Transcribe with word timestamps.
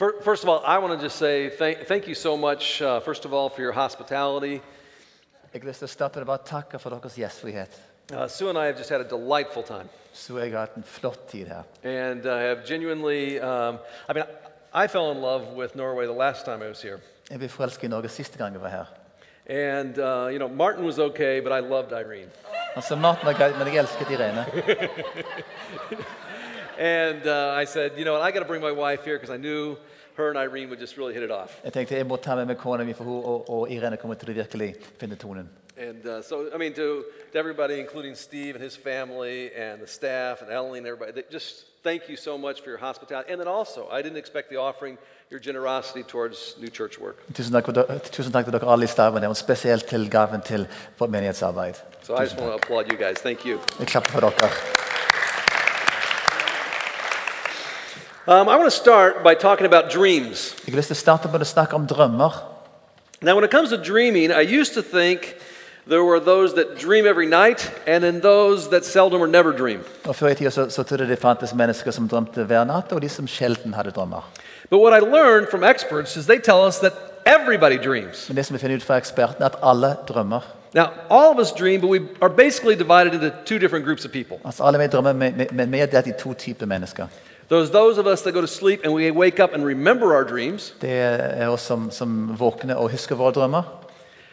Fir- 0.00 0.22
First 0.22 0.44
of 0.44 0.48
all, 0.48 0.62
I 0.64 0.78
want 0.78 0.98
to 0.98 1.06
just 1.06 1.18
say 1.18 1.50
thank, 1.50 1.86
thank 1.86 2.08
you 2.08 2.14
so 2.14 2.34
much, 2.34 2.80
uh, 2.80 3.00
first 3.00 3.26
of 3.26 3.34
all, 3.34 3.50
for 3.50 3.60
your 3.60 3.72
hospitality. 3.72 4.62
Jeg 5.52 5.60
har 5.60 5.68
lyst 5.68 5.82
til 5.82 5.88
å 5.88 5.92
starte 5.92 6.16
med 6.16 6.24
å 6.24 6.30
bare 6.30 6.46
takke 6.48 6.78
for 6.80 6.94
deres 6.94 7.18
gjestfrihet. 7.20 7.74
Uh, 8.10 8.26
Sue 8.26 8.48
and 8.48 8.56
I 8.56 8.64
have 8.64 8.78
just 8.78 8.88
had 8.88 9.02
a 9.02 9.04
delightful 9.04 9.62
time. 9.62 9.90
Så 10.14 10.38
jeg 10.40 10.54
har 10.54 10.60
hatt 10.64 10.78
en 10.80 10.86
flott 10.88 11.28
tid 11.28 11.48
her. 11.52 11.68
And 11.84 12.24
uh, 12.24 12.38
have 12.38 12.64
genuinely, 12.64 13.38
um, 13.40 13.78
I 14.08 14.14
mean, 14.14 14.24
I 14.72 14.86
fell 14.86 15.10
in 15.10 15.20
love 15.20 15.52
with 15.52 15.76
Norway 15.76 16.06
the 16.06 16.16
last 16.16 16.46
time 16.46 16.62
I 16.62 16.68
was 16.68 16.80
here. 16.80 17.02
Jeg 17.28 17.38
ble 17.38 17.48
forelsket 17.52 17.84
i 17.84 17.92
Norge 17.92 18.08
siste 18.08 18.40
gang 18.40 18.56
jeg 18.56 18.62
var 18.64 18.72
her. 18.72 18.88
And, 19.50 19.98
uh, 19.98 20.28
you 20.32 20.38
know, 20.38 20.48
Martin 20.48 20.86
was 20.86 20.98
okay, 20.98 21.40
but 21.40 21.52
I 21.52 21.60
loved 21.60 21.92
Irene. 21.92 22.30
Altså, 22.74 22.96
Maten 22.96 23.26
var 23.26 23.36
greit, 23.36 23.58
men 23.58 23.68
jeg 23.68 23.84
elsket 23.84 24.16
Irene. 24.16 24.46
And 26.80 27.26
uh, 27.26 27.52
I 27.62 27.66
said, 27.66 27.92
you 27.98 28.04
know 28.06 28.14
what, 28.14 28.22
I 28.22 28.30
got 28.30 28.38
to 28.38 28.46
bring 28.46 28.62
my 28.62 28.72
wife 28.72 29.04
here 29.04 29.18
because 29.18 29.28
I 29.28 29.36
knew 29.36 29.76
her 30.16 30.30
and 30.30 30.38
Irene 30.38 30.70
would 30.70 30.80
just 30.80 30.96
really 30.96 31.12
hit 31.12 31.22
it 31.22 31.30
off. 31.30 31.60
Jeg 31.64 31.72
tenkte 31.72 31.94
jeg 31.94 32.06
må 32.06 32.16
ta 32.16 32.34
med 32.34 32.46
meg 32.46 32.56
kona 32.58 32.84
mi, 32.84 32.92
for 32.92 33.04
hun 33.04 33.24
og, 33.24 33.50
og 33.50 33.70
Irene 33.70 33.96
kommer 33.96 34.16
til 34.16 34.32
å 34.32 34.36
virkelig 34.40 34.74
finne 35.00 35.16
tonen. 35.16 35.48
And 35.76 36.06
uh, 36.06 36.22
so, 36.22 36.48
I 36.54 36.58
mean, 36.58 36.72
to, 36.74 37.04
to 37.32 37.38
everybody, 37.38 37.80
including 37.80 38.14
Steve 38.14 38.54
and 38.54 38.64
his 38.64 38.76
family 38.76 39.50
and 39.54 39.80
the 39.80 39.86
staff 39.86 40.42
and 40.42 40.50
Ellen 40.50 40.76
and 40.76 40.86
everybody, 40.86 41.12
they 41.12 41.24
just 41.30 41.64
thank 41.82 42.08
you 42.08 42.16
so 42.16 42.36
much 42.38 42.60
for 42.62 42.70
your 42.70 42.78
hospitality. 42.78 43.32
And 43.32 43.40
then 43.40 43.48
also, 43.48 43.88
I 43.90 44.02
didn't 44.02 44.18
expect 44.18 44.50
the 44.50 44.56
offering, 44.56 44.98
your 45.30 45.40
generosity 45.40 46.02
towards 46.02 46.56
New 46.60 46.68
Church 46.68 46.98
Work. 46.98 47.16
Tusen 47.32 47.52
takk, 47.52 47.64
for 47.64 47.72
dere, 47.72 48.00
tusen 48.08 48.32
takk 48.32 48.48
til 48.48 48.56
dere 48.56 48.68
alle 48.68 48.84
i 48.84 48.92
staben, 48.92 49.24
og 49.24 49.36
spesielt 49.36 49.88
til 49.88 50.08
gaven 50.10 50.42
til 50.42 50.68
vårt 50.98 51.10
menighetsarbeid. 51.10 51.80
So 52.02 52.14
I 52.16 52.24
just 52.24 52.36
want 52.36 52.52
to 52.52 52.56
applaud 52.56 52.92
you 52.92 52.98
guys. 52.98 53.18
Thank 53.20 53.46
you. 53.46 53.60
Jeg 53.78 53.86
klapper 53.86 54.10
for 54.10 54.20
dere. 54.20 54.89
Um, 58.30 58.48
I 58.48 58.54
want 58.54 58.66
to 58.66 58.76
start 58.76 59.24
by 59.24 59.34
talking 59.34 59.66
about 59.66 59.90
dreams. 59.90 60.54
Jeg 60.64 60.84
starte 60.96 61.26
med 61.32 61.42
å 61.42 61.44
snakke 61.44 61.74
om 61.74 61.86
drømmer. 61.90 62.36
Now, 63.22 63.34
when 63.34 63.42
it 63.42 63.50
comes 63.50 63.70
to 63.70 63.76
dreaming, 63.76 64.30
I 64.30 64.42
used 64.42 64.72
to 64.74 64.82
think 64.82 65.34
there 65.88 66.04
were 66.04 66.20
those 66.20 66.54
that 66.54 66.78
dream 66.78 67.06
every 67.06 67.26
night 67.26 67.68
and 67.88 68.04
then 68.04 68.20
those 68.20 68.70
that 68.70 68.84
seldom 68.84 69.20
or 69.20 69.26
never 69.26 69.50
dream. 69.50 69.80
Og 70.06 70.14
Før 70.14 70.28
i 70.28 70.34
tida 70.34 70.50
så, 70.50 70.68
så 70.70 70.82
trodde 70.82 71.08
det 71.08 71.18
fantes 71.18 71.54
mennesker 71.54 71.90
som 71.90 72.06
drømte 72.08 72.44
hver 72.46 72.64
natt, 72.64 72.92
og 72.92 73.02
de 73.02 73.08
som 73.08 73.26
sjelden 73.26 73.74
hadde 73.74 73.90
drømmer. 73.90 74.22
But 74.70 74.78
what 74.78 74.94
I 74.94 75.00
learned 75.00 75.48
from 75.50 75.64
experts 75.64 76.16
is 76.16 76.26
they 76.26 76.38
tell 76.38 76.62
us 76.66 76.78
that 76.78 76.92
everybody 77.26 77.82
dreams. 77.82 78.28
Men 78.28 78.36
det 78.36 78.46
som 78.46 78.54
vi 78.54 78.60
finner 78.60 78.76
ut 78.76 78.86
fra 78.86 79.00
ekspertene, 79.02 79.42
er 79.42 79.50
at 79.50 79.58
alle 79.62 79.96
drømmer. 80.08 80.46
Now, 80.74 80.86
all 81.10 81.34
of 81.34 81.40
us 81.40 81.50
dream, 81.50 81.80
but 81.80 81.90
we 81.90 81.98
are 82.22 82.30
basically 82.30 82.76
divided 82.76 83.12
into 83.14 83.30
two 83.44 83.58
different 83.58 83.84
groups 83.84 84.04
of 84.04 84.12
people. 84.12 84.38
Altså 84.44 84.62
Alle 84.64 84.78
vi 84.78 84.86
drømmer, 84.86 85.12
men 85.52 85.72
vi 85.72 85.78
er 85.78 85.86
delt 85.86 86.06
i 86.06 86.12
to 86.12 86.32
typer 86.34 86.66
mennesker. 86.66 87.06
There's 87.50 87.70
those 87.70 87.98
of 87.98 88.06
us 88.06 88.22
that 88.22 88.32
go 88.32 88.40
to 88.40 88.46
sleep 88.46 88.80
and 88.84 88.94
we 88.94 89.10
wake 89.10 89.40
up 89.40 89.54
and 89.54 89.64
remember 89.64 90.14
our 90.14 90.24
dreams. 90.24 90.74
Det 90.80 90.90
er 90.90 91.48
oss 91.48 91.60
som, 91.60 91.90
som 91.90 92.38
våkner 92.38 92.74
og 92.74 92.90
husker 92.90 93.14
våre 93.16 93.32
drømmer. 93.32 93.62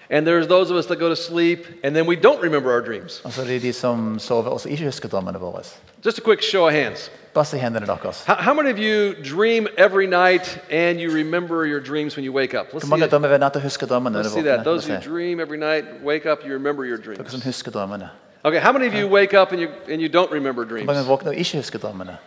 And 0.10 0.28
there's 0.28 0.48
those 0.48 0.72
of 0.72 0.78
us 0.78 0.86
that 0.86 1.00
go 1.00 1.10
to 1.10 1.16
sleep 1.16 1.60
and 1.84 1.96
then 1.96 2.06
we 2.08 2.16
don't 2.16 2.42
remember 2.42 2.72
our 2.72 2.82
dreams. 2.82 3.22
Og 3.24 3.34
så 3.34 3.42
er 3.42 3.46
det 3.46 3.62
de 3.62 3.74
som 3.74 4.20
sover 4.20 4.50
og 4.50 4.62
ikke 4.70 4.86
husker 4.86 5.10
drømmene 5.10 5.40
våre. 5.40 5.64
Just 6.06 6.18
a 6.18 6.22
quick 6.22 6.42
show 6.44 6.68
of 6.68 6.74
hands. 6.74 7.12
Bare 7.34 7.46
se 7.46 7.58
hendene 7.58 7.86
deres. 7.86 8.24
How, 8.26 8.36
how 8.36 8.54
many 8.54 8.70
of 8.72 8.78
you 8.80 9.14
dream 9.36 9.68
every 9.78 10.06
night 10.06 10.60
and 10.72 11.00
you 11.02 11.12
remember 11.12 11.66
your 11.66 11.80
dreams 11.80 12.16
when 12.18 12.26
you 12.26 12.32
wake 12.34 12.54
up? 12.60 12.66
Let's 12.66 12.72
Hvor 12.72 12.80
see, 12.80 12.90
mange 12.90 13.06
it. 13.06 13.12
drømmer 13.12 13.28
hver 13.28 13.38
natt 13.38 13.56
og 13.56 13.62
husker 13.62 13.88
drømmene 13.88 14.20
Let's 14.22 14.30
see 14.30 14.44
that. 14.44 14.64
Those 14.64 14.88
who 14.94 15.00
dream 15.14 15.40
every 15.40 15.58
night, 15.58 15.86
wake 16.06 16.32
up, 16.32 16.40
you 16.46 16.54
remember 16.54 16.84
your 16.86 16.98
Dere 16.98 17.16
dreams. 17.16 17.32
som 17.32 17.42
husker 17.42 17.72
drømmene. 17.72 18.10
Okay, 18.44 18.60
how 18.60 18.72
many 18.72 18.88
of 18.88 18.94
you 18.94 19.08
wake 19.08 19.42
up 19.42 19.52
and 19.52 19.62
you, 19.62 19.68
and 19.90 20.02
you 20.02 20.08
don't 20.22 20.32
remember 20.32 20.64
Hvor 20.66 20.70
dreams? 20.76 20.86
mange 20.88 21.04
våkner 21.08 21.30
og 21.30 21.36
ikke 21.36 21.58
husker 21.58 21.80
drømmene? 21.80 22.18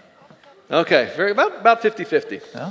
Okay, 0.70 1.10
very, 1.16 1.30
about, 1.32 1.60
about 1.60 1.82
50-50. 1.82 2.40
Ja? 2.54 2.70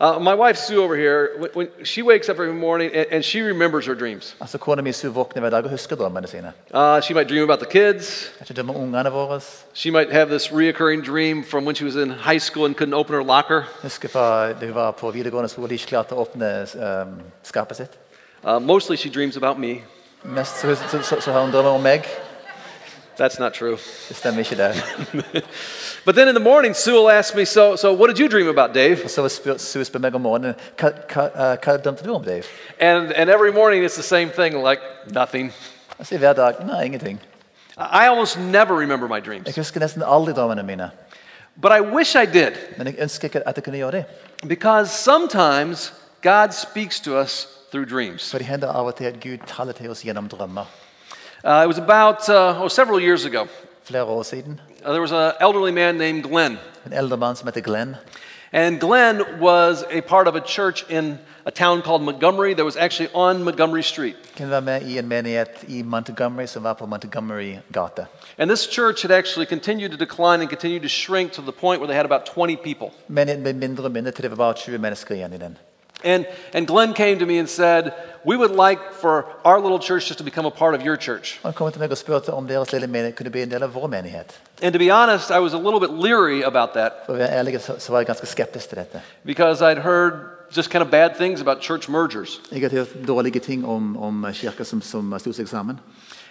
Uh, 0.00 0.18
my 0.20 0.34
wife 0.34 0.56
Sue 0.56 0.82
over 0.82 0.96
here, 0.96 1.30
when, 1.38 1.50
when 1.50 1.68
she 1.84 2.02
wakes 2.02 2.28
up 2.28 2.38
every 2.38 2.52
morning 2.52 2.90
and, 2.94 3.06
and 3.10 3.24
she 3.24 3.40
remembers 3.40 3.86
her 3.86 3.96
dreams. 3.96 4.36
Altså 4.40 4.58
Kona 4.58 4.82
mi 4.82 4.92
Sue 4.92 5.10
våkner 5.10 5.40
hver 5.40 5.50
dag 5.50 5.64
og 5.64 5.70
husker 5.70 5.96
drømmene 5.96 6.26
sine. 6.26 6.52
Uh, 6.74 7.00
she 7.00 7.14
might 7.14 7.28
dream 7.28 7.42
about 7.42 7.58
the 7.58 7.66
kids. 7.66 8.32
Jeg 8.40 8.50
ikke 8.50 8.72
ungene 8.72 9.10
våre. 9.10 9.40
She 9.74 9.90
might 9.90 10.12
have 10.12 10.28
this 10.28 10.48
reoccurring 10.52 11.04
dream 11.04 11.44
from 11.44 11.64
when 11.64 11.74
she 11.74 11.84
was 11.84 11.96
in 11.96 12.10
high 12.10 12.38
school 12.38 12.64
and 12.64 12.76
couldn't 12.76 12.94
open 12.94 13.14
her 13.14 13.22
locker. 13.22 13.62
Husker 13.82 14.08
fra 14.08 14.52
da 14.52 14.66
hun 14.66 14.74
var 14.74 14.90
på 14.90 15.10
videregående 15.10 15.48
skole 15.48 15.66
og 15.66 15.72
ikke 15.72 15.86
klarte 15.86 16.14
å 16.14 16.22
åpne 16.22 16.66
um, 16.78 17.20
skapet 17.42 17.76
sitt. 17.76 17.98
Uh, 18.44 18.60
mostly 18.60 18.96
she 18.96 19.10
dreams 19.10 19.36
about 19.36 19.58
me. 19.58 19.82
Mest 20.22 20.60
så, 20.60 20.74
så, 20.74 21.02
så, 21.02 21.20
så 21.20 21.32
har 21.32 21.40
hun 21.40 21.50
drømmer 21.52 21.70
om 21.70 21.82
meg. 21.82 22.06
That's 23.20 23.40
not 23.40 23.52
true. 23.52 23.78
Det 24.08 24.16
stemmer 24.16 24.40
ikke, 24.40 24.56
det. 24.56 25.42
But 26.08 26.14
then 26.14 26.28
in 26.28 26.34
the 26.34 26.40
morning, 26.40 26.72
Sue 26.72 26.94
will 26.94 27.10
ask 27.10 27.34
me, 27.36 27.44
so, 27.44 27.76
so 27.76 27.92
what 27.92 28.06
did 28.06 28.18
you 28.18 28.28
dream 28.28 28.48
about, 28.48 28.72
Dave? 28.72 28.96
Spør 28.96 29.58
Sue 29.60 29.84
spør 29.84 30.00
meg 30.00 30.14
om 30.14 30.22
morgenen 30.24 30.54
hva, 30.80 30.88
hva, 31.04 31.24
eh, 31.26 31.56
hva 31.60 31.74
drømte 31.84 32.06
du 32.06 32.14
om, 32.14 32.24
Dave? 32.24 32.44
And, 32.80 33.12
and 33.12 33.28
every 33.28 33.52
morning 33.52 33.84
it's 33.84 33.96
the 33.96 34.02
same 34.02 34.30
thing, 34.30 34.56
like 34.56 34.80
nothing. 35.12 35.52
Jeg 35.98 36.06
sier 36.06 36.18
hver 36.18 36.32
dag 36.32 36.64
nei, 36.64 36.80
ingenting. 36.84 37.20
I 37.76 38.06
almost 38.06 38.38
never 38.38 38.74
remember 38.74 39.06
my 39.06 39.20
dreams. 39.20 39.46
Jeg 39.46 39.54
husker 39.60 39.84
nesten 39.84 40.02
aldri 40.02 40.32
drømmene 40.32 40.62
mine. 40.62 40.90
But 41.60 41.76
I 41.76 41.80
wish 41.80 42.16
I 42.16 42.24
did, 42.24 42.56
Men 42.78 42.86
jeg 42.86 42.94
ønsker 42.98 43.28
ikke 43.28 43.48
at 43.48 43.56
jeg 43.56 43.64
kunne 43.64 43.76
gjøre 43.76 43.92
det. 43.92 44.04
because 44.48 44.90
sometimes 44.90 45.92
God 46.22 46.52
speaks 46.52 47.00
to 47.00 47.20
us 47.20 47.48
through 47.70 47.90
dreams. 47.90 48.30
For 48.30 48.38
det 48.38 48.46
hender 48.46 48.72
av 48.72 48.86
og 48.86 48.94
til 48.94 49.04
at 49.04 49.20
Gud 49.20 49.44
taler 49.46 49.72
til 49.72 49.90
oss 49.90 50.02
gjennom 50.02 50.28
drømmer. 50.28 50.64
Uh, 51.44 51.62
it 51.64 51.68
was 51.68 51.78
about 51.78 52.28
uh, 52.28 52.62
oh, 52.62 52.70
several 52.70 52.98
years 52.98 53.26
ago. 53.26 53.46
Flere 53.88 54.04
år 54.04 54.22
siden. 54.22 54.60
Uh, 54.84 54.90
there 54.90 55.00
was 55.00 55.12
an 55.12 55.32
elderly 55.40 55.72
man 55.72 55.94
named 55.94 56.22
Glenn. 56.22 56.58
En 56.86 56.92
eldre 56.92 57.16
mann 57.16 57.36
som 57.36 57.48
heter 57.48 57.60
Glenn. 57.60 57.96
And 58.52 58.80
Glenn 58.80 59.40
was 59.40 59.84
a 59.90 60.00
part 60.00 60.28
of 60.28 60.34
a 60.34 60.40
church 60.40 60.84
in 60.90 61.18
a 61.46 61.50
town 61.50 61.82
called 61.82 62.02
Montgomery 62.02 62.54
that 62.54 62.64
was 62.64 62.76
actually 62.76 63.10
on 63.14 63.42
Montgomery 63.42 63.82
Street. 63.82 64.16
Med 64.62 64.82
i 64.82 64.98
en 64.98 65.08
menighet 65.08 65.64
i 65.68 65.82
Montgomery 65.82 66.46
som 66.46 66.62
var 66.62 66.74
på 66.74 66.86
Montgomery 66.86 67.58
gate. 67.72 68.06
And 68.38 68.50
this 68.50 68.66
church 68.66 69.02
had 69.02 69.10
actually 69.10 69.46
continued 69.46 69.90
to 69.90 69.96
decline 69.96 70.40
and 70.40 70.50
continued 70.50 70.82
to 70.82 70.88
shrink 70.88 71.32
to 71.32 71.42
the 71.42 71.52
point 71.52 71.80
where 71.80 71.88
they 71.88 71.96
had 71.96 72.04
about 72.04 72.26
20 72.26 72.56
people. 72.56 72.90
Menigheten 73.08 73.42
ble 73.42 73.52
mindre 73.52 73.84
og 73.84 73.92
mindre 73.92 74.12
til 74.12 74.22
det 74.22 74.30
var 74.30 74.36
bare 74.36 74.54
20 74.54 74.78
mennesker 74.78 75.14
igjen 75.14 75.32
i 75.32 75.38
den. 75.38 75.58
And, 76.04 76.26
and 76.54 76.66
Glenn 76.66 76.94
came 76.94 77.18
to 77.18 77.26
me 77.26 77.38
and 77.38 77.48
said, 77.48 77.92
We 78.24 78.36
would 78.36 78.50
like 78.50 78.92
for 78.92 79.24
our 79.44 79.60
little 79.60 79.78
church 79.78 80.06
just 80.08 80.18
to 80.18 80.24
become 80.24 80.46
a 80.46 80.50
part 80.50 80.74
of 80.74 80.82
your 80.82 80.96
church. 80.96 81.40
Han 81.42 81.52
kom 81.52 81.72
til 81.72 81.80
meg 81.80 81.90
og 81.90 81.98
spurte 81.98 82.32
om 82.32 82.46
deres 82.46 82.72
lille 82.72 82.86
menighet 82.86 83.16
kunne 83.16 83.30
bli 83.30 83.42
en 83.42 83.50
del 83.50 83.62
av 83.62 83.72
vår 83.74 83.88
menighet. 83.88 84.38
And 84.62 84.72
to 84.72 84.78
be 84.78 84.90
honest, 84.90 85.30
I 85.30 85.38
was 85.38 85.54
a 85.54 85.58
little 85.58 85.80
bit 85.80 85.90
leery 85.90 86.42
about 86.42 86.74
that 86.74 86.92
For 87.06 87.14
å 87.14 87.18
være 87.18 87.30
ærlig 87.38 87.60
så, 87.60 87.78
så 87.78 87.92
var 87.92 88.00
jeg 88.00 88.06
ganske 88.06 88.26
skeptisk 88.26 88.68
til 88.68 88.78
dette. 88.78 89.00
because 89.24 89.62
I'd 89.62 89.78
heard 89.78 90.12
just 90.56 90.70
kind 90.70 90.82
of 90.82 90.90
bad 90.90 91.16
things 91.16 91.40
about 91.40 91.62
church 91.62 91.88
mergers. 91.88 92.40
Jeg 92.52 92.60
har 92.62 92.70
hørt 92.70 93.08
dårlige 93.08 93.40
ting 93.40 93.66
om, 93.66 93.96
om 93.96 94.26
kirker 94.32 94.64
som, 94.64 94.82
som 94.82 95.14
sto 95.18 95.32
seg 95.32 95.48
sammen. 95.48 95.78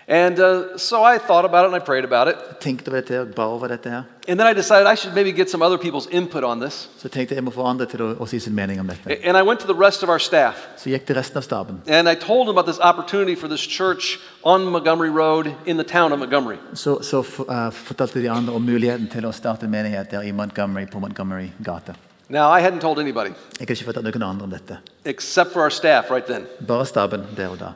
And 0.10 0.40
uh, 0.40 0.78
so 0.78 1.04
I 1.04 1.18
thought 1.18 1.44
about 1.46 1.64
it 1.66 1.74
and 1.74 1.76
I 1.76 1.80
prayed 1.86 2.06
about 2.06 2.28
it. 2.30 2.36
Jeg 2.50 2.60
tenkte 2.62 2.88
over 2.88 3.02
dette 3.02 3.20
og 3.22 3.28
ba 3.36 3.42
over 3.44 3.68
dette 3.68 3.90
her. 3.90 4.04
And 4.30 4.40
then 4.40 4.48
I 4.48 4.54
decided 4.54 4.88
I 4.88 4.96
should 4.96 5.14
maybe 5.16 5.32
get 5.34 5.50
some 5.50 5.62
other 5.62 5.78
people's 5.78 6.08
input 6.12 6.44
on 6.44 6.60
this. 6.62 6.90
Så 6.98 7.10
tenkte 7.10 7.36
jeg 7.36 7.44
må 7.44 7.52
få 7.52 7.66
andre 7.68 7.86
til 7.86 8.00
å, 8.02 8.08
å 8.24 8.26
si 8.28 8.40
sin 8.40 8.56
mening 8.56 8.80
om 8.80 8.88
dette. 8.88 9.18
And 9.28 9.36
I 9.38 9.42
went 9.42 9.60
to 9.60 9.68
the 9.68 9.76
rest 9.76 10.04
of 10.04 10.10
our 10.10 10.20
staff 10.20 10.56
Så 10.78 10.90
jeg 10.90 11.00
gikk 11.02 11.08
til 11.08 11.16
resten 11.20 11.38
av 11.38 11.44
staben. 11.44 11.82
and 11.88 12.08
I 12.08 12.16
told 12.16 12.48
them 12.48 12.56
about 12.58 12.66
this 12.66 12.80
opportunity 12.80 13.36
for 13.36 13.48
this 13.50 13.60
church 13.68 14.18
on 14.44 14.64
Montgomery 14.72 15.10
Road 15.10 15.52
in 15.66 15.76
the 15.78 15.84
town 15.84 16.14
of 16.14 16.20
Montgomery. 16.20 16.58
Så, 16.74 17.02
så 17.04 17.20
eh, 17.50 17.72
fortalte 17.72 18.20
de 18.22 18.30
andre 18.30 18.54
om 18.56 18.64
muligheten 18.64 19.08
til 19.12 19.26
å 19.28 19.32
starte 19.34 19.66
en 19.66 19.72
menighet 19.72 20.12
der 20.12 20.22
i 20.24 20.32
Montgomery 20.32 20.86
på 20.88 21.00
Montgomery 21.00 21.50
gate. 21.60 21.96
Now, 22.30 22.50
I 22.52 22.62
hadn't 22.62 22.80
told 22.80 23.00
anybody 23.00 23.30
Jeg 23.60 23.68
har 23.68 23.76
ikke 23.76 23.86
fortalt 23.92 24.08
noen 24.08 24.24
andre 24.24 24.44
om 24.44 24.52
dette. 24.56 24.78
except 25.06 25.52
for 25.52 25.62
our 25.62 25.70
staff 25.70 26.10
right 26.12 26.26
then. 26.28 26.48
Bare 26.68 26.86
staben 26.86 27.28
der 27.36 27.48
og 27.50 27.60
da. 27.60 27.74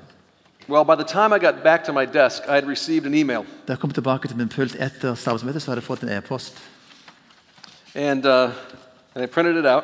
Well, 0.67 0.83
by 0.83 0.95
the 0.95 1.03
time 1.03 1.33
I 1.33 1.39
got 1.39 1.63
back 1.63 1.83
to 1.85 1.93
my 1.93 2.05
desk, 2.05 2.43
I 2.47 2.55
had 2.55 2.67
received 2.67 3.05
an 3.05 3.13
email. 3.13 3.45
Da 3.67 3.73
jeg 3.73 3.79
kom 3.79 3.91
tilbake 3.91 4.27
til 4.27 4.37
min 4.37 4.49
pult 4.49 4.75
etter 4.79 5.15
så 5.15 5.29
hadde 5.31 5.75
jeg 5.75 5.83
fått 5.83 6.03
en 6.03 6.09
e-post. 6.09 6.57
And, 7.95 8.25
uh, 8.25 8.51
and 9.15 9.23
I 9.23 9.27
printed 9.27 9.57
it 9.57 9.65
out. 9.65 9.83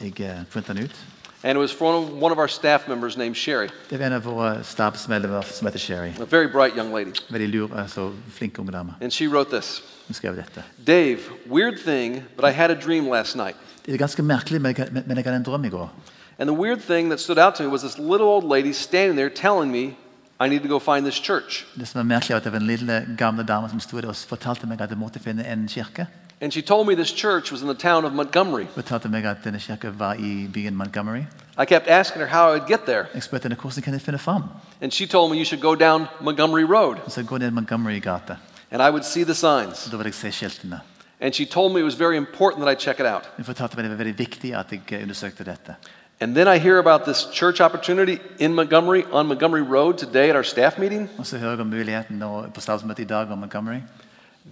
Jeg 0.00 0.20
eh, 0.20 0.44
printet 0.52 0.76
den 0.76 0.84
ut. 0.84 0.96
And 1.44 1.58
it 1.58 1.60
was 1.60 1.72
from 1.72 2.22
one 2.22 2.32
of 2.32 2.38
our 2.38 2.48
staff 2.48 2.88
members 2.88 3.16
named 3.16 3.36
Sherry, 3.36 3.68
Det 3.90 3.98
var 3.98 4.06
en 4.06 4.12
av 4.12 4.22
våre 4.24 4.64
stabsmedlemmer 4.64 5.42
som 5.42 5.66
heter 5.66 5.78
Sherry. 5.78 6.08
a 6.20 6.24
very 6.24 6.46
bright 6.46 6.74
young 6.76 6.94
lady. 6.94 7.12
Veldig 7.30 7.48
lur, 7.48 7.76
altså 7.76 8.12
flink 8.30 8.58
unge 8.58 8.72
dame. 8.72 8.94
And 9.00 9.10
she 9.12 9.26
wrote 9.28 9.50
this 9.50 9.82
Hun 10.06 10.14
skrev 10.14 10.36
dette. 10.36 10.64
Dave, 10.86 11.18
weird 11.46 11.78
thing, 11.84 12.24
but 12.36 12.44
I 12.44 12.52
had 12.52 12.70
a 12.70 12.74
dream 12.74 13.08
last 13.08 13.36
night. 13.36 13.56
Det 13.86 13.94
er 13.94 13.98
ganske 13.98 14.22
merkelig, 14.22 14.60
men 14.60 14.74
jeg, 14.78 14.88
men 14.92 15.16
jeg 15.16 15.24
hadde 15.24 15.36
en 15.36 15.42
drøm 15.42 15.64
i 15.64 15.68
går. 15.68 15.92
And 16.38 16.48
the 16.48 16.56
weird 16.60 16.80
thing 16.80 17.10
that 17.10 17.20
stood 17.20 17.38
out 17.38 17.54
to 17.54 17.62
me 17.62 17.68
was 17.68 17.82
this 17.82 17.98
little 17.98 18.26
old 18.26 18.44
lady 18.44 18.72
standing 18.72 19.16
there 19.16 19.30
telling 19.30 19.70
me 19.70 19.96
I 20.44 20.48
need 20.48 20.62
to 20.62 20.68
go 20.68 20.78
find 20.78 21.06
this 21.06 21.14
church. 21.24 21.64
Det 21.78 21.88
som 21.88 22.00
er 22.00 22.04
merkelig, 22.04 22.36
at 22.36 22.44
det 22.44 22.52
var 22.52 22.58
en 22.58 22.66
lille 22.66 23.06
gamle 23.18 23.42
dame 23.42 23.68
som 23.68 23.80
sto 23.80 24.00
der 24.00 24.08
og 24.08 24.16
fortalte 24.16 24.66
meg 24.66 24.80
at 24.80 24.90
jeg 24.90 24.98
måtte 24.98 25.18
finne 25.20 25.46
en 25.52 25.68
kirke. 25.68 26.06
And 26.40 26.52
she 26.52 26.62
told 26.62 26.86
me 26.86 26.94
this 26.94 27.08
church 27.08 27.52
was 27.52 27.62
in 27.62 27.68
the 27.68 27.74
town 27.78 28.04
of 28.04 28.12
Montgomery. 28.12 28.66
Fortalte 28.74 29.08
meg 29.08 29.24
at 29.24 29.36
denne 29.44 29.58
kirka 29.58 29.90
var 29.90 30.14
i 30.14 30.48
byen 30.52 30.76
Montgomery. 30.76 31.22
I 31.58 31.64
kept 31.64 31.88
asking 31.88 32.20
her 32.20 32.26
how 32.28 32.48
I 32.48 32.58
would 32.58 32.68
get 32.68 32.80
there. 32.86 33.06
Jeg 33.14 33.22
spurte 33.22 33.42
henne 33.42 33.56
hvordan 33.56 33.82
kan 33.82 33.92
jeg 33.92 34.02
finne 34.02 34.18
fram. 34.18 34.42
And 34.82 34.92
she 34.92 35.06
told 35.06 35.30
me 35.30 35.38
you 35.38 35.44
should 35.44 35.62
go 35.62 35.74
down 35.74 36.06
Montgomery 36.20 36.64
Road 36.64 36.96
Så 37.08 37.20
jeg 37.30 37.38
ned 37.38 37.50
Montgomery 37.50 38.00
gate. 38.00 38.36
and 38.70 38.82
I 38.82 38.90
would 38.90 39.04
see 39.04 39.24
the 39.24 39.34
signs. 39.34 39.88
Da 39.90 39.96
vil 39.96 40.04
jeg 40.04 40.14
se 40.14 40.30
skiltene. 40.32 40.80
And 41.20 41.32
she 41.34 41.44
told 41.44 41.72
me 41.72 41.80
it 41.80 41.84
was 41.84 41.94
very 41.98 42.16
important 42.16 42.64
that 42.64 42.72
I 42.72 42.80
check 42.80 43.00
it 43.00 43.06
out. 43.06 43.22
Hun 43.36 43.44
fortalte 43.44 43.76
meg 43.76 43.84
det 43.84 43.90
var 43.90 44.04
veldig 44.04 44.18
viktig 44.18 44.54
at 44.54 44.66
jeg 44.72 45.02
undersøkte 45.02 45.44
dette. 45.44 45.74
And 46.20 46.34
then 46.34 46.48
I 46.48 46.58
hear 46.58 46.78
about 46.78 47.04
this 47.04 47.26
church 47.32 47.60
opportunity 47.60 48.20
in 48.38 48.54
Montgomery 48.54 49.04
on 49.12 49.26
Montgomery 49.26 49.62
Road 49.62 49.98
today 49.98 50.30
at 50.30 50.36
our 50.36 50.44
staff 50.44 50.78
meeting. 50.78 51.10
Og 51.18 51.26
så 51.26 51.38
hører 51.38 51.50
jeg 51.50 51.60
om 51.60 51.66
muligheten 51.66 52.18
nå 52.18 52.46
på 52.54 52.60
statsmøtet 52.60 53.02
i 53.02 53.06
dag 53.06 53.30
om 53.30 53.38
Montgomery. 53.38 53.80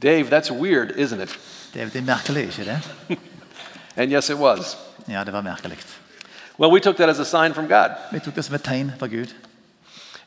Dave, 0.03 0.25
that's 0.25 0.51
weird, 0.51 0.91
isn't 0.97 1.23
it? 1.23 1.39
Er, 1.77 1.85
det 1.85 1.97
er 1.97 2.03
merkelig, 2.03 2.43
ikke 2.43 2.65
det? 2.65 2.81
And 3.97 4.13
yes, 4.13 4.31
it 4.31 4.37
was. 4.37 4.79
Ja, 5.09 5.25
det 5.25 5.33
var 5.33 5.41
merkelig. 5.41 5.79
Well, 6.59 6.73
we 6.73 6.81
took 6.81 6.97
that 6.97 7.09
as 7.09 7.19
a 7.19 7.25
sign 7.25 7.55
from 7.55 7.69
God. 7.69 7.91
Vi 8.13 8.19
tok 8.19 8.35
det 8.35 8.45
som 8.45 8.55
et 8.55 8.63
tegn 8.63 8.93
fra 8.99 9.07
Gud. 9.07 9.35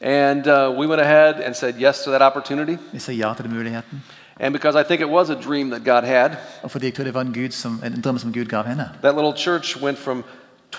And 0.01 0.47
uh, 0.47 0.79
we 0.79 0.87
went 0.87 1.01
ahead 1.01 1.35
and 1.45 1.55
said 1.55 1.75
yes 1.81 2.03
to 2.03 2.11
that 2.11 2.21
opportunity. 2.21 2.77
Vi 2.93 2.99
sa 2.99 3.11
ja 3.11 3.33
til 3.33 3.45
den 3.45 3.53
muligheten. 3.53 4.03
And 4.39 4.53
because 4.53 4.75
I 4.75 4.83
think 4.83 5.01
it 5.01 5.09
was 5.09 5.29
a 5.29 5.35
dream 5.35 5.69
that 5.69 5.83
God 5.85 6.03
had, 6.03 6.29
Og 6.63 6.71
fordi 6.71 6.85
jeg 6.85 6.93
tror 6.93 7.03
det 7.03 7.13
var 7.13 7.21
en, 7.21 7.33
Gud 7.33 7.51
som, 7.51 7.81
en 7.85 8.01
drøm 8.01 8.17
som 8.17 8.33
Gud 8.33 8.45
gav 8.45 8.63
henne, 8.63 8.89
that 9.01 9.15
little 9.15 9.37
church 9.37 9.81
went 9.81 9.97
from 9.97 10.23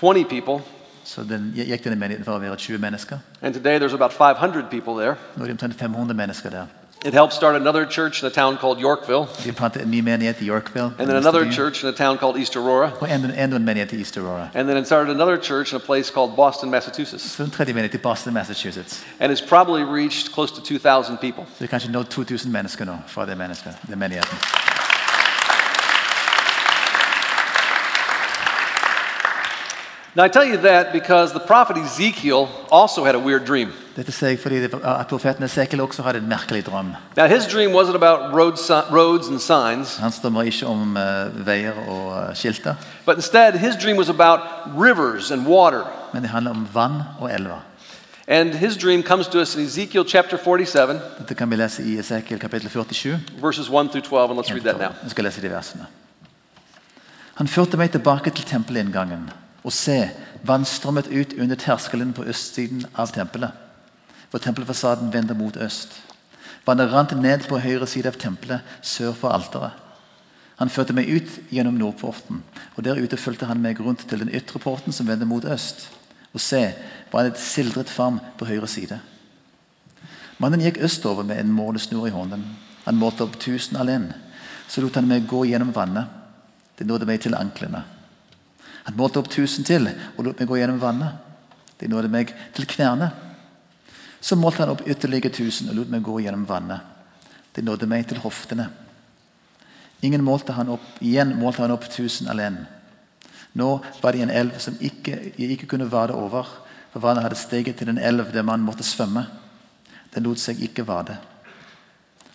20 0.01 0.25
people, 0.25 0.65
så 1.05 1.23
den, 1.23 1.53
gikk 1.57 1.87
menigheten 1.87 2.25
fra 2.25 2.35
å 2.37 2.39
være 2.41 2.57
20 2.57 2.79
mennesker. 2.79 3.19
and 3.43 3.55
today 3.55 3.79
there's 3.79 3.95
about 3.95 4.13
500 4.13 4.71
people 4.71 4.95
there. 4.95 5.15
Nå 5.37 5.43
er 5.43 5.47
det 5.47 5.53
omtrent 5.53 5.75
500 5.79 6.15
mennesker 6.17 6.51
der. 6.51 6.67
It 7.05 7.13
helped 7.15 7.33
start 7.35 7.55
another 7.57 7.87
church 7.91 8.23
in 8.23 8.27
a 8.27 8.31
town 8.31 8.57
called 8.57 8.81
Yorkville, 8.81 9.27
De 9.45 9.53
plantet 9.53 9.83
en 9.83 9.91
ny 9.91 10.01
menighet 10.01 10.41
i 10.41 10.47
Yorkville. 10.47 10.91
and 10.99 11.07
then 11.09 11.17
another 11.17 11.53
church 11.53 11.83
in 11.85 11.89
a 11.89 11.93
town 11.93 12.19
called 12.19 12.37
East 12.39 12.57
Aurora, 12.57 12.91
Og 13.01 13.09
enda, 13.11 13.29
enda 13.45 13.57
en 13.57 13.65
menighet 13.65 13.93
i 13.93 13.97
East 14.01 14.17
Aurora. 14.17 14.49
and 14.55 14.69
then 14.69 14.77
it 14.77 14.87
started 14.87 15.11
another 15.15 15.37
church 15.43 15.73
in 15.73 15.77
a 15.77 15.85
place 15.87 16.11
called 16.13 16.37
Boston, 16.37 16.71
Massachusetts. 16.71 17.31
Så 17.31 17.43
en 17.45 17.51
tredje 17.51 17.75
menighet 17.75 17.95
i 17.95 18.03
Boston, 18.03 18.35
Massachusetts. 18.35 19.05
And 19.21 19.33
it's 19.33 19.49
probably 19.49 19.83
reached 19.85 20.33
close 20.35 20.55
to 20.55 20.61
2,000 20.61 21.19
people. 21.19 21.45
Så 21.47 21.59
det 21.59 21.65
er 21.65 21.79
kanskje 21.79 22.05
2000 22.05 22.53
mennesker 22.53 22.85
nå 22.85 22.97
fra 23.07 23.27
det 23.27 23.39
mennesket, 23.39 23.77
den 23.89 23.99
menigheten. 23.99 24.39
Now, 30.17 30.25
I 30.25 30.29
tell 30.29 30.47
you 30.47 30.57
that 30.57 30.93
because 30.93 31.33
the 31.35 31.41
prophet 31.47 31.77
Ezekiel 31.77 32.49
also 32.71 33.05
had 33.05 33.15
a 33.15 33.19
weird 33.19 33.45
dream. 33.47 33.73
Dette 33.97 34.13
sier 34.13 34.29
jeg 34.31 34.39
fordi 34.41 34.57
at 34.65 35.07
profeten 35.09 35.45
Esekiel 35.45 35.81
også 35.81 36.03
hadde 36.03 36.19
en 36.19 36.29
merkelig 36.29 36.63
drøm. 36.67 36.95
Now, 37.17 37.27
his 37.27 37.47
dream 37.47 37.73
wasn't 37.75 37.95
about 37.97 38.33
road 38.35 38.57
si- 38.57 38.95
roads 38.97 39.29
and 39.29 39.39
signs, 39.41 39.97
Han 39.97 40.13
drømmer 40.23 40.43
ikke 40.43 40.67
om 40.67 40.97
eh, 40.97 41.47
veier 41.47 41.73
og 41.89 42.31
eh, 42.31 42.35
skilter, 42.37 42.75
but 43.07 43.17
instead, 43.17 43.53
his 43.59 43.77
dream 43.83 43.97
was 43.99 44.09
about 44.09 44.41
rivers 44.79 45.31
and 45.31 45.47
water. 45.47 45.85
men 46.13 46.23
det 46.23 46.31
handler 46.31 46.51
om 46.51 46.69
vann 46.75 47.03
og 47.21 47.35
elver. 47.35 47.61
And 48.29 48.55
his 48.55 48.77
dream 48.77 49.03
comes 49.03 49.27
to 49.29 49.39
us 49.41 49.55
in 49.57 49.65
Ezekiel 49.65 50.05
chapter 50.09 50.37
47, 50.45 51.01
Dette 51.19 51.35
kan 51.35 51.51
vi 51.51 51.57
lese 51.57 51.83
i 51.83 51.99
Esekiel 51.99 52.39
kapittel 52.41 52.71
47. 52.71 53.19
verses 53.43 53.69
1 53.69 53.89
through 53.91 54.05
12, 54.09 54.31
and 54.31 54.39
let's 54.41 54.53
read 54.53 54.63
that 54.65 54.79
now. 54.81 54.93
Jeg 55.03 55.11
skal 55.11 55.25
lese 55.25 55.43
de 55.43 55.51
versene. 55.51 55.87
Han 57.35 57.49
førte 57.49 57.77
meg 57.77 57.91
tilbake 57.91 58.31
til 58.31 58.45
tempelinngangen, 58.45 59.31
og 59.67 59.75
se, 59.75 59.99
vann 60.47 60.65
strømmet 60.65 61.09
ut 61.11 61.35
under 61.43 61.59
terskelen 61.59 62.13
på 62.15 62.25
østsiden 62.31 62.85
av 62.95 63.11
tempelet, 63.15 63.51
for 64.31 64.43
tempelfasaden 64.43 65.11
vendte 65.15 65.35
mot 65.35 65.57
øst. 65.59 65.97
Vannet 66.67 66.93
rant 66.93 67.15
ned 67.19 67.49
på 67.51 67.59
høyre 67.63 67.87
side 67.91 68.11
av 68.11 68.19
tempelet, 68.23 68.63
sør 68.83 69.15
for 69.19 69.35
alteret. 69.35 69.75
Han 70.57 70.71
førte 70.73 70.95
meg 70.97 71.11
ut 71.11 71.35
gjennom 71.53 71.77
nordporten, 71.79 72.41
og 72.77 72.85
der 72.87 72.99
ute 73.03 73.19
fulgte 73.21 73.49
han 73.51 73.61
meg 73.63 73.83
rundt 73.83 74.07
til 74.09 74.23
den 74.23 74.31
ytre 74.33 74.63
porten 74.63 74.95
som 74.95 75.09
vendte 75.11 75.29
mot 75.29 75.45
øst. 75.45 75.89
Og 76.33 76.41
se, 76.41 76.63
vannet 77.13 77.41
sildret 77.41 77.91
fram 77.91 78.21
på 78.39 78.49
høyre 78.49 78.71
side. 78.71 79.01
Mannen 80.39 80.63
gikk 80.63 80.79
østover 80.85 81.27
med 81.27 81.41
en 81.41 81.53
målesnor 81.53 82.07
i 82.07 82.15
hånden. 82.15 82.45
Han 82.87 82.99
målte 83.01 83.25
opp 83.25 83.39
tusen 83.41 83.77
alen. 83.81 84.11
Så 84.69 84.83
lot 84.85 84.97
han 84.97 85.09
meg 85.09 85.29
gå 85.29 85.45
gjennom 85.49 85.75
vannet. 85.75 86.07
Det 86.77 86.87
nådde 86.87 87.09
meg 87.09 87.23
til 87.25 87.37
anklene. 87.37 87.85
Han 88.87 88.97
målte 88.97 89.19
opp 89.19 89.31
tusen 89.31 89.67
til 89.67 89.89
og 89.91 90.25
lot 90.25 90.41
meg 90.41 90.49
gå 90.49 90.59
gjennom 90.61 90.81
vannet. 90.83 91.23
De 91.81 91.89
nådde 91.91 92.11
meg 92.13 92.33
til 92.55 92.69
knærne. 92.71 93.11
Så 94.21 94.39
målte 94.39 94.63
han 94.63 94.73
opp 94.73 94.87
ytterligere 94.87 95.35
tusen 95.35 95.71
og 95.71 95.81
lot 95.81 95.91
meg 95.93 96.05
gå 96.07 96.21
gjennom 96.23 96.47
vannet. 96.49 96.81
De 97.57 97.65
nådde 97.65 97.89
meg 97.91 98.07
til 98.09 98.21
hoftene. 98.23 98.69
Ingen 100.05 100.25
målte 100.25 100.53
han 100.53 100.71
opp, 100.71 100.85
igjen 101.01 101.35
målte 101.41 101.65
han 101.65 101.75
opp 101.75 101.89
tusen 101.91 102.29
alene. 102.29 102.67
Nå 103.57 103.69
var 104.03 104.13
det 104.13 104.27
en 104.27 104.35
elv 104.35 104.59
som 104.61 104.77
ikke, 104.85 105.33
jeg 105.39 105.57
ikke 105.57 105.71
kunne 105.71 105.89
vade 105.91 106.15
over, 106.15 106.49
for 106.93 107.01
vannet 107.01 107.25
hadde 107.25 107.39
steget 107.41 107.79
til 107.81 107.89
en 107.89 107.99
elv 107.99 108.29
der 108.33 108.45
man 108.45 108.65
måtte 108.65 108.85
svømme. 108.85 109.25
Den 110.15 110.29
lot 110.29 110.41
seg 110.41 110.61
ikke 110.63 110.85
vade. 110.87 111.17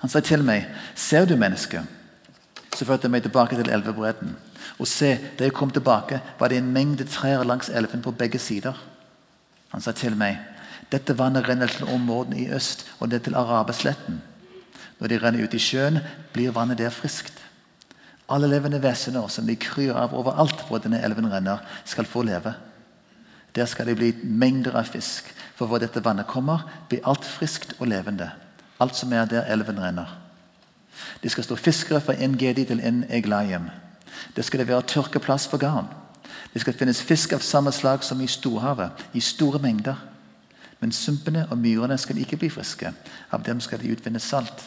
Han 0.01 0.09
sa 0.09 0.19
til 0.19 0.43
meg, 0.43 0.65
'Ser 0.95 1.25
du, 1.25 1.35
menneske?' 1.35 1.85
Så 2.75 2.85
førte 2.85 3.05
jeg 3.05 3.11
meg 3.11 3.21
tilbake 3.21 3.55
til 3.55 3.69
elvebredden. 3.69 4.35
Og 4.79 4.87
se, 4.87 5.17
da 5.39 5.43
jeg 5.43 5.53
kom 5.53 5.71
tilbake, 5.71 6.21
var 6.39 6.47
det 6.47 6.57
en 6.57 6.73
mengde 6.73 7.05
trær 7.09 7.43
langs 7.43 7.69
elven 7.69 8.01
på 8.01 8.11
begge 8.11 8.39
sider. 8.39 8.77
Han 9.71 9.81
sa 9.81 9.91
til 9.91 10.15
meg, 10.15 10.37
'Dette 10.91 11.17
vannet 11.17 11.47
renner 11.47 11.67
til 11.67 11.87
områdene 11.87 12.39
i 12.39 12.51
øst 12.51 12.85
og 12.99 13.09
ned 13.09 13.19
til 13.19 13.35
Arabesletten.' 13.35 14.21
Når 14.99 15.07
de 15.07 15.17
renner 15.17 15.43
ut 15.43 15.53
i 15.53 15.59
sjøen, 15.59 15.99
blir 16.33 16.51
vannet 16.51 16.77
der 16.77 16.89
friskt. 16.89 17.33
Alle 18.29 18.47
levende 18.47 18.83
vesener 18.83 19.27
som 19.27 19.47
de 19.47 19.55
kryr 19.55 19.95
av 19.97 20.13
overalt 20.13 20.61
hvor 20.67 20.77
denne 20.77 21.01
elven 21.01 21.31
renner, 21.31 21.57
skal 21.85 22.05
få 22.05 22.21
leve. 22.21 22.53
Der 23.55 23.65
skal 23.65 23.85
det 23.85 23.95
bli 23.95 24.13
mengder 24.23 24.77
av 24.77 24.83
fisk, 24.83 25.33
for 25.55 25.67
hvor 25.67 25.81
dette 25.81 26.03
vannet 26.05 26.27
kommer, 26.27 26.63
blir 26.89 27.01
alt 27.03 27.25
friskt 27.25 27.73
og 27.79 27.87
levende. 27.87 28.29
Alt 28.79 28.95
som 28.95 29.13
er 29.13 29.25
der 29.25 29.49
elven 29.51 29.79
renner. 29.79 30.17
Det 31.23 31.31
skal 31.31 31.43
stå 31.43 31.55
fiskere 31.55 32.01
fra 32.01 32.13
en 32.13 32.37
Gedi 32.37 32.63
til 32.65 32.79
en 32.79 33.03
Eglaim. 33.09 33.69
Det 34.35 34.45
skal 34.45 34.59
det 34.59 34.67
være 34.67 34.81
tørkeplass 34.81 35.47
for 35.47 35.57
garn. 35.57 35.87
Det 36.53 36.61
skal 36.61 36.73
finnes 36.73 37.01
fisk 37.01 37.33
av 37.33 37.43
samme 37.45 37.71
slag 37.71 38.03
som 38.03 38.21
i 38.21 38.27
storhavet, 38.27 38.91
i 39.13 39.19
store 39.19 39.59
mengder. 39.59 39.95
Men 40.79 40.91
sumpene 40.91 41.45
og 41.49 41.57
myrene 41.57 41.97
skal 41.97 42.17
ikke 42.17 42.37
bli 42.37 42.49
friske. 42.49 42.93
Av 43.31 43.43
dem 43.45 43.59
skal 43.61 43.79
de 43.79 43.91
utvinne 43.93 44.19
salt. 44.19 44.65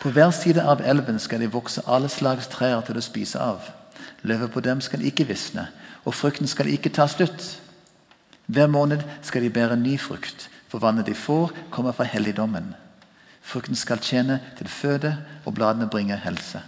På 0.00 0.10
hver 0.10 0.30
side 0.30 0.62
av 0.62 0.80
elven 0.80 1.18
skal 1.18 1.42
de 1.42 1.50
vokse 1.52 1.82
alle 1.86 2.08
slags 2.08 2.48
trær 2.50 2.80
til 2.86 2.98
å 2.98 3.04
spise 3.04 3.40
av. 3.42 3.66
Løvet 4.22 4.52
på 4.54 4.62
dem 4.64 4.80
skal 4.80 5.04
ikke 5.06 5.26
visne, 5.28 5.68
og 6.04 6.14
frukten 6.14 6.48
skal 6.48 6.70
ikke 6.72 6.92
ta 6.94 7.06
slutt. 7.10 7.58
Hver 8.46 8.70
måned 8.70 9.04
skal 9.22 9.44
de 9.44 9.52
bære 9.52 9.76
ny 9.76 9.98
frukt, 10.00 10.48
for 10.68 10.80
vannet 10.82 11.06
de 11.06 11.14
får, 11.14 11.52
kommer 11.70 11.92
fra 11.92 12.06
helligdommen. 12.08 12.72
Frukten 13.42 13.76
skal 13.76 14.00
tjene 14.02 14.40
til 14.58 14.68
føde, 14.68 15.16
og 15.44 15.54
bladene 15.54 15.88
bringer 15.90 16.16
helse. 16.16 16.62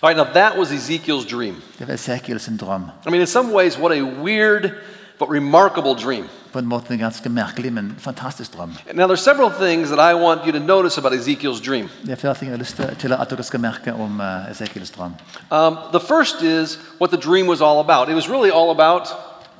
All 0.00 0.08
right, 0.08 0.16
now 0.16 0.32
that 0.32 0.56
was 0.56 0.70
Ezekiel's 0.70 1.24
dream. 1.24 1.62
Det 1.78 1.88
var 1.88 2.56
drøm. 2.58 2.90
I 3.06 3.10
mean, 3.10 3.20
in 3.20 3.26
some 3.26 3.52
ways, 3.52 3.78
what 3.78 3.92
a 3.92 4.02
weird 4.22 4.70
but 5.18 5.28
remarkable 5.28 5.94
dream. 5.94 6.28
På 6.52 6.58
en 6.58 6.66
måte 6.66 6.92
en 6.92 6.98
ganske 6.98 7.28
merkelig, 7.28 7.72
men 7.72 7.96
fantastisk 7.98 8.56
drøm. 8.56 8.72
Now, 8.94 9.06
there's 9.06 9.24
several 9.24 9.50
things 9.50 9.88
that 9.88 9.98
I 9.98 10.14
want 10.14 10.40
you 10.46 10.52
to 10.52 10.58
notice 10.58 10.98
about 10.98 11.12
Ezekiel's 11.12 11.60
dream. 11.66 11.88
Det 12.02 12.12
er 12.12 12.16
flere 12.16 12.34
ting 12.34 12.50
jeg 12.50 12.56
har 12.56 12.58
lyst 12.58 12.76
til, 12.76 12.96
til 12.98 13.12
at 13.12 13.30
dere 13.30 13.42
skal 13.42 13.60
merke 13.60 13.92
om 13.92 14.20
uh, 14.20 14.50
Esekiels 14.50 14.90
drøm. 14.90 15.12
Um, 15.50 15.76
the 15.92 16.00
first 16.00 16.42
is 16.42 16.78
what 17.00 17.10
the 17.10 17.20
dream 17.30 17.48
was 17.48 17.60
all 17.60 17.80
about. 17.80 18.08
It 18.08 18.14
was 18.14 18.28
really 18.28 18.50
all 18.50 18.70
about 18.70 19.08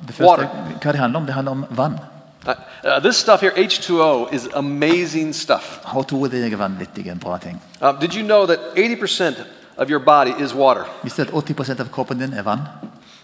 Det 0.07 0.15
første, 0.15 0.29
water. 0.29 0.47
hva 0.81 0.91
det 0.91 0.99
handler 0.99 1.19
om? 1.19 1.25
Det 1.25 1.33
handler 1.35 1.51
om 1.51 1.65
vann. 1.69 1.99
Uh, 2.47 2.53
uh, 2.85 3.03
this 3.03 3.15
stuff 3.15 3.41
here, 3.41 3.51
H2O, 3.51 4.33
is 4.33 4.47
amazing 4.53 5.35
stuff. 5.35 5.79
H2 5.83 6.15
det 6.31 6.53
er 6.53 6.57
vanvittig 6.57 7.07
en 7.11 7.19
bra 7.19 7.37
ting. 7.37 7.61
Um, 7.81 7.97
did 8.01 8.13
you 8.15 8.23
know 8.23 8.45
that 8.45 8.59
80% 8.75 9.58
of 9.79 9.89
your 9.89 9.99
body 9.99 10.31
is 10.43 10.53
water? 10.53 10.85
Visste 11.03 11.25
du 11.25 11.37
at 11.37 11.49
80 11.49 11.79
av 11.79 11.89
kroppen 11.89 12.19
din 12.19 12.33
er 12.33 12.43
vann? 12.43 12.67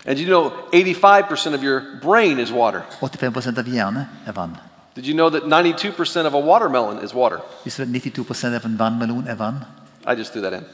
And 0.06 0.18
you 0.20 0.28
know 0.28 0.52
85% 0.72 1.54
of 1.54 1.64
your 1.64 2.00
brain 2.02 2.40
is 2.40 2.52
water? 2.52 2.86
85 3.02 3.58
av 3.58 3.68
hjernen 3.68 4.08
er 4.28 4.32
vann. 4.32 4.58
Did 4.96 5.06
you 5.06 5.14
know 5.14 5.30
that 5.30 5.44
92% 5.44 6.26
of 6.26 6.34
a 6.34 6.40
watermelon 6.40 7.04
is 7.04 7.14
water? 7.14 7.42
Visste 7.64 7.86
du 7.86 7.90
at 7.90 8.04
92 8.04 8.56
av 8.56 8.66
en 8.66 8.78
vannmelon 8.78 9.28
er 9.28 9.36
vann? 9.36 9.66
I 10.08 10.16
just 10.16 10.32
threw 10.32 10.42
that 10.42 10.54
in. 10.54 10.66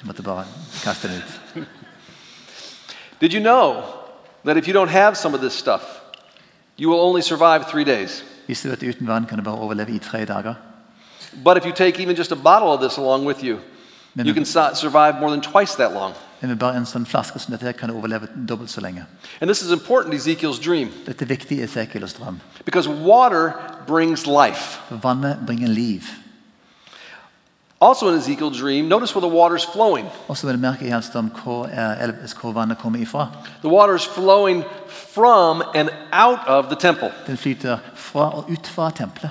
Du 0.00 0.06
måtte 0.06 0.22
bare 0.22 0.44
kaste 0.84 1.08
den 1.08 1.16
ut. 1.16 1.64
Did 3.20 3.32
you 3.32 3.40
know 3.40 3.82
that 4.44 4.56
if 4.56 4.66
you 4.66 4.74
don't 4.74 4.90
have 4.90 5.16
some 5.16 5.34
of 5.34 5.40
this 5.40 5.54
stuff, 5.54 5.82
you 6.76 6.90
will 6.90 7.00
only 7.00 7.22
survive 7.22 7.70
three 7.70 7.84
days? 7.84 8.22
Visste 8.46 8.68
du 8.68 8.72
at 8.72 8.82
uten 8.82 9.06
vann 9.06 9.26
kan 9.26 9.38
du 9.38 9.44
bare 9.44 9.58
overleve 9.58 9.94
i 9.94 9.98
tre 9.98 10.24
dager? 10.24 10.54
But 11.44 11.56
if 11.56 11.64
you 11.64 11.72
take 11.72 12.02
even 12.02 12.16
just 12.16 12.32
a 12.32 12.36
bottle 12.36 12.72
of 12.72 12.80
this 12.80 12.98
along 12.98 13.24
with 13.24 13.42
you, 13.42 13.60
Men- 14.14 14.26
you 14.26 14.34
can 14.34 14.44
survive 14.44 15.20
more 15.20 15.30
than 15.30 15.40
twice 15.40 15.74
that 15.76 15.92
long. 15.94 16.12
Men 16.40 16.48
med 16.50 16.58
bare 16.58 16.76
en 16.76 16.86
sånn 16.86 17.06
flaske 17.06 17.38
som 17.38 17.52
dette 17.52 17.62
her 17.66 17.72
kan 17.72 17.88
du 17.88 17.94
overleve 17.94 18.26
dobbelt 18.48 18.70
så 18.70 18.80
lenge. 18.80 19.04
And 19.40 19.48
this 19.48 19.62
is 19.62 19.70
important, 19.72 20.14
Ezekiel's 20.14 20.58
dream, 20.64 20.88
Dette 21.06 21.22
er 21.24 21.26
viktig 21.26 21.58
i 21.58 21.62
Esekiels 21.62 22.12
drøm. 22.14 22.40
because 22.64 22.88
water 22.88 23.52
brings 23.86 24.26
life. 24.26 24.78
Vannet 24.90 25.38
bringer 25.46 25.68
liv. 25.68 26.02
Also 27.82 28.08
in 28.08 28.18
Ezekiel's 28.18 28.58
dream, 28.60 28.88
notice 28.88 29.14
where 29.14 29.22
the 29.28 29.34
water's 29.36 29.64
flowing. 29.72 30.06
Og 30.28 30.36
så 30.36 30.46
vil 30.46 30.54
du 30.56 30.60
merke 30.60 30.86
i 30.86 30.90
hans 30.90 31.08
drøm 31.10 31.30
hvor, 31.44 31.66
hvor 32.40 32.52
vannet 32.52 32.78
kommer 32.78 32.98
ifra. 32.98 33.28
The 33.62 33.70
water's 33.70 34.06
flowing 34.14 34.64
from 35.14 35.62
and 35.74 35.88
out 36.12 36.38
of 36.46 36.64
the 36.66 36.76
temple. 36.76 37.10
Den 37.26 37.36
flyter 37.36 37.78
fra 37.94 38.36
og 38.36 38.50
ut 38.50 38.66
fra 38.66 38.90
tempelet. 38.90 39.30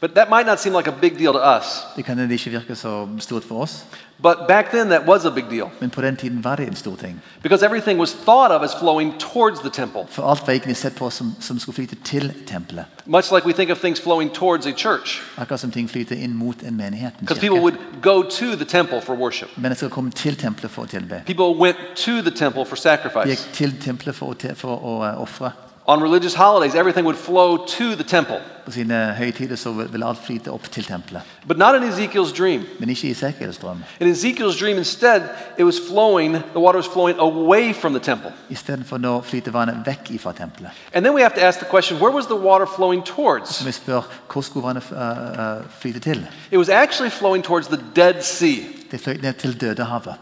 But 0.00 0.14
that 0.14 0.28
might 0.30 0.46
not 0.46 0.60
seem 0.60 0.72
like 0.76 0.90
a 0.90 0.94
big 1.00 1.18
deal 1.18 1.32
to 1.32 1.38
us. 1.58 1.64
Det 1.96 2.04
kan 2.04 2.30
ikke 2.30 2.50
virke 2.50 2.74
så 2.74 3.08
stort 3.18 3.44
for 3.44 3.62
oss, 3.62 3.84
But 4.22 4.36
back 4.48 4.70
then, 4.70 4.88
that 4.90 5.06
was 5.08 5.24
a 5.24 5.30
big 5.30 5.44
deal 5.50 5.66
men 5.80 5.90
på 5.90 6.00
den 6.00 6.16
tiden 6.16 6.44
var 6.44 6.56
det 6.56 6.66
en 6.68 6.76
stor 6.76 6.96
ting. 6.96 7.22
because 7.42 7.66
everything 7.66 7.98
was 8.00 8.12
thought 8.12 8.50
of 8.52 8.62
as 8.62 8.74
flowing 8.74 9.12
towards 9.18 9.60
the 9.60 9.70
temple, 9.70 10.00
For 10.08 10.30
alt 10.30 10.46
var 10.46 10.52
egentlig 10.52 10.76
sett 10.76 10.96
på 10.96 11.10
som, 11.10 11.34
som 11.40 11.58
skulle 11.58 11.74
flyte 11.74 11.96
til 12.04 12.32
tempelet. 12.46 12.84
much 13.06 13.32
like 13.32 13.46
we 13.46 13.52
think 13.52 13.70
of 13.70 13.78
things 13.78 14.00
flowing 14.00 14.30
towards 14.30 14.66
a 14.66 14.72
church. 14.72 15.20
Akkurat 15.36 15.60
som 15.60 15.70
ting 15.70 15.90
flyter 15.90 16.16
inn 16.16 16.34
mot 16.34 16.62
en 16.62 16.76
menighet. 16.76 17.12
En 17.12 17.26
Because 17.26 17.40
people 17.40 17.60
would 17.60 17.76
go 18.02 18.22
to 18.22 18.56
the 18.56 18.64
temple 18.64 19.00
for 19.00 19.14
worship. 19.14 19.48
Mennesker 19.56 19.88
kom 19.88 20.10
til 20.10 20.36
tempelet 20.36 20.70
for 20.70 20.82
å 20.82 20.86
tilbe. 20.86 21.22
People 21.26 21.60
went 21.60 21.76
to 21.96 22.22
the 22.22 22.30
temple 22.30 22.64
for 22.64 22.76
sacrifice. 22.76 23.26
gikk 23.30 23.52
til 23.52 23.74
tempelet 23.80 24.14
for 24.14 24.26
å, 24.34 24.54
for 24.54 24.76
å 24.76 25.22
ofre. 25.22 25.50
On 25.86 26.02
religious 26.02 26.34
holidays, 26.34 26.74
everything 26.74 27.04
would 27.04 27.18
flow 27.18 27.56
to 27.56 27.94
the 27.94 28.04
temple. 28.04 28.40
På 28.64 28.70
sine 28.70 29.14
høytider 29.18 29.56
så 29.56 29.72
vil 29.72 29.92
vil 29.92 30.02
alt 30.02 30.18
flyte 30.24 30.48
opp 30.50 30.70
til 30.72 30.84
tempelet. 30.84 31.22
But 31.46 31.58
not 31.58 31.74
in 31.74 31.82
Ezekiel's 31.82 32.32
dream. 32.38 32.62
Men 32.78 32.88
ikke 32.88 33.08
i 33.08 33.10
Esekiels 33.10 33.58
drøm. 33.58 33.84
In 34.00 34.12
Ezekiel's 34.12 34.60
dream, 34.60 34.78
instead, 34.78 35.22
it 35.58 35.64
was 35.64 35.80
flowing, 35.88 36.34
the 36.34 36.60
water 36.60 36.78
was 36.78 36.86
flowing 36.86 37.18
away 37.18 37.74
from 37.74 37.92
the 37.92 38.00
temple. 38.00 38.32
Istedenfor 38.50 38.98
nå 38.98 39.20
flyter 39.20 39.50
vannet 39.50 39.82
vekk 39.86 40.10
ifra 40.10 40.32
tempelet. 40.32 40.70
And 40.94 41.04
then 41.04 41.14
we 41.14 41.20
have 41.22 41.34
to 41.34 41.40
ask 41.40 41.58
the 41.58 41.68
question 41.70 42.00
where 42.00 42.14
was 42.14 42.26
the 42.26 42.40
water 42.48 42.66
flowing 42.76 43.04
towards? 43.04 43.66
vi 43.66 43.72
spør 43.72 44.00
hvor 44.32 44.40
skulle 44.40 44.66
vannet 44.66 44.84
eh, 44.92 44.98
eh, 44.98 45.62
flyte 45.78 46.00
til? 46.00 46.26
It 46.50 46.58
was 46.58 46.68
actually 46.68 47.10
flowing 47.10 47.44
towards 47.44 47.66
the 47.66 47.80
Dead 47.96 48.22
Sea. 48.22 48.64
Det 48.90 49.00
fløy 49.00 49.16
ned 49.22 49.32
til 49.32 49.60
Dødehavet. 49.60 50.14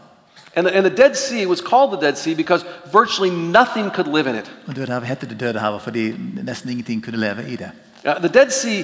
And 0.55 0.67
the, 0.67 0.77
and 0.77 0.85
the 0.85 0.95
Dead 0.95 1.17
Sea 1.17 1.45
was 1.45 1.61
called 1.61 1.91
the 1.91 2.05
Dead 2.05 2.17
Sea 2.17 2.35
because 2.35 2.65
virtually 2.91 3.31
nothing 3.31 3.91
could 3.91 4.07
live 4.07 4.29
in 4.29 4.35
it. 4.35 4.51
Og 4.67 4.75
Dødehavet 4.75 5.07
heter 5.07 5.27
det 5.27 5.39
Dødehavet 5.39 5.81
fordi 5.81 6.07
ingenting 6.69 7.05
i 7.47 7.55
det. 7.55 7.71
Uh, 8.05 8.19
the 8.19 8.27
Dead 8.27 8.51
Sea 8.51 8.83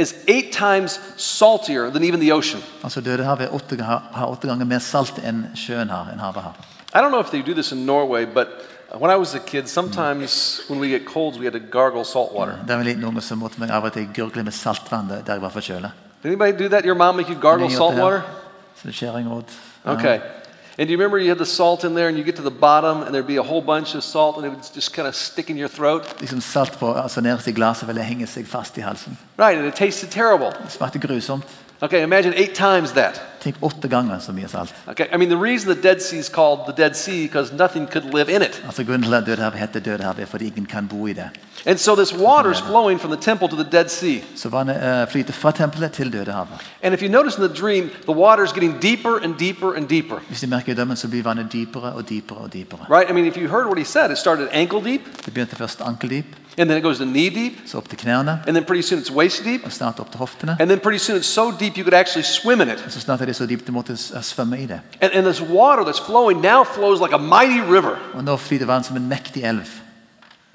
is 0.00 0.14
eight 0.28 0.52
times 0.52 1.00
saltier 1.16 1.90
than 1.90 2.04
even 2.04 2.20
the 2.20 2.32
ocean. 2.32 2.62
Altså 2.82 3.00
Dødehavet 3.00 3.48
åtte, 3.52 3.82
har, 3.82 4.02
har 4.12 4.38
ganger 4.42 4.64
mer 4.64 4.78
salt 4.78 5.18
enn 5.24 5.46
sjøen 5.54 5.88
har, 5.88 6.10
enn 6.12 6.18
havet 6.18 6.42
har. 6.42 6.56
I 6.94 6.98
don't 6.98 7.10
know 7.10 7.20
if 7.20 7.30
they 7.30 7.42
do 7.42 7.54
this 7.54 7.72
in 7.72 7.86
Norway, 7.86 8.24
but 8.26 8.48
when 8.98 9.10
I 9.10 9.16
was 9.16 9.34
a 9.34 9.38
kid, 9.38 9.68
sometimes 9.68 10.60
when 10.68 10.80
we 10.80 10.88
get 10.88 11.06
colds, 11.06 11.38
we 11.38 11.44
had 11.44 11.52
to 11.52 11.60
gargle 11.60 12.04
salt 12.04 12.32
water. 12.32 12.58
Da 12.68 12.76
var 12.76 12.82
liten 12.82 13.04
unge, 13.04 13.20
så 13.20 13.36
måtte 13.36 13.60
vi 13.60 13.70
av 13.70 13.84
og 13.84 13.92
til 13.92 14.08
gurgle 14.14 14.42
med 14.42 14.52
saltvann 14.52 15.08
der 15.08 15.22
der 15.22 15.38
var 15.38 15.48
forkjøla. 15.48 15.90
Did 16.22 16.32
anybody 16.32 16.64
do 16.64 16.68
that? 16.68 16.84
Your 16.84 16.94
mom 16.94 17.16
make 17.16 17.30
you 17.30 17.40
gargle 17.40 17.70
salt 17.70 17.94
water? 17.94 18.20
Så 18.76 18.88
det 18.88 18.94
skjer 18.94 19.16
en. 19.16 19.44
Okay. 19.84 20.18
And 20.80 20.88
do 20.88 20.92
you 20.92 20.98
remember 20.98 21.18
you 21.18 21.28
had 21.28 21.36
the 21.36 21.44
salt 21.44 21.84
in 21.84 21.94
there 21.94 22.08
and 22.08 22.16
you 22.16 22.24
get 22.24 22.36
to 22.36 22.42
the 22.42 22.50
bottom 22.50 23.02
and 23.02 23.14
there'd 23.14 23.26
be 23.26 23.36
a 23.36 23.42
whole 23.42 23.60
bunch 23.60 23.94
of 23.94 24.02
salt 24.02 24.36
and 24.36 24.46
it 24.46 24.48
would 24.48 24.74
just 24.74 24.94
kind 24.94 25.06
of 25.06 25.14
stick 25.14 25.50
in 25.50 25.58
your 25.58 25.68
throat? 25.68 26.02
Liksom 26.20 26.40
salt 26.40 26.78
på, 26.78 26.92
altså 26.94 27.20
nederst 27.20 27.46
i 27.46 27.52
glasset 27.52 27.88
ville 27.88 28.02
henge 28.02 28.26
seg 28.26 28.46
fast 28.48 28.78
i 28.78 28.80
halsen. 28.80 29.18
Right, 29.38 29.58
and 29.58 29.66
it 29.66 29.74
tasted 29.74 30.10
terrible. 30.10 30.46
Det 30.46 30.72
smakte 30.72 30.98
grusomt. 30.98 31.44
Okay, 31.82 32.02
imagine 32.02 32.32
eight 32.34 32.54
times 32.54 32.92
that. 32.92 33.20
Tenk 33.42 33.56
åtte 33.60 33.88
ganger 33.88 34.18
så 34.18 34.32
mye 34.32 34.48
salt. 34.48 34.74
Okay, 34.86 35.06
I 35.14 35.16
mean, 35.16 35.28
the 35.30 35.36
reason 35.42 35.74
the 35.74 35.82
Dead 35.88 36.00
Sea 36.02 36.18
is 36.18 36.28
called 36.28 36.58
the 36.66 36.82
Dead 36.82 36.94
Sea 36.96 37.22
because 37.26 37.52
nothing 37.54 37.86
could 37.92 38.14
live 38.14 38.28
in 38.36 38.42
it. 38.42 38.62
Altså 38.66 38.84
Grunnen 38.84 39.02
til 39.02 39.14
at 39.14 39.26
Dødehavet 39.26 39.58
heter 39.58 39.80
Dødehavet, 39.80 40.22
er 40.22 40.26
fordi 40.26 40.46
ingen 40.46 40.66
kan 40.66 40.88
bo 40.88 41.06
i 41.06 41.12
det. 41.12 41.28
And 41.66 41.78
so 41.78 41.94
this 41.94 42.14
water 42.14 42.50
is 42.50 42.58
flowing 42.60 43.00
from 43.00 43.12
the 43.12 43.22
temple 43.22 43.48
to 43.48 43.56
the 43.56 43.66
Dead 43.72 43.88
Sea. 43.88 44.20
Så 44.36 44.48
vannet 44.48 44.76
eh, 45.02 45.08
flyter 45.10 45.32
fra 45.32 45.50
tempelet 45.50 45.92
til 45.92 46.12
Dødehavet. 46.12 46.48
And 46.82 46.94
if 46.94 47.02
you 47.02 47.08
notice 47.10 47.38
in 47.42 47.48
the 47.48 47.54
dream, 47.62 47.90
the 48.08 48.12
water 48.16 48.44
is 48.44 48.52
getting 48.52 48.82
deeper 48.82 49.16
and 49.24 49.34
deeper 49.38 49.74
and 49.76 49.88
deeper. 49.88 50.16
Hvis 50.28 50.40
de 50.40 50.46
merker 50.46 50.72
i 50.72 50.76
dømmen, 50.76 50.96
så 50.96 51.08
blir 51.08 51.22
vannet 51.22 51.52
dypere 51.52 51.92
og 51.92 52.08
dypere 52.08 52.38
og 52.38 52.52
dypere. 52.52 52.78
Right? 52.90 53.10
I 53.10 53.12
mean, 53.12 53.26
if 53.26 53.36
you 53.36 53.48
heard 53.48 53.66
what 53.66 53.78
he 53.78 53.84
said, 53.84 54.10
it 54.10 54.18
started 54.18 54.48
ankle 54.52 54.84
deep, 54.84 55.00
Det 55.24 55.34
begynte 55.34 55.56
først 55.56 55.80
ankeldyp, 55.80 56.24
and 56.58 56.68
then 56.68 56.78
it 56.78 56.82
goes 56.82 56.98
to 56.98 57.04
knee 57.04 57.30
deep, 57.30 57.52
så 57.66 57.76
opp 57.76 57.88
til 57.88 57.98
knærne, 57.98 58.30
and 58.46 58.54
then 58.56 58.64
pretty 58.64 58.88
soon 58.88 59.00
it's 59.00 59.12
waist 59.14 59.44
deep, 59.44 59.60
og 59.64 59.72
snart 59.72 60.00
opp 60.00 60.10
til 60.10 60.18
hoftene. 60.18 60.56
and 60.60 60.68
then 60.70 60.78
pretty 60.80 60.98
soon 61.04 61.18
it's 61.18 61.22
so 61.34 61.50
deep 61.50 61.76
you 61.78 61.84
could 61.84 61.94
actually 61.94 62.24
swim 62.24 62.60
in 62.60 62.68
it. 62.68 62.84
Så 62.88 63.00
snart 63.00 63.20
er 63.20 63.29
så 63.34 63.46
dypt 63.46 63.66
du 63.66 63.72
måtte 63.72 63.92
s- 63.96 64.12
svømme 64.22 64.58
i 64.62 64.66
det. 64.66 64.80
And, 65.00 65.12
and 65.14 65.26
this 65.26 65.40
water 65.42 65.82
that's 65.84 66.06
flowing 66.06 66.40
now 66.40 66.64
flows 66.64 67.00
like 67.00 67.14
a 67.14 67.18
mighty 67.18 67.60
river, 67.72 67.96
Og 68.14 68.24
nå 68.24 68.36
flyter 68.36 68.66
vann 68.66 68.84
som 68.84 68.96
en 68.96 69.08
mektig 69.08 69.44
elv 69.44 69.66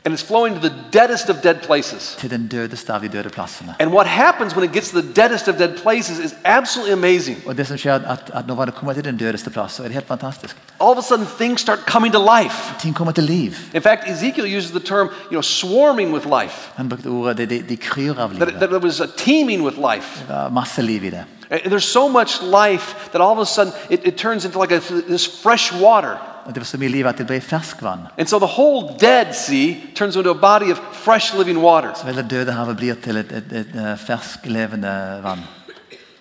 and 0.06 0.14
it's 0.14 0.28
flowing 0.28 0.54
to 0.54 0.70
the 0.70 0.76
deadest 0.92 1.30
of 1.30 1.42
dead 1.44 1.56
places. 1.56 2.16
til 2.20 2.30
den 2.30 2.48
dødeste 2.48 2.94
av 2.94 3.02
de 3.02 3.08
døde 3.08 3.30
plassene. 3.30 3.76
And 3.80 3.92
what 3.92 4.08
happens 4.08 4.56
when 4.56 4.70
it 4.70 4.74
gets 4.74 4.90
to 4.90 5.02
the 5.02 5.14
deadest 5.14 5.48
of 5.48 5.58
dead 5.58 5.78
places 5.84 6.20
is 6.20 6.36
absolutely 6.44 6.94
amazing. 6.94 7.38
Og 7.46 7.58
det 7.58 7.68
som 7.68 7.78
skjer 7.78 7.94
at, 7.94 8.32
at 8.34 8.48
når 8.48 8.56
vannet 8.56 8.76
kommer 8.76 8.94
til 8.94 9.06
den 9.06 9.18
dødeste 9.18 9.50
plass, 9.50 9.74
så 9.74 9.84
det 9.84 9.92
helt 9.92 10.08
fantastisk. 10.08 10.58
All 10.80 10.92
of 10.92 10.98
a 10.98 11.02
sudden, 11.02 11.28
things 11.40 11.62
start 11.62 11.80
coming 11.88 12.14
to 12.14 12.40
life. 12.40 12.74
Ting 12.80 12.96
kommer 12.96 13.12
til 13.12 13.24
liv. 13.24 13.52
In 13.74 13.82
fact, 13.82 14.10
Ezekiel 14.10 14.58
uses 14.58 14.72
the 14.72 14.80
term, 14.80 15.08
you 15.08 15.30
know, 15.30 15.42
swarming 15.42 16.14
with 16.14 16.26
life. 16.42 16.72
Han 16.76 16.90
brukte 16.90 17.08
ordet 17.08 17.38
de, 17.38 17.46
de, 17.46 17.64
de 17.70 17.78
kryr 17.78 18.20
av 18.20 18.30
That, 18.36 18.70
there 18.70 18.80
was 18.80 19.00
a 19.00 19.08
teeming 19.18 19.64
with 19.64 19.78
life. 19.78 20.20
Det 20.28 20.36
var 20.36 20.50
masse 20.50 20.82
liv 20.82 21.04
i 21.04 21.10
det. 21.10 21.24
And 21.52 21.62
there's 21.62 21.92
so 21.92 22.08
much 22.08 22.42
life 22.42 23.10
that 23.12 23.22
all 23.22 23.32
of 23.32 23.40
a 23.40 23.46
sudden 23.46 23.74
it, 23.90 24.00
it 24.04 24.18
turns 24.18 24.46
into 24.46 24.62
like 24.62 24.76
a, 24.76 24.80
this 25.08 25.42
fresh 25.44 25.74
water. 25.82 26.35
Det 26.48 26.58
var 26.58 26.64
så 26.64 26.78
mye 26.78 26.90
liv 26.90 27.08
at 27.08 27.18
det 27.18 27.28
ble 27.28 27.42
ferskvann. 27.42 28.08
And 28.18 28.28
so 28.28 28.40
the 28.40 28.48
whole 28.58 28.98
Dead 29.00 29.34
Sea 29.36 29.76
turns 29.96 30.16
into 30.16 30.30
a 30.30 30.34
body 30.34 30.72
of 30.72 30.80
fresh 30.94 31.34
living 31.38 31.62
water. 31.62 31.94
Så 31.96 32.06
vel 32.06 32.16
det 32.16 32.30
Dødehavet 32.30 32.78
blir 32.78 32.96
til 33.04 33.18
et, 33.18 33.32
et, 33.32 33.52
et, 33.52 33.76
eh, 33.76 35.24
vann. 35.24 35.40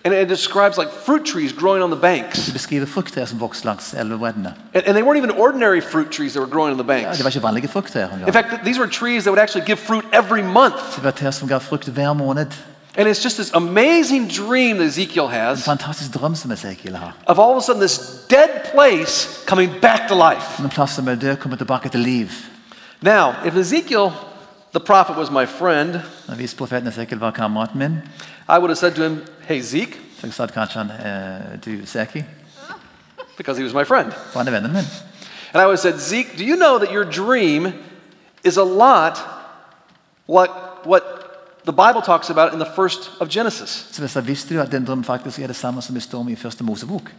And 0.05 0.13
it 0.13 0.29
describes 0.29 0.77
like 0.77 0.91
fruit 1.05 1.25
trees 1.25 1.51
growing 1.51 1.83
on 1.83 1.89
the 1.89 1.99
banks. 1.99 2.45
Det 2.45 2.53
beskriver 2.53 2.85
frukttrær 2.85 3.25
som 3.25 3.39
vokste 3.39 3.65
langs 3.65 3.93
elvebreddene. 3.93 4.53
And, 4.73 4.83
and 4.85 4.95
they 4.95 5.01
weren't 5.01 5.17
even 5.17 5.31
ordinary 5.31 5.81
fruit 5.81 6.11
trees 6.11 6.33
that 6.33 6.41
were 6.41 6.51
growing 6.51 6.71
on 6.71 6.77
the 6.77 6.93
Ja, 6.93 7.03
banks. 7.03 7.17
det 7.17 7.23
var 7.23 7.29
ikke 7.31 7.43
vanlige 7.43 7.67
frukttrær. 7.67 8.27
In 8.27 8.33
fact, 8.33 8.47
these 8.63 8.79
were 8.79 8.89
trees 8.89 9.23
that 9.23 9.31
would 9.31 9.41
actually 9.41 9.65
give 9.65 9.77
fruit 9.77 10.05
every 10.13 10.43
month. 10.43 10.95
Det 10.95 11.03
var 11.03 11.11
trær 11.11 11.31
som 11.31 11.47
ga 11.47 11.57
frukt 11.57 11.87
hver 11.87 12.13
måned. 12.13 12.51
And 12.97 13.07
it's 13.09 13.21
just 13.23 13.37
this 13.37 13.51
amazing 13.53 14.27
dream 14.29 14.77
that 14.77 14.87
Ezekiel 14.87 15.25
En 15.25 15.31
has 15.31 15.65
fantastisk 15.65 16.13
drøm 16.13 16.35
som 16.35 16.51
Esekiel 16.51 16.95
har. 16.95 17.13
of 17.27 17.39
all 17.39 17.51
of 17.51 17.57
a 17.57 17.61
sudden 17.61 17.81
this 17.81 18.25
dead 18.29 18.49
place 18.73 19.43
coming 19.45 19.71
back 19.81 20.07
to 20.07 20.15
life. 20.29 20.59
En 20.63 20.69
plass 20.69 20.91
som 20.95 21.07
er 21.07 21.15
død, 21.15 21.35
kommer 21.35 21.57
tilbake 21.57 21.89
til 21.89 21.99
liv. 21.99 22.27
Now, 23.01 23.33
if 23.45 23.55
Ezekiel, 23.55 24.11
the 24.73 24.79
prophet, 24.79 25.15
was 25.17 25.29
my 25.31 25.45
friend, 25.45 25.99
hvis 26.35 26.53
profeten 26.55 26.87
Esekiel 26.87 27.19
var 27.19 27.31
kameraten 27.31 27.79
min, 27.79 27.91
I 28.49 28.57
would 28.57 28.69
have 28.69 28.77
said 28.77 28.91
to 28.95 29.03
him, 29.03 29.23
Hey, 29.47 29.61
Zeke, 29.61 29.93
så 30.21 30.27
jeg 30.27 30.33
sa 30.33 30.45
kanskje 30.45 30.79
han 30.79 30.91
du 31.65 31.85
Seki, 31.85 32.23
because 33.37 33.57
he 33.57 33.63
was 33.63 33.73
my 33.73 33.83
friend. 33.85 34.11
han 34.33 34.47
er 34.47 34.51
vennen 34.51 34.71
min. 34.73 34.83
And 35.53 35.61
I 35.61 35.65
would 35.65 35.77
have 35.77 35.79
said, 35.79 35.99
Zeke, 35.99 36.37
do 36.37 36.43
you 36.45 36.55
know 36.55 36.79
that 36.79 36.91
your 36.91 37.03
dream 37.05 37.73
is 38.43 38.57
a 38.57 38.63
lot 38.63 39.19
like 40.27 40.51
what 40.85 41.03
the 41.65 41.71
Bible 41.71 42.01
talks 42.01 42.29
about 42.29 42.47
it 42.47 42.53
in 42.53 42.59
the 42.59 42.71
first 42.75 43.11
of 43.19 43.29
Genesis? 43.29 43.87
Så 43.91 44.01
jeg 44.01 44.09
sa, 44.09 44.19
visste 44.19 44.55
du 44.55 44.61
at 44.61 44.71
den 44.71 44.85
drømmen 44.85 45.05
faktisk 45.05 45.39
er 45.39 45.47
det 45.47 45.55
samme 45.55 45.81
som 45.81 45.95
det 45.95 46.03
står 46.03 46.29
i 46.29 46.35
første 46.35 46.63
Mosebok? 46.63 47.11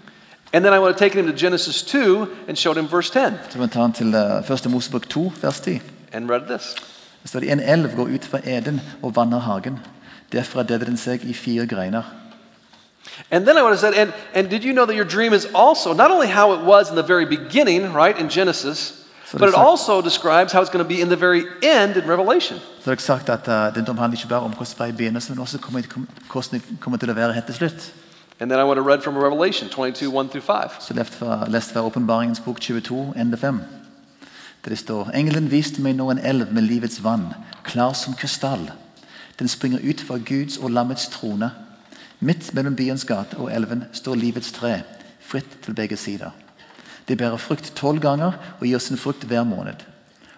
And 0.53 0.65
then 0.65 0.75
I 0.75 0.79
would 0.79 0.93
have 0.93 0.99
taken 0.99 1.25
him 1.25 1.33
to 1.33 1.39
Genesis 1.39 1.83
2 1.83 2.27
and 2.49 2.57
showed 2.57 2.77
him 2.77 2.89
verse 2.91 3.11
10 3.13 3.37
Så 3.51 3.67
tar 3.67 3.81
han 3.81 3.93
til 3.93 4.15
eh, 4.15 4.45
første 4.45 4.69
Mosebok 4.69 5.09
2, 5.09 5.33
vers 5.43 5.61
10. 5.61 5.81
and 6.13 6.31
read 6.31 6.41
this. 6.49 6.75
Det 7.23 7.31
står 7.31 7.41
En 7.41 7.61
elv 7.61 7.97
går 7.97 8.09
ut 8.15 8.25
fra 8.25 8.39
Eden 8.45 8.81
og 9.03 9.17
vanner 9.17 9.39
hagen. 9.39 9.79
Derfra 10.33 10.63
den 10.63 10.97
seg 10.97 11.25
i 11.25 11.33
fire 11.33 11.67
greiner. 11.67 12.03
And 13.31 13.47
then 13.47 13.57
I 13.57 13.63
would 13.63 13.71
have 13.71 13.81
said, 13.81 13.95
and, 13.95 14.13
and 14.35 14.51
did 14.51 14.65
you 14.65 14.73
know 14.73 14.87
that 14.87 14.97
your 14.97 15.05
dream 15.05 15.33
is 15.33 15.47
also 15.55 15.93
not 15.95 16.11
only 16.11 16.27
how 16.27 16.53
it 16.53 16.61
was 16.61 16.91
in 16.91 16.97
the 16.97 17.03
very 17.03 17.25
beginning, 17.25 17.95
right, 17.95 18.19
in 18.19 18.29
Genesis, 18.29 19.06
but 19.33 19.49
it 19.49 19.55
also 19.55 20.01
describes 20.01 20.53
how 20.53 20.61
it's 20.63 20.71
going 20.71 20.85
to 20.85 20.89
be 20.89 21.01
in 21.01 21.09
the 21.09 21.17
very 21.17 21.43
end 21.63 21.97
in 21.97 22.11
Revelation. 22.11 22.59
Så 22.59 22.85
har 22.85 22.93
jeg 22.93 23.01
sagt 23.01 23.29
at 23.29 23.75
Den 23.75 23.85
drømmen 23.85 24.01
handler 24.01 24.19
ikke 24.19 24.29
bare 24.29 24.41
om 24.41 24.51
hvordan 24.51 24.75
det 24.79 24.85
eh, 24.85 24.89
i 24.89 24.93
begynnelsen, 24.93 25.35
men 25.35 25.41
også 25.41 25.59
hvordan 25.59 25.83
det 26.53 26.63
kommer 26.81 26.99
til 26.99 27.11
å 27.11 27.15
være 27.15 27.33
helt 27.33 27.47
til 27.47 27.55
slutt. 27.55 27.93
And 28.41 28.51
then 28.51 28.61
I 28.61 28.65
want 28.65 28.79
to 28.79 28.89
read 28.91 29.03
from 29.03 29.17
Revelation 29.17 29.69
22, 29.69 30.21
1 30.21 30.29
through 30.29 30.47
5. 30.47 30.71
Så 30.81 30.95
lest 30.95 31.15
fra, 31.15 31.45
lest 31.49 31.73
fra 31.73 31.83
Åpenbaringens 31.83 32.41
bok 32.41 32.61
22, 32.61 33.15
ende 33.17 33.37
5. 33.37 33.61
Der 34.65 34.71
det 34.71 34.79
står 34.79 35.11
Engelen 35.15 35.51
viste 35.51 35.83
meg 35.83 35.97
nå 35.97 36.11
en 36.11 36.19
elv 36.19 36.53
med 36.53 36.63
livets 36.63 37.05
vann, 37.05 37.35
klar 37.65 37.93
som 37.93 38.15
krystall. 38.15 38.71
Den 39.39 39.49
springer 39.49 39.79
ut 39.91 40.01
fra 40.01 40.19
Guds 40.19 40.59
og 40.59 40.71
lammets 40.71 41.09
trone. 41.09 41.51
Midt 42.21 42.55
mellom 42.55 42.77
byens 42.77 43.05
gate 43.05 43.37
og 43.37 43.53
elven 43.53 43.85
står 43.93 44.15
livets 44.15 44.53
tre, 44.53 44.81
fritt 45.21 45.59
til 45.63 45.75
begge 45.75 45.97
sider. 45.97 46.31
Det 47.09 47.19
bærer 47.19 47.37
frukt 47.37 47.73
tolv 47.77 48.01
ganger 48.01 48.33
og 48.61 48.67
gir 48.67 48.79
sin 48.79 48.99
frukt 48.99 49.25
hver 49.25 49.45
måned. 49.45 49.85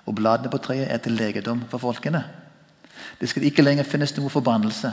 Og 0.07 0.15
bladene 0.15 0.51
på 0.51 0.59
treet 0.59 0.91
er 0.91 0.97
til 0.97 1.13
legedom 1.13 1.63
for 1.69 1.79
folkene. 1.79 2.25
Det 3.21 3.29
skal 3.29 3.43
ikke 3.43 3.63
lenger 3.63 3.85
finnes 3.89 4.17
noe 4.17 4.31
forbannelse. 4.31 4.93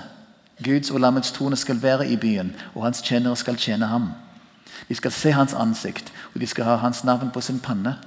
Guds 0.63 0.91
og 0.91 0.99
lammets 0.99 1.31
trone 1.31 1.55
skal 1.55 1.81
være 1.83 2.07
i 2.07 2.15
byen, 2.15 2.55
og 2.75 2.83
hans 2.83 3.01
tjenere 3.01 3.35
skal 3.35 3.57
tjene 3.59 3.85
ham. 3.91 4.11
De 4.89 4.95
skal 4.95 5.11
se 5.11 5.31
hans 5.31 5.53
ansikt, 5.53 6.13
og 6.33 6.41
de 6.41 6.47
skal 6.47 6.63
ha 6.63 6.75
hans 6.75 7.03
navn 7.03 7.31
på 7.31 7.41
sin 7.41 7.59
panne. 7.59 7.97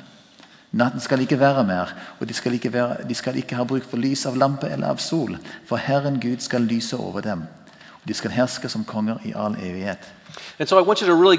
Natten 0.72 1.00
skal 1.00 1.20
ikke 1.20 1.40
være 1.40 1.64
mer, 1.64 1.92
og 2.20 2.28
de 2.28 2.34
skal 2.34 2.52
ikke, 2.52 2.72
være, 2.72 3.08
de 3.08 3.14
skal 3.14 3.36
ikke 3.36 3.56
ha 3.56 3.64
bruk 3.64 3.84
for 3.84 3.96
lys 3.96 4.26
av 4.26 4.36
lampe 4.36 4.68
eller 4.68 4.88
av 4.88 5.00
sol, 5.00 5.38
for 5.66 5.76
Herren 5.76 6.20
Gud 6.20 6.40
skal 6.44 6.60
lyse 6.68 6.96
over 6.96 7.20
dem. 7.20 7.44
Og 8.02 8.08
de 8.08 8.14
skal 8.14 8.30
herske 8.30 8.68
som 8.68 8.84
konger 8.84 9.18
i 9.24 9.32
all 9.36 9.56
evighet. 9.60 10.12
And 10.58 10.68
so 10.68 10.78
I 10.78 10.82
want 10.82 11.00
you 11.00 11.06
to 11.06 11.14
really. 11.14 11.38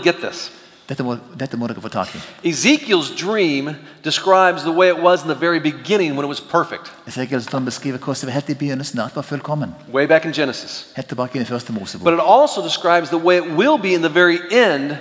Dette 0.89 1.03
må, 1.03 1.17
dette 1.39 1.57
må 1.57 1.67
dere 1.67 1.81
få 1.81 1.89
tak 1.93 2.15
i. 2.15 2.49
Ezekiel's 2.49 3.11
dream 3.11 3.75
describes 4.03 4.63
the 4.63 4.71
way 4.71 4.89
it 4.89 4.97
was 5.03 5.21
in 5.21 5.27
the 5.27 5.35
very 5.35 5.59
beginning 5.59 6.15
when 6.15 6.25
it 6.25 6.29
was 6.29 6.41
perfect, 6.41 6.91
Esekiels 7.07 7.45
drøm 7.45 7.65
beskriver 7.65 7.97
hvordan 7.97 8.21
det 8.21 8.27
var 8.27 8.33
helt 8.33 8.49
i 8.49 8.53
begynnelsen. 8.53 8.99
At 8.99 9.05
det 9.05 9.15
var 9.15 9.21
fullkommen. 9.21 9.75
way 9.93 10.07
back 10.07 10.25
in 10.25 10.33
Genesis. 10.33 10.87
Helt 10.95 11.07
tilbake 11.07 11.35
i 11.35 11.39
den 11.39 11.45
første 11.45 11.73
But 12.03 12.13
it 12.13 12.19
also 12.19 12.61
describes 12.61 13.09
the 13.09 13.17
way 13.17 13.37
it 13.37 13.57
will 13.57 13.77
be 13.81 13.93
in 13.93 14.01
the 14.01 14.13
very 14.13 14.37
end 14.51 14.97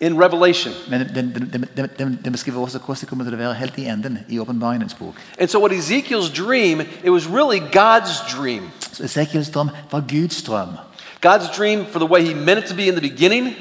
in 0.00 0.18
Revelation. 0.18 0.72
And 5.38 5.48
so, 5.48 5.60
what 5.60 5.72
Ezekiel's 5.72 6.30
dream, 6.30 6.80
it 7.04 7.10
was 7.10 7.26
really 7.26 7.60
God's 7.60 8.20
dream. 8.36 8.70
Så 8.92 9.04
Esekiels 9.04 9.50
drøm 9.50 9.70
var 9.90 10.00
Guds 10.00 10.42
drøm. 10.42 10.68
God's 11.26 11.56
dream 11.56 11.86
for 11.86 11.98
the 11.98 12.08
way 12.08 12.26
He 12.26 12.34
meant 12.34 12.58
it 12.58 12.64
to 12.70 12.74
be 12.76 12.88
in 12.88 12.94
the 12.94 13.10
beginning, 13.10 13.54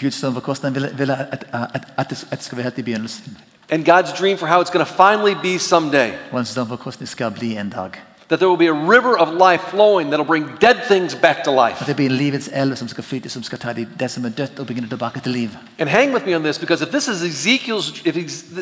Guds 0.00 0.20
for 0.20 0.30
hvordan 0.30 0.74
han 0.74 0.98
ville, 0.98 1.16
at, 1.98 2.10
det, 2.10 2.26
skal 2.40 2.56
være 2.56 2.62
helt 2.62 2.78
i 2.78 2.82
begynnelsen. 2.82 3.38
and 3.70 3.84
God's 3.84 4.12
dream 4.18 4.36
for 4.38 4.46
how 4.46 4.60
it's 4.62 4.70
going 4.70 4.86
to 4.86 4.92
finally 4.92 5.34
be 5.52 5.58
someday. 5.58 6.10
Og 6.32 6.38
hans 6.38 6.54
drøm 6.54 6.68
for 6.68 6.76
hvordan 6.76 7.00
det 7.00 7.08
skal 7.08 7.30
bli 7.30 7.56
en 7.56 7.70
dag. 7.70 7.90
That 8.28 8.38
there 8.38 8.48
will 8.48 8.58
be 8.58 8.68
a 8.68 8.88
river 8.96 9.16
of 9.18 9.28
life 9.50 9.62
flowing 9.70 10.10
that'll 10.12 10.26
bring 10.26 10.46
dead 10.60 10.76
things 10.90 11.14
back 11.14 11.44
to 11.44 11.60
At 11.60 11.70
life. 11.70 11.84
det 11.86 11.96
blir 11.96 12.08
livets 12.08 12.50
elv 12.52 12.76
som 12.76 12.88
skal 12.88 13.04
flyte, 13.04 13.28
som 13.28 13.42
skal 13.42 13.58
ta 13.58 13.72
det, 13.72 13.88
det 14.00 14.10
som 14.10 14.24
er 14.24 14.28
dødt, 14.28 14.58
og 14.58 14.66
bringe 14.66 14.82
det 14.82 14.90
tilbake 14.90 15.20
til 15.20 15.32
liv. 15.32 15.50
And 15.78 15.88
hang 15.88 16.14
with 16.14 16.26
me 16.26 16.36
on 16.36 16.42
this 16.42 16.58
because 16.58 16.84
if 16.84 16.90
this 16.90 17.08
is 17.08 17.22
Ezekiel's, 17.22 18.02
if 18.04 18.16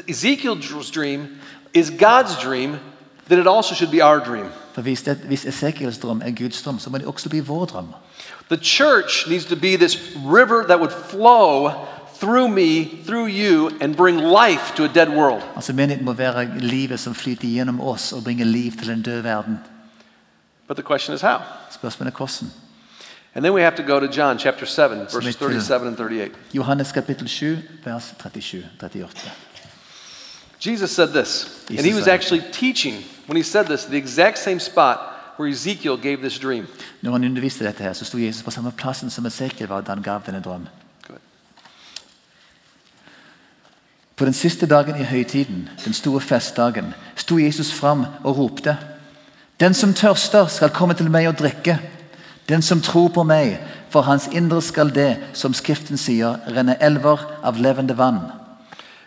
Ezekiel's 0.09 0.91
dream 0.91 1.27
is 1.75 1.91
God's 1.91 2.43
dream, 2.43 2.77
then 3.29 3.39
it 3.39 3.47
also 3.47 3.75
should 3.75 3.91
be 3.93 4.05
our 4.05 4.19
dream. 4.19 4.47
For 4.75 4.83
hvis, 4.83 5.03
det, 5.03 5.17
hvis 5.17 5.45
Esekiels 5.45 5.99
drøm 5.99 6.23
er 6.25 6.31
Guds 6.31 6.63
drøm, 6.63 6.79
så 6.79 6.91
må 6.91 6.99
det 6.99 7.07
også 7.07 7.29
bli 7.29 7.41
vår 7.41 7.65
drøm. 7.65 7.87
The 8.53 8.59
church 8.59 9.27
needs 9.29 9.47
to 9.47 9.57
be 9.57 9.77
this 9.77 10.15
river 10.17 10.65
that 10.69 10.79
would 10.79 10.93
flow 10.93 11.87
through 12.21 12.49
me, 12.49 12.85
through 12.85 13.29
you, 13.29 13.71
and 13.81 13.97
bring 13.97 14.19
life 14.19 14.75
to 14.75 14.85
a 14.85 14.89
dead 14.89 15.09
world. 15.09 15.43
Altså 15.57 15.73
Menigheten 15.73 16.05
må 16.05 16.13
være 16.13 16.59
livet 16.59 17.01
som 17.01 17.15
flyter 17.15 17.49
gjennom 17.49 17.81
oss 17.81 18.13
og 18.13 18.25
bringer 18.25 18.45
liv 18.45 18.73
til 18.73 18.91
en 18.91 19.03
død 19.03 19.21
verden. 19.21 19.59
But 20.69 20.77
the 20.77 20.83
question 20.83 21.15
is 21.15 21.21
how? 21.21 21.39
Spørsmålet 21.71 22.13
er 22.13 22.17
hvordan. 22.17 22.51
And 23.35 23.45
then 23.45 23.55
we 23.55 23.63
have 23.63 23.77
to 23.77 23.83
go 23.83 24.01
to 24.01 24.07
John 24.07 24.39
chapter 24.39 24.67
7, 24.67 24.99
verses 25.13 25.37
37 25.37 25.89
and 25.89 25.97
38. 25.97 26.33
Johannes 26.55 26.93
kapittel 26.93 27.29
7, 27.29 27.63
vers 27.85 28.15
37, 28.19 28.69
38. 28.81 29.07
Jesus 30.61 30.91
said 30.91 31.09
this, 31.09 31.65
and 31.71 31.87
he 31.87 31.95
was 31.95 32.07
actually 32.07 32.43
teaching 32.53 32.95
when 33.27 33.37
he 33.37 33.43
said 33.43 33.67
this, 33.67 33.87
the 33.87 33.97
exact 33.97 34.39
same 34.39 34.61
spot 34.61 35.12
where 35.39 35.51
Ezekiel 35.51 35.97
gave 35.97 36.17
this 36.17 36.39
dream. 36.39 36.67
Når 37.03 37.13
han 37.13 37.25
underviste 37.25 37.65
dette, 37.65 37.83
her, 37.83 37.93
så 37.93 38.05
sto 38.05 38.19
Jesus 38.19 38.43
på 38.43 38.51
samme 38.51 38.73
plassen 38.73 39.11
som 39.11 39.27
Esekiel 39.27 39.69
var 39.69 39.81
da 39.81 39.93
han 39.93 40.03
gav 40.03 40.21
denne 40.27 40.41
drøm. 40.41 40.69
På 44.17 44.25
den 44.25 44.33
siste 44.33 44.67
dagen 44.67 45.01
i 45.01 45.05
høytiden, 45.05 45.69
den 45.85 45.93
store 45.93 46.21
festdagen, 46.21 46.95
sto 47.17 47.39
Jesus 47.39 47.73
fram 47.73 48.05
og 48.25 48.39
ropte. 48.39 48.77
Den 49.61 49.75
som 49.75 49.95
tørster, 49.95 50.47
skal 50.47 50.71
komme 50.71 50.95
til 50.95 51.11
meg 51.11 51.29
og 51.29 51.39
drikke. 51.39 51.79
Den 52.49 52.63
som 52.63 52.81
tror 52.81 53.09
på 53.09 53.23
meg, 53.23 53.59
for 53.91 54.03
hans 54.03 54.29
indre 54.33 54.63
skal 54.63 54.95
det, 54.95 55.17
som 55.33 55.55
Skriften 55.55 55.97
sier, 55.97 56.39
renne 56.49 56.77
elver 56.83 57.25
av 57.43 57.59
levende 57.59 57.99
vann. 57.99 58.21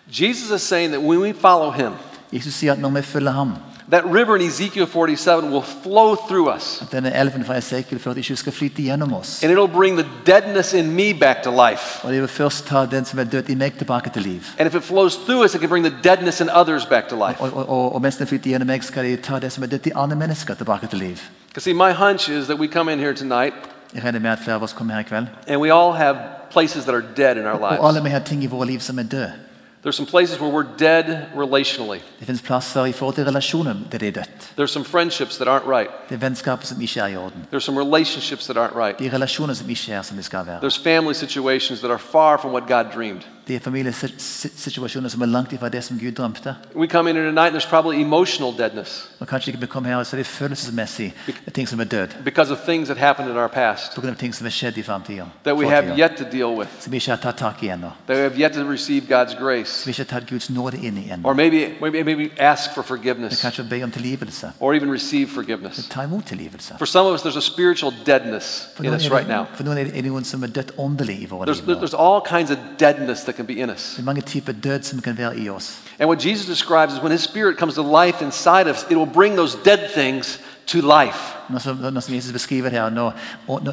Jesus 0.07 0.51
is 0.51 0.61
saying 0.61 0.91
that 0.91 1.01
when 1.01 1.19
we 1.19 1.33
follow 1.33 1.71
him, 1.71 1.93
Jesus 2.33 2.53
sier 2.53 2.73
at 2.73 2.79
når 2.79 2.89
vi 2.89 3.01
følger 3.01 3.31
ham, 3.31 3.53
that 3.91 4.03
river 4.05 4.35
in 4.35 4.41
Ezekiel 4.47 4.85
47 4.87 5.51
will 5.51 5.61
flow 5.83 6.15
through 6.15 6.55
us, 6.55 6.81
at 6.81 6.91
denne 6.91 7.11
elven 7.15 7.45
fra 7.45 7.57
Esekiel 7.57 7.99
47 7.99 8.35
skal 8.35 8.51
flyte 8.53 8.81
gjennom 8.81 9.13
oss. 9.13 9.43
and 9.43 9.51
it'll 9.51 9.73
bring 9.77 9.97
the 9.97 10.07
deadness 10.25 10.73
in 10.73 10.91
me 10.95 11.13
back 11.13 11.43
to 11.43 11.51
life. 11.69 11.99
Og 12.05 12.11
det 12.13 12.21
vil 12.21 12.27
først 12.27 12.65
ta 12.67 12.85
den 12.85 13.05
som 13.05 13.19
er 13.19 13.23
død 13.23 13.49
i 13.49 13.55
meg, 13.55 13.73
tilbake 13.77 14.09
til 14.09 14.21
liv. 14.21 14.41
And 14.59 14.67
if 14.67 14.75
it 14.75 14.83
flows 14.83 15.15
through 15.15 15.43
us, 15.45 15.55
it 15.55 15.59
can 15.61 15.69
bring 15.69 15.85
the 15.85 15.95
deadness 16.03 16.41
in 16.41 16.49
others 16.49 16.85
back 16.85 17.07
to 17.09 17.15
life. 17.27 17.41
Og, 17.41 17.53
og, 17.53 17.69
og, 17.69 17.95
og 17.95 18.01
mens 18.01 18.15
den 18.17 18.27
flyter 18.27 18.49
gjennom 18.49 18.67
meg, 18.67 18.83
skal 18.83 19.03
de 19.05 19.15
ta 19.15 19.39
det 19.39 19.51
som 19.51 19.63
er 19.63 19.67
dødt 19.67 19.85
i 19.85 19.91
andre 19.95 20.15
mennesker, 20.15 20.53
tilbake 20.53 20.87
til 20.87 20.99
liv. 20.99 21.17
Because 21.47 21.63
see, 21.63 21.73
my 21.73 21.91
hunch 21.93 22.29
is 22.29 22.45
that 22.47 22.59
we 22.59 22.67
come 22.67 22.93
in 22.93 22.99
here 22.99 23.13
tonight, 23.13 23.53
Jeg 23.95 24.03
regner 24.03 24.19
med 24.19 24.29
at 24.31 24.39
flere 24.43 24.55
av 24.55 24.63
oss 24.63 24.73
kommer 24.73 24.93
her 24.93 24.99
i 24.99 25.03
kveld. 25.03 25.27
and 25.47 25.61
we 25.61 25.73
all 25.73 25.93
have 25.93 26.17
places 26.51 26.83
that 26.83 26.95
are 26.95 27.03
dead 27.17 27.37
in 27.37 27.45
our 27.45 27.51
Og 27.53 27.59
lives. 27.71 27.87
alle 27.89 28.03
vi 28.03 28.09
har 28.09 28.19
ting 28.19 28.43
i 28.43 28.47
våre 28.47 28.65
liv 28.67 28.79
som 28.79 28.99
er 28.99 29.03
døde. 29.03 29.31
There's 29.85 29.97
some 29.97 30.07
places 30.07 30.39
where 30.39 30.51
we're 30.51 30.77
dead 30.79 31.27
relationally. 31.35 31.99
Det 32.19 32.27
finnes 32.27 32.41
plasser 32.41 32.85
i 32.85 32.91
forhold 32.91 33.15
til 33.15 33.25
relasjoner 33.25 33.75
der 33.91 33.97
det 33.97 34.07
er 34.07 34.11
dødt. 34.11 34.53
There's 34.59 34.71
some 34.71 34.85
friendships 34.85 35.37
that 35.37 35.47
aren't 35.47 35.67
right. 35.67 35.89
Det 36.09 36.15
er 36.15 36.19
vennskaper 36.19 36.65
som 36.65 36.81
ikke 36.81 36.99
er 36.99 37.07
i 37.07 37.15
orden. 37.15 37.45
There's 37.53 37.59
some 37.59 37.79
relationships 37.79 38.45
that 38.45 38.57
aren't 38.57 38.75
right. 38.75 38.99
Det 38.99 39.07
er 39.07 39.13
relasjoner 39.13 39.53
som 39.53 39.69
ikke 39.69 39.91
er 39.91 40.01
som 40.01 40.17
de 40.17 40.23
skal 40.23 40.45
være. 40.45 40.59
There's 40.59 40.83
family 40.83 41.13
situations 41.13 41.79
that 41.79 41.91
are 41.91 41.99
far 41.99 42.37
from 42.37 42.51
what 42.51 42.63
God 42.67 42.85
dreamed. 42.95 43.21
Det 43.47 43.55
er 43.55 43.59
familiesituasjoner 43.59 45.09
som 45.09 45.21
er 45.21 45.25
langt 45.25 45.53
ifra 45.53 45.69
det 45.69 45.83
som 45.83 45.99
Gud 45.99 46.11
drømte. 46.11 46.55
We 46.75 46.87
come 46.87 47.09
in 47.09 47.15
here 47.15 47.27
tonight, 47.27 47.47
and 47.53 47.55
there's 47.55 47.69
probably 47.69 48.01
emotional 48.01 48.51
deadness 48.57 49.09
Og 49.19 49.27
kanskje 49.27 49.49
ikke 49.51 49.59
vi 49.61 49.65
kommer 49.67 49.89
her, 49.89 50.03
så 50.03 50.15
er 50.15 50.19
det 50.19 50.25
følelsesmessig 50.27 51.13
er 51.47 51.51
ting 51.51 51.67
som 51.69 51.79
er 51.79 51.83
død. 51.83 52.07
because 52.23 52.51
of 52.53 52.57
things 52.67 52.87
that 52.87 52.97
happened 52.97 53.29
in 53.31 53.37
our 53.37 53.47
past 53.47 53.95
På 53.95 54.01
grunn 54.01 54.09
av 54.13 54.15
ting 54.17 54.35
som 54.35 54.45
er 54.47 54.51
skjedd 54.51 54.77
i 54.77 54.81
that 55.43 55.55
we 55.57 55.69
have 55.69 55.85
yet 55.97 56.11
to 56.17 56.23
deal 56.31 56.57
with, 56.57 56.69
Som 56.79 56.91
vi 56.91 56.97
ikke 56.97 57.09
har 57.09 57.17
tatt 57.17 57.37
tak 57.37 57.63
i 57.63 57.67
ennå. 57.67 57.89
that 58.07 58.17
we 58.17 58.23
have 58.23 58.37
yet 58.39 58.51
to 58.53 58.63
receive 58.71 59.03
God's 59.05 59.39
grace, 59.39 59.69
Som 59.71 59.85
vi 59.85 59.91
ikke 59.91 60.11
har 60.11 60.19
tatt 60.19 60.29
Guds 60.29 60.49
nåde 60.49 60.77
inn 60.83 60.97
i 60.97 61.09
ennå. 61.11 61.25
or 61.29 61.33
maybe, 61.33 61.73
maybe, 61.81 62.03
maybe 62.03 62.29
ask 62.37 62.73
for 62.73 62.81
forgiveness, 62.81 63.41
kan 63.41 63.67
be 63.69 63.83
om 63.83 63.91
tilgivelse. 63.91 64.51
or 64.59 64.73
even 64.73 64.91
receive 64.91 65.27
forgiveness. 65.29 65.87
Ta 65.89 66.01
imot 66.03 66.25
tilgivelse. 66.25 66.73
For 66.77 66.85
some 66.85 67.07
of 67.07 67.13
us, 67.15 67.21
there's 67.21 67.37
a 67.37 67.41
spiritual 67.41 67.93
deadness 68.05 68.67
For 68.75 68.83
in 68.83 68.89
noen, 68.89 68.95
us 68.99 69.05
er 69.05 69.11
right 69.11 69.27
det, 69.27 69.35
now. 69.35 69.45
for 69.53 69.63
noen 69.63 69.77
er 69.77 69.83
det 69.83 70.05
noen 70.05 70.23
som 70.23 70.43
er 70.43 70.47
dødt 70.47 70.71
åndelig 70.77 71.21
i 71.21 71.25
våre 71.25 71.45
There's, 71.45 71.65
liv. 71.67 71.75
nå. 71.75 71.79
there's 71.85 71.97
all 71.99 72.21
kinds 72.21 72.51
of 72.51 72.57
deadness 72.79 73.23
that 73.23 73.34
can 73.35 73.45
be 73.45 73.61
in 73.61 73.69
us. 73.69 73.99
Mange 74.03 74.21
typer 74.21 74.79
som 74.81 75.01
kan 75.01 75.17
i 75.19 75.49
oss. 75.49 75.79
And 75.99 76.09
what 76.09 76.19
Jesus 76.19 76.45
describes 76.45 76.93
is 76.93 76.99
when 76.99 77.11
His 77.11 77.23
Spirit 77.23 77.57
comes 77.57 77.75
to 77.75 77.81
life 77.81 78.21
inside 78.21 78.67
us, 78.67 78.85
it 78.89 78.95
will 78.95 79.05
bring 79.05 79.35
those 79.35 79.55
dead 79.55 79.91
things 79.91 80.39
to 80.65 80.81
life. 80.81 81.34
Når 81.49 81.59
som, 81.99 82.13
Jesus 82.15 82.31
beskriver 82.31 82.69
her, 82.69 82.89
når, 82.89 83.13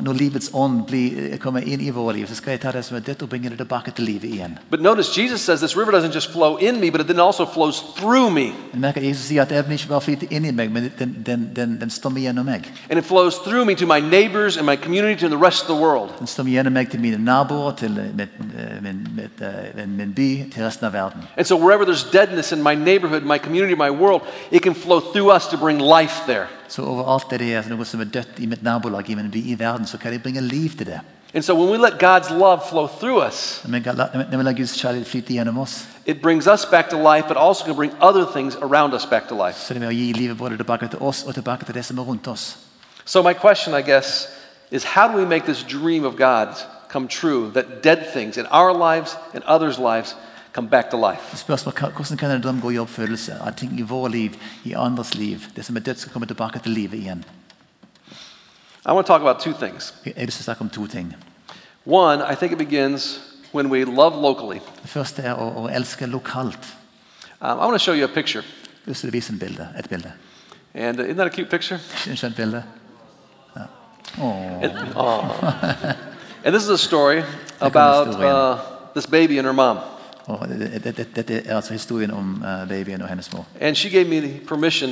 når, 0.00 0.12
livets 0.12 0.50
ånd 0.54 0.84
blir, 0.86 1.36
kommer 1.40 1.60
inn 1.60 1.80
i 1.80 1.90
våre 1.90 2.14
liv, 2.16 2.26
så 2.26 2.34
skal 2.34 2.56
jeg 2.56 2.60
ta 2.60 2.72
det 2.72 2.84
som 2.84 2.96
er 2.96 3.04
dødt 3.06 3.22
og 3.22 3.28
bringe 3.28 3.50
det 3.50 3.58
tilbake 3.58 3.90
til 3.90 4.04
livet 4.04 4.28
igjen. 4.28 4.58
But 4.70 4.80
notice 4.80 5.20
Jesus 5.20 5.40
says 5.40 5.60
this 5.60 5.76
river 5.76 5.92
doesn't 5.92 6.14
just 6.14 6.32
flow 6.32 6.56
in 6.56 6.80
me, 6.80 6.90
but 6.90 7.00
it 7.00 7.06
then 7.06 7.20
also 7.20 7.46
flows 7.46 7.82
through 7.96 8.30
me. 8.30 8.52
At 8.84 8.96
Jesus 8.96 9.24
sier 9.24 9.42
at 9.42 9.52
elven 9.52 9.72
ikke 9.72 9.88
bare 9.88 10.00
flyter 10.00 10.26
inn 10.30 10.44
i 10.44 10.50
meg, 10.50 10.72
men 10.72 10.90
den, 10.98 11.16
den, 11.26 11.50
den, 11.56 11.76
den 11.80 11.90
strømmer 11.90 12.20
gjennom 12.20 12.46
meg. 12.46 12.68
And 12.90 12.98
it 12.98 13.04
flows 13.04 13.38
through 13.44 13.64
me 13.66 13.74
to 13.74 13.86
my 13.86 14.00
neighbors 14.00 14.56
and 14.56 14.66
my 14.66 14.76
community 14.76 15.24
and 15.24 15.32
the 15.32 15.44
rest 15.44 15.62
of 15.62 15.76
the 15.76 15.80
world. 15.84 16.10
Den 16.18 16.26
strømmer 16.26 16.52
gjennom 16.52 16.72
meg 16.72 16.90
til 16.90 17.00
mine 17.00 17.18
naboer, 17.24 17.72
til 17.78 17.98
eh, 17.98 18.14
min, 18.82 19.06
eh, 19.18 19.82
eh, 19.82 19.88
min 19.88 20.12
by, 20.14 20.30
til 20.52 20.64
resten 20.64 20.86
av 20.86 20.92
verden. 20.92 21.22
And 21.36 21.46
so 21.46 21.56
wherever 21.56 21.84
there's 21.84 22.04
deadness 22.12 22.52
in 22.52 22.62
my 22.62 22.74
neighborhood, 22.74 23.22
my 23.22 23.38
community, 23.38 23.74
my 23.74 23.90
world, 23.90 24.22
it 24.50 24.62
can 24.62 24.74
flow 24.74 25.00
through 25.00 25.36
us 25.36 25.46
to 25.46 25.56
bring 25.56 25.78
life 25.78 26.26
there. 26.26 26.48
Så 26.72 26.82
overalt 26.82 27.28
det 27.30 27.42
er 27.52 27.66
noe 27.68 27.84
som 27.84 28.00
er 28.00 28.08
dødt 28.08 28.38
i 28.40 28.46
mitt 28.48 28.62
nabolag, 28.64 29.10
i 29.10 29.14
min 29.14 29.30
by, 29.30 29.42
i 29.44 29.58
verden, 29.58 29.86
så 29.86 29.98
kan 30.00 30.12
jeg 30.12 30.22
bringe 30.22 30.40
liv 30.40 30.70
til 30.78 30.86
det. 30.86 31.00
And 31.34 31.42
so 31.44 31.54
when 31.54 31.68
we 31.70 31.76
let 31.78 31.98
God's 32.02 32.30
love 32.30 32.60
flow 32.68 32.86
through 32.86 33.26
us, 33.28 33.60
Når 33.64 33.78
vi 33.78 33.84
la- 33.90 34.30
når 34.30 34.36
vi 34.36 34.42
lar 34.42 34.52
Guds 34.52 34.72
kjærlighet 34.76 35.06
flyte 35.06 35.32
gjennom 35.32 35.58
oss, 35.58 35.84
it 36.06 36.22
brings 36.22 36.46
us 36.46 36.66
back 36.66 36.90
to 36.90 36.96
life, 36.96 37.28
but 37.28 37.36
also 37.36 37.64
can 37.64 37.74
bring 37.76 37.92
other 38.00 38.24
things 38.36 38.56
around 38.56 38.94
us 38.94 39.06
back 39.06 39.28
to 39.28 39.46
life. 39.46 39.70
er 39.70 39.74
det 39.74 39.80
med 39.80 39.88
å 39.88 39.92
gi 39.92 40.12
livet 40.12 40.38
både 40.38 40.56
tilbake 40.56 40.88
til 40.88 40.98
oss 41.00 41.24
og 41.24 41.34
tilbake 41.34 41.64
til 41.64 41.74
det 41.74 41.84
som 41.84 41.98
er. 41.98 42.56
So 43.04 43.22
my 43.22 43.32
question, 43.34 43.74
I 43.74 43.82
guess, 43.82 44.28
is 44.70 44.84
how 44.84 45.08
do 45.08 45.16
we 45.18 45.26
make 45.26 45.44
this 45.44 45.62
dream 45.62 46.04
of 46.04 46.14
God's 46.14 46.64
come 46.88 47.08
true 47.08 47.50
that 47.54 47.64
dead 47.84 47.98
things 48.12 48.36
in 48.36 48.46
our 48.46 48.72
lives 48.72 49.16
and 49.34 49.42
others' 49.44 49.78
lives 49.78 50.16
come 50.52 50.68
back 50.68 50.90
to 50.90 50.96
life? 51.10 51.36
Spørsmål, 51.36 51.74
Hvordan 51.74 52.16
kan 52.16 52.30
en 52.30 52.42
drøm 52.42 52.60
gå 52.60 52.70
i 52.70 52.78
oppfyllelse? 52.78 53.36
At 53.46 53.56
ting 53.56 53.78
i 53.78 53.82
våre 53.82 54.10
liv, 54.10 54.30
i 54.64 54.72
andres 54.72 55.14
liv, 55.14 55.38
det 55.56 55.64
som 55.64 55.76
er 55.76 55.80
dødt, 55.80 55.98
skal 55.98 56.12
komme 56.12 56.26
tilbake 56.26 56.58
til 56.58 56.70
livet 56.70 56.98
igjen. 56.98 57.24
I 58.86 58.92
want 58.92 59.06
to 59.06 59.12
talk 59.12 59.20
about 59.22 59.40
two 59.40 59.52
things. 59.66 59.94
Jeg 60.04 60.14
har 60.16 60.26
lyst 60.26 60.36
til 60.36 60.42
å 60.42 60.44
snakke 60.44 60.60
om 60.60 60.70
to 60.70 60.86
ting. 60.86 61.14
One, 61.86 62.32
I 62.32 62.34
think 62.34 62.52
it 62.52 62.58
begins 62.58 63.20
when 63.52 63.70
we 63.70 63.84
love 63.84 64.16
locally. 64.16 64.58
Det 64.82 64.90
første 64.90 65.22
er 65.22 65.34
å, 65.34 65.64
å 65.64 65.68
elske 65.70 66.06
lokalt. 66.06 66.74
Um, 67.40 67.58
I 67.58 67.64
want 67.64 67.74
to 67.74 67.78
show 67.78 67.94
you 67.94 68.04
a 68.04 68.14
picture. 68.14 68.42
Jeg 68.42 68.84
har 68.84 68.90
lyst 68.90 69.00
til 69.00 69.10
å 69.10 69.12
vise 69.12 69.32
en 69.32 69.38
bilde, 69.38 69.68
et 69.78 69.88
bilde. 69.88 70.12
And 70.74 71.00
uh, 71.00 71.04
isn't 71.04 71.16
that 71.16 71.26
a 71.26 71.30
cute 71.30 71.50
picture? 71.50 71.78
En 72.10 72.16
skjønt 72.16 72.36
bilde? 72.36 72.64
Ja. 73.56 73.66
Åh. 74.18 74.64
It- 74.64 74.96
aw. 74.96 75.20
and 76.44 76.54
this 76.54 76.62
is 76.62 76.70
a 76.70 76.78
story 76.78 77.22
about 77.60 78.08
uh, 78.08 78.58
this 78.94 79.06
baby 79.06 79.38
and 79.38 79.46
her 79.46 79.52
mom. 79.52 79.78
Og 80.40 80.48
det- 80.48 80.84
det- 80.84 80.96
det- 80.96 81.16
Dette 81.16 81.46
er 81.48 81.56
altså 81.56 81.72
historien 81.72 82.10
om 82.10 82.42
eh, 82.44 82.68
babyen 82.68 83.02
og 83.02 83.08
hennes 83.08 83.32
mor. 83.32 83.46
And 83.60 83.76
she 83.76 83.90
gave 83.90 84.04
me 84.08 84.20
the 84.20 84.40
permission 84.48 84.90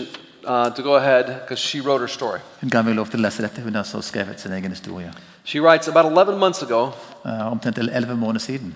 uh, 0.49 0.71
to 0.77 0.83
go 0.83 0.95
ahead 0.97 1.25
because 1.25 1.61
she 1.69 1.81
wrote 1.81 2.01
her 2.01 2.07
story. 2.09 2.39
Hun 2.61 2.71
ga 2.71 2.83
meg 2.83 2.95
lov 2.95 3.07
til 3.11 3.19
å 3.21 3.23
lese 3.23 3.43
dette. 3.43 3.61
Hun 3.63 3.75
har 3.75 3.83
så 3.83 4.01
skrevet 4.03 4.41
sin 4.41 4.53
egen 4.53 4.71
historie. 4.71 5.13
She 5.45 5.61
writes 5.61 5.89
About 5.89 6.07
11 6.13 6.39
months 6.39 6.63
ago, 6.63 6.91
Eh, 7.27 7.53
omtrent 7.53 7.79
elleve 7.79 8.17
måneder 8.17 8.41
siden 8.41 8.75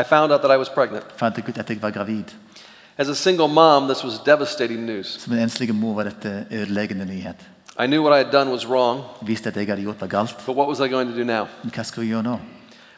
I 0.00 0.02
found 0.04 0.32
out 0.32 0.40
that 0.40 0.50
I 0.54 0.56
was 0.58 0.68
pregnant. 0.68 1.04
fant 1.16 1.36
jeg 1.36 1.48
ut 1.48 1.58
at 1.58 1.68
jeg 1.70 1.82
var 1.82 1.90
gravid. 1.90 2.24
As 2.98 3.08
a 3.08 3.14
single 3.14 3.48
mom, 3.48 3.88
this 3.88 4.04
was 4.04 4.18
devastating 4.26 4.86
news. 4.86 5.06
Som 5.20 5.32
en 5.32 5.38
enslig 5.38 5.74
mor 5.74 5.94
var 5.94 6.02
dette 6.04 6.44
ødeleggende 6.50 7.04
nyhet. 7.04 7.36
I 7.80 7.86
knew 7.86 8.02
what 8.02 8.14
I 8.20 8.24
had 8.24 8.32
done 8.32 8.50
was 8.50 8.66
wrong, 8.66 9.00
visste 9.22 9.46
at 9.48 9.56
jeg 9.56 9.66
hadde 9.66 9.82
gjort 9.82 10.00
var 10.00 10.06
galt. 10.06 10.36
but 10.46 10.56
what 10.56 10.68
was 10.68 10.78
I 10.80 10.88
going 10.92 11.10
to 11.10 11.16
do 11.18 11.24
now? 11.24 11.46
Hva 11.64 11.82
skal 11.82 12.02
vi 12.02 12.08
gjøre 12.08 12.22
nå? 12.22 12.38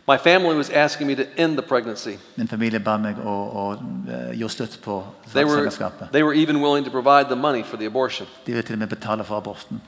My 0.08 0.16
family 0.16 0.56
was 0.56 0.70
asking 0.70 1.06
me 1.06 1.14
to 1.16 1.26
end 1.36 1.58
the 1.58 1.62
pregnancy. 1.62 2.18
Min 2.36 2.48
familie 2.48 2.80
ba 2.80 2.96
meg 2.96 3.18
å, 3.20 3.32
å 3.52 3.64
gjøre 4.32 4.50
slutt 4.50 4.78
på 4.80 5.02
They 5.34 5.44
were, 5.44 5.68
they 6.12 6.22
were 6.22 6.32
even 6.32 6.62
willing 6.62 6.84
to 6.84 6.90
provide 6.90 7.28
the 7.28 7.36
money 7.36 7.62
for 7.62 7.76
the 7.76 7.84
abortion. 7.84 8.26
De 8.46 8.52
ville 8.52 8.62
til 8.62 8.72
og 8.72 8.78
med 8.78 8.88
betale 8.88 9.24
for 9.24 9.36
aborten. 9.36 9.82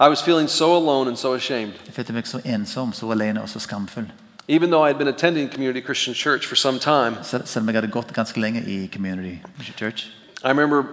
I 0.00 0.08
was 0.08 0.22
feeling 0.22 0.48
so 0.48 0.74
alone 0.74 1.08
and 1.08 1.16
so 1.16 1.34
ashamed. 1.34 1.74
Jeg 1.86 1.94
følte 1.94 2.12
meg 2.12 2.26
så 2.26 2.40
ensom, 2.44 2.92
så 2.92 3.10
alene 3.10 3.42
og 3.42 3.48
så 3.48 3.60
skamfull. 3.60 4.10
Even 4.48 4.70
though 4.70 4.82
I 4.82 4.88
had 4.88 4.98
been 4.98 5.08
attending 5.08 5.48
Community 5.52 5.84
Christian 5.84 6.14
Church 6.14 6.46
for 6.46 6.56
some 6.56 6.78
time, 6.80 7.22
selv 7.22 7.62
om 7.62 7.68
jeg 7.68 7.74
hadde 7.74 7.92
gått 7.92 8.12
ganske 8.12 8.40
lenge 8.40 8.64
i 8.66 8.90
Community 8.92 9.38
Church. 9.78 10.10
I 10.44 10.48
remember 10.48 10.84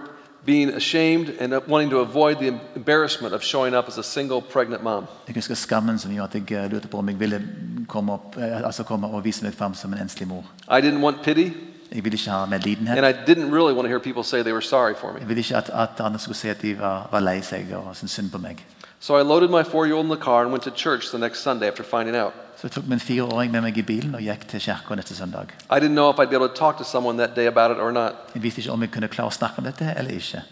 being 0.46 0.70
ashamed 0.74 1.28
and 1.40 1.52
wanting 1.68 1.90
to 1.90 1.98
avoid 2.00 2.38
the 2.38 2.48
embarrassment 2.76 3.34
of 3.34 3.42
showing 3.42 3.74
up 3.74 3.88
as 3.88 3.98
a 3.98 4.02
single 4.02 4.40
pregnant 4.42 4.82
mom. 4.82 5.06
Jeg 5.26 5.34
husker 5.34 5.54
skammen 5.54 5.98
som 5.98 6.12
gjorde 6.12 6.38
at 6.38 6.50
jeg 6.50 6.64
eh, 6.64 6.70
lurte 6.70 6.88
på 6.88 6.98
om 6.98 7.08
jeg 7.08 7.20
ville 7.20 7.42
komme, 7.88 8.12
opp, 8.12 8.36
eh, 8.36 8.64
altså 8.66 8.82
komme 8.82 9.06
og 9.06 9.24
vise 9.24 9.44
meg 9.44 9.54
fram 9.54 9.74
som 9.74 9.92
en 9.92 9.98
enslig 9.98 10.28
mor. 10.28 10.44
I 10.70 10.80
didn't 10.80 11.00
want 11.02 11.22
pity, 11.22 11.52
Jeg 11.92 12.04
ville 12.04 12.16
ikke 12.18 12.30
ha 12.30 12.46
medlidenhet. 12.46 12.98
and 12.98 13.06
I 13.06 13.12
didn't 13.12 13.50
really 13.50 13.72
want 13.74 13.84
to 13.84 13.88
hear 13.88 13.98
people 13.98 14.22
say 14.22 14.42
they 14.42 14.52
were 14.52 14.62
sorry 14.62 14.94
for 14.94 15.12
me. 15.12 15.18
Jeg 15.20 15.28
ville 15.28 15.40
ikke 15.40 15.56
at, 15.56 15.70
at 15.74 16.00
andre 16.00 16.18
skulle 16.18 16.36
si 16.36 16.48
at 16.48 16.62
de 16.62 16.78
var, 16.78 17.08
var 17.12 17.20
lei 17.20 17.40
seg 17.40 17.72
og 17.72 17.96
syntes 17.96 18.12
synd 18.12 18.30
på 18.30 18.38
meg. 18.38 18.64
So 19.00 19.16
I 19.16 19.22
loaded 19.22 19.48
my 19.50 19.62
four 19.62 19.86
year 19.86 19.96
old 19.96 20.04
in 20.04 20.10
the 20.10 20.20
car 20.24 20.42
and 20.42 20.50
went 20.52 20.62
to 20.64 20.70
church 20.70 21.10
the 21.10 21.18
next 21.18 21.38
Sunday 21.40 21.66
after 21.68 21.82
finding 21.84 22.16
out. 22.16 22.32
Så 22.58 22.66
jeg 22.66 22.70
tok 22.70 22.86
min 22.90 23.00
fireåring 23.00 23.52
med 23.52 23.60
meg 23.62 23.76
i 23.78 23.82
bilen 23.86 24.14
og 24.18 24.20
gikk 24.20 24.48
til 24.50 24.60
kirka 24.60 24.94
neste 24.98 25.14
søndag. 25.14 25.52
I 25.70 25.78
didn't 25.78 25.94
know 25.94 26.10
if 26.10 26.18
I'd 26.18 26.28
be 26.30 26.34
able 26.36 26.48
to 26.48 26.54
talk 26.54 26.76
to 26.78 26.84
someone 26.84 27.18
that 27.18 27.36
day 27.36 27.46
about 27.46 27.70
it 27.70 27.78
or 27.78 27.92
not. 27.92 28.12
Jeg 28.34 28.42
visste 28.42 28.60
ikke 28.60 28.72
om 28.72 28.82
jeg 28.82 28.90
kunne 28.90 29.08
klare 29.08 29.28
å 29.30 29.30
snakke 29.36 29.58
om 29.58 29.64
dette 29.64 29.94
eller 29.96 30.10
ikke. 30.10 30.42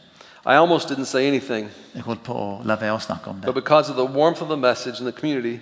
I 0.47 0.55
almost 0.55 0.91
didn't 0.91 1.05
say 1.05 1.27
anything, 1.27 1.71
Jeg 1.95 2.03
holdt 2.03 2.23
på 2.23 2.33
å 2.35 2.61
la 2.65 2.77
være 2.77 2.95
å 2.95 3.01
snakke 3.01 3.27
om 3.31 3.41
but 3.41 3.47
det. 3.47 3.55
because 3.55 3.91
of 3.91 3.97
the 3.97 4.05
warmth 4.19 4.43
of 4.43 4.49
the 4.49 4.57
message 4.57 5.01
in 5.01 5.05
the 5.07 5.13
community, 5.21 5.59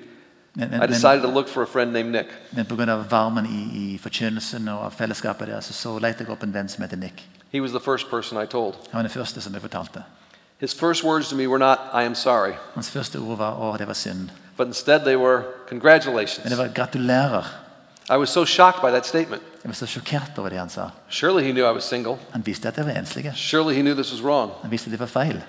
Men, 0.57 0.71
men, 0.71 0.75
I 0.75 0.79
men, 0.81 0.89
decided 0.89 1.23
to 1.23 1.29
look 1.29 1.49
for 1.49 1.63
a 1.63 1.67
friend 1.67 1.93
named 1.93 2.13
Nick. 2.13 2.27
men 2.53 2.65
pga. 2.67 2.97
varmen 3.11 3.47
i, 3.47 3.95
i 3.95 3.99
forkynnelsen 3.99 4.69
og 4.69 4.93
fellesskapet 4.93 5.49
der, 5.49 5.61
så, 5.61 5.73
så 5.73 5.99
lette 5.99 6.25
jeg 6.25 6.31
opp 6.31 6.43
en 6.43 6.55
venn 6.55 6.69
som 6.69 6.83
heter 6.83 6.97
Nick. 6.97 7.25
He 7.53 7.61
was 7.61 7.71
the 7.71 7.81
first 7.81 8.11
person 8.11 8.37
I 8.43 8.47
told. 8.47 8.75
Han 8.93 8.99
var 8.99 9.03
den 9.03 9.11
første 9.11 9.41
som 9.41 9.53
jeg 9.55 9.63
fortalte. 9.63 10.03
His 10.61 10.75
first 10.75 11.05
words 11.05 11.29
to 11.29 11.37
me 11.37 11.47
were 11.49 11.59
not, 11.59 11.79
I 11.95 12.05
am 12.05 12.15
sorry, 12.15 12.53
Hans 12.75 12.91
første 12.91 13.17
ord 13.19 13.39
var 13.39 13.53
'Å, 13.57 13.79
det 13.79 13.87
var 13.87 13.95
synd'. 13.95 14.31
But 14.57 14.67
instead 14.67 15.01
they 15.01 15.17
were, 15.17 15.37
Men 15.39 15.47
Congratulations. 15.81 16.49
det 16.49 16.59
var 16.59 16.67
'gratulerer'. 16.69 17.45
I 18.11 18.17
was 18.17 18.29
so 18.31 18.45
shocked 18.45 18.81
by 18.83 18.91
that 18.91 19.07
statement. 19.07 19.43
Jeg 19.65 19.69
var 19.69 19.73
så 19.73 19.87
sjokkert 19.87 20.31
over 20.39 20.49
det 20.49 20.59
han 20.59 20.69
sa. 20.69 20.89
Surely 21.09 21.45
he 21.45 21.53
knew 21.53 21.71
I 21.71 21.73
was 21.75 21.85
single. 21.85 22.17
Han 22.33 22.47
visste 22.47 22.69
at 22.69 22.77
jeg 22.77 22.87
var 22.87 22.93
enslig. 22.93 23.33
Surely 23.35 23.75
he 23.75 23.81
knew 23.83 23.95
this 23.95 24.13
was 24.13 24.23
wrong. 24.23 24.53
Han 24.63 24.71
visste 24.71 24.91
det 24.91 25.01
var 25.01 25.07
feil. 25.07 25.43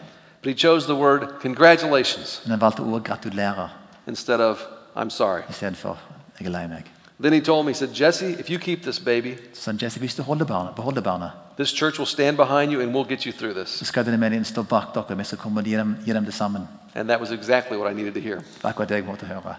But 0.44 0.54
he 0.54 0.68
chose 0.68 0.86
the 0.88 0.96
word 0.96 1.22
congratulations 1.42 2.42
Men 2.46 2.52
han 2.52 2.62
valgte 2.62 2.80
ordet 2.80 3.10
'gratulerer' 3.10 3.70
instead 4.08 4.40
of 4.40 4.60
I'm 4.98 5.10
sorry. 5.10 5.42
istedenfor 5.50 5.98
'jeg 6.40 6.46
er 6.48 6.52
lei 6.52 6.68
meg'. 6.68 6.84
Then 7.22 7.34
he 7.34 7.40
told 7.42 7.66
me, 7.66 7.72
he 7.72 7.78
said, 7.78 7.94
Jesse, 7.94 8.26
if 8.26 8.50
you 8.50 8.60
keep 8.60 8.84
this 8.84 9.00
baby, 9.00 9.38
Så 9.54 9.72
han, 9.72 9.80
Jesse, 9.82 10.00
hvis 10.00 10.16
du 10.16 10.22
holder 10.24 10.46
barnet, 10.46 10.76
beholder 10.76 11.02
barnet, 11.02 11.32
this 11.58 11.70
church 11.70 11.98
will 12.00 12.08
stand 12.08 12.38
behind 12.38 12.72
you 12.74 12.82
and 12.82 12.96
we'll 12.96 13.08
get 13.10 13.22
you 13.24 13.32
through 13.32 13.56
this. 13.56 13.70
så 13.70 13.86
skal 13.86 14.06
denne 14.06 14.18
menigheten 14.18 14.46
stå 14.46 14.64
bak 14.64 14.84
dere. 14.96 15.18
Vi 15.18 15.24
skal 15.24 15.38
komme 15.38 15.60
og 15.60 15.66
gi 15.66 15.76
dem, 15.76 15.96
gi 16.06 16.14
dem 16.14 16.26
det 16.26 16.34
sammen. 16.34 16.68
And 16.96 17.08
that 17.10 17.20
was 17.20 17.32
exactly 17.32 17.78
what 17.78 17.92
I 17.92 17.96
needed 17.96 18.14
to 18.14 18.20
hear. 18.20 18.36
Det 18.36 18.64
var 18.64 18.70
akkurat 18.70 18.90
det 18.90 18.96
jeg 18.96 19.06
måtte 19.06 19.26
høre. 19.26 19.56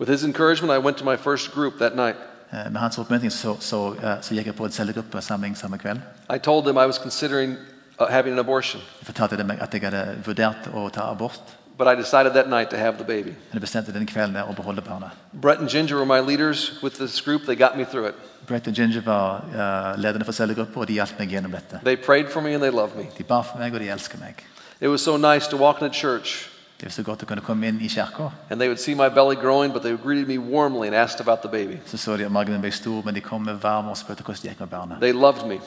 With 0.00 0.10
his 0.10 0.24
encouragement, 0.24 0.72
I 0.72 0.78
went 0.84 0.96
to 0.96 1.04
my 1.04 1.16
first 1.16 1.52
group 1.54 1.78
that 1.78 1.96
night. 1.96 2.16
Eh, 2.52 2.72
Med 2.72 2.80
hans 2.80 2.98
oppmuntring 2.98 3.32
så, 3.32 3.56
så, 3.60 3.94
eh, 3.94 4.16
så 4.22 4.34
gikk 4.34 4.46
jeg 4.46 4.54
på 4.54 4.64
en 4.64 4.70
cellegruppesamling 4.72 5.56
samme 5.56 5.78
kveld. 5.78 5.98
I 6.34 6.38
told 6.38 6.64
them 6.64 6.76
I 6.76 6.86
was 6.86 6.98
considering 6.98 7.56
uh, 8.00 8.06
having 8.06 8.32
an 8.32 8.38
abortion, 8.38 8.80
Jeg 9.00 9.06
fortalte 9.06 9.36
dem 9.36 9.50
at 9.50 9.74
jeg 9.74 9.82
hadde 9.82 10.18
vurdert 10.26 10.68
å 10.74 10.88
ta 10.88 11.00
abort. 11.10 11.40
But 11.78 11.86
I 11.86 11.94
decided 11.94 12.32
that 12.32 12.48
night 12.48 12.70
to 12.70 12.76
have 12.76 12.98
the 12.98 13.04
baby. 13.04 13.34
Men 13.52 13.60
bestemte 13.60 13.92
den 13.92 14.06
kvelden 14.06 14.36
å 14.42 14.54
beholde 14.54 14.82
barnet. 14.82 15.10
Brett 15.32 15.60
and 15.60 15.68
Ginger 15.68 15.96
were 15.96 16.06
my 16.06 16.20
leaders 16.20 16.82
with 16.82 16.98
this 16.98 17.20
group. 17.20 17.46
They 17.46 17.56
got 17.56 17.76
me 17.78 17.84
through 17.84 18.08
it. 18.08 18.14
Brett 18.46 18.66
og 18.66 18.74
Ginger 18.74 19.00
var 19.00 19.44
eh, 19.52 20.00
lederne 20.00 20.24
for 20.24 20.32
cellegrupper, 20.32 20.80
og 20.80 20.88
de 20.88 20.98
hjalp 20.98 21.18
meg 21.18 21.30
gjennom 21.30 21.52
dette. 21.52 21.80
They 21.84 21.96
prayed 21.96 22.30
for 22.32 22.40
me 22.40 22.54
and 22.54 22.62
they 22.62 22.70
loved 22.70 22.96
me. 22.96 23.06
De 23.18 23.24
ba 23.24 23.42
for 23.42 23.58
meg, 23.58 23.74
og 23.74 23.80
de 23.80 23.88
elsker 23.88 24.18
meg. 24.18 24.44
It 24.80 24.88
was 24.88 25.02
so 25.02 25.16
nice 25.16 25.48
to 25.48 25.56
walk 25.56 25.80
in 25.80 25.86
into 25.86 25.98
church 25.98 26.48
Det 26.78 26.86
var 26.86 26.90
så 26.90 27.02
godt 27.02 27.22
å 27.22 27.26
kunne 27.26 27.42
komme 27.42 27.66
inn 27.66 27.80
i 27.82 27.88
kirka. 27.88 28.30
and 28.50 28.60
they 28.60 28.68
would 28.68 28.78
see 28.78 28.94
my 28.94 29.08
belly 29.08 29.34
growing, 29.36 29.72
but 29.72 29.82
they 29.82 29.96
greeted 29.96 30.28
me 30.28 30.38
warmly 30.38 30.86
and 30.86 30.94
asked 30.96 31.20
about 31.20 31.42
the 31.42 31.48
baby. 31.48 31.78
Så 31.86 31.96
så 31.98 32.16
de 32.16 32.24
at 32.24 32.32
magen 32.32 32.60
ble 32.60 32.70
stor, 32.70 33.02
men 33.04 33.14
de 33.14 33.20
kom 33.20 33.42
med 33.42 33.54
varme 33.54 33.90
og 33.90 33.96
spurte 33.96 34.22
hvordan 34.22 34.42
det 34.42 34.50
gikk 34.50 34.60
med 34.60 34.68
barnet. 34.68 35.00
They 35.00 35.12
loved 35.12 35.46
me. 35.48 35.58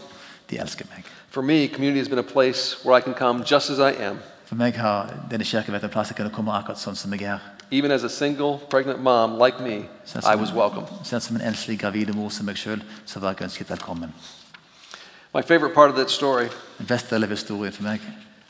De 0.50 0.58
elsker 0.58 0.86
meg. 0.96 1.04
For 1.30 1.42
me, 1.42 1.68
community 1.68 2.00
has 2.00 2.08
been 2.08 2.20
a 2.20 2.34
place 2.34 2.86
where 2.86 2.98
I 2.98 3.02
can 3.02 3.14
come 3.14 3.44
just 3.44 3.70
as 3.70 3.80
I 3.80 3.92
am, 4.04 4.20
For 4.52 4.60
meg 4.60 4.76
har 4.76 5.08
denne 5.32 5.46
kirken 5.48 5.90
plass 5.90 6.10
jeg 6.12 6.18
kunne 6.18 6.30
komme 6.36 6.52
akkurat 6.52 6.76
sånn 6.76 6.96
som 7.00 7.14
jeg 7.16 7.24
er. 7.24 7.40
even 7.72 7.92
as 7.92 8.04
a 8.04 8.10
single 8.10 8.58
pregnant 8.70 9.00
mom 9.00 9.40
like 9.40 9.62
me. 9.64 9.88
I 10.26 10.36
was 10.36 10.52
welcome. 10.52 10.86
selv 11.04 11.22
som 11.22 11.36
en 11.36 11.42
enslig 11.42 11.80
gravide 11.80 12.14
mor 12.14 12.30
som 12.30 12.46
meg 12.46 12.58
sjøl, 12.58 12.84
så 13.06 13.20
var 13.20 13.30
jeg 13.30 13.46
ønsket 13.46 13.70
velkommen. 13.70 14.12
My 15.34 15.42
favorite 15.42 15.74
part 15.74 15.90
of 15.90 15.96
that 15.96 16.12
story 16.12 16.50
Den 16.78 16.86
beste 16.86 17.16
delen 17.16 17.24
av 17.24 17.30
historien 17.30 17.74
for 17.74 17.84
meg 17.84 18.02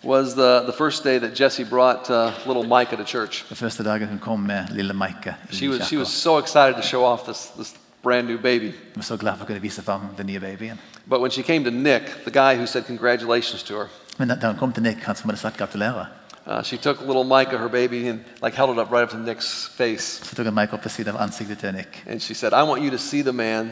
was 0.03 0.33
the, 0.33 0.63
the 0.65 0.73
first 0.73 1.03
day 1.03 1.19
that 1.19 1.39
Jesse 1.39 1.65
brought 1.65 2.09
uh, 2.09 2.31
little 2.47 2.63
Micah 2.63 2.97
to 2.97 3.05
church. 3.05 3.45
den 3.49 3.57
første 3.57 3.83
dagen 3.83 4.07
hun 4.07 4.19
kom 4.19 4.39
med 4.39 4.71
lille 4.71 4.93
Maike 4.93 5.35
She 5.51 5.69
was, 5.69 5.87
she 5.87 5.97
was 5.97 6.07
so 6.07 6.39
excited 6.39 6.75
to 6.75 6.81
show 6.81 7.05
off 7.05 7.25
this, 7.25 7.51
this 7.57 7.75
brand 8.03 8.27
new 8.27 8.37
baby. 8.37 8.73
Var 8.95 9.03
så 9.03 9.17
glad 9.17 9.37
for 9.37 9.43
å 9.43 9.47
kunne 9.47 9.61
vise 9.61 9.81
fram 9.81 10.01
den 10.17 10.25
nye 10.25 10.39
babyen. 10.39 10.79
But 11.05 11.21
when 11.21 11.31
she 11.31 11.43
came 11.43 11.63
to 11.63 11.71
Nick, 11.71 12.23
the 12.25 12.31
guy 12.31 12.55
who 12.55 12.65
said 12.65 12.85
congratulations 12.85 13.63
to 13.63 13.73
her, 13.75 13.87
Men 14.21 14.29
da 14.29 14.35
han 14.47 14.57
kom 14.57 14.73
til 14.73 14.83
Nick, 14.83 15.01
som 15.05 15.29
hadde 15.29 15.39
sagt 15.41 15.57
gratulerer, 15.57 16.05
uh, 16.45 16.63
she 16.63 16.77
took 16.77 17.01
little 17.01 17.23
Micah, 17.23 17.57
her 17.57 17.67
baby, 17.67 18.07
and 18.07 18.19
like 18.43 18.55
held 18.55 18.69
it 18.69 18.77
up 18.77 18.91
right 18.91 19.03
up 19.03 19.09
to 19.09 19.17
Nick's 19.17 19.71
face. 19.77 20.21
så 20.25 20.35
tok 20.35 20.45
han 20.45 20.53
Mike 20.53 20.73
opp 20.73 20.85
ved 20.85 20.91
siden 20.91 21.15
av 21.15 21.21
ansiktet 21.21 21.57
til 21.57 21.73
Nick. 21.73 22.03
And 22.07 22.19
she 22.19 22.33
said, 22.33 22.53
I 22.53 22.63
want 22.63 22.83
you 22.83 22.91
to 22.91 22.97
see 22.97 23.21
the 23.23 23.33
man. 23.33 23.71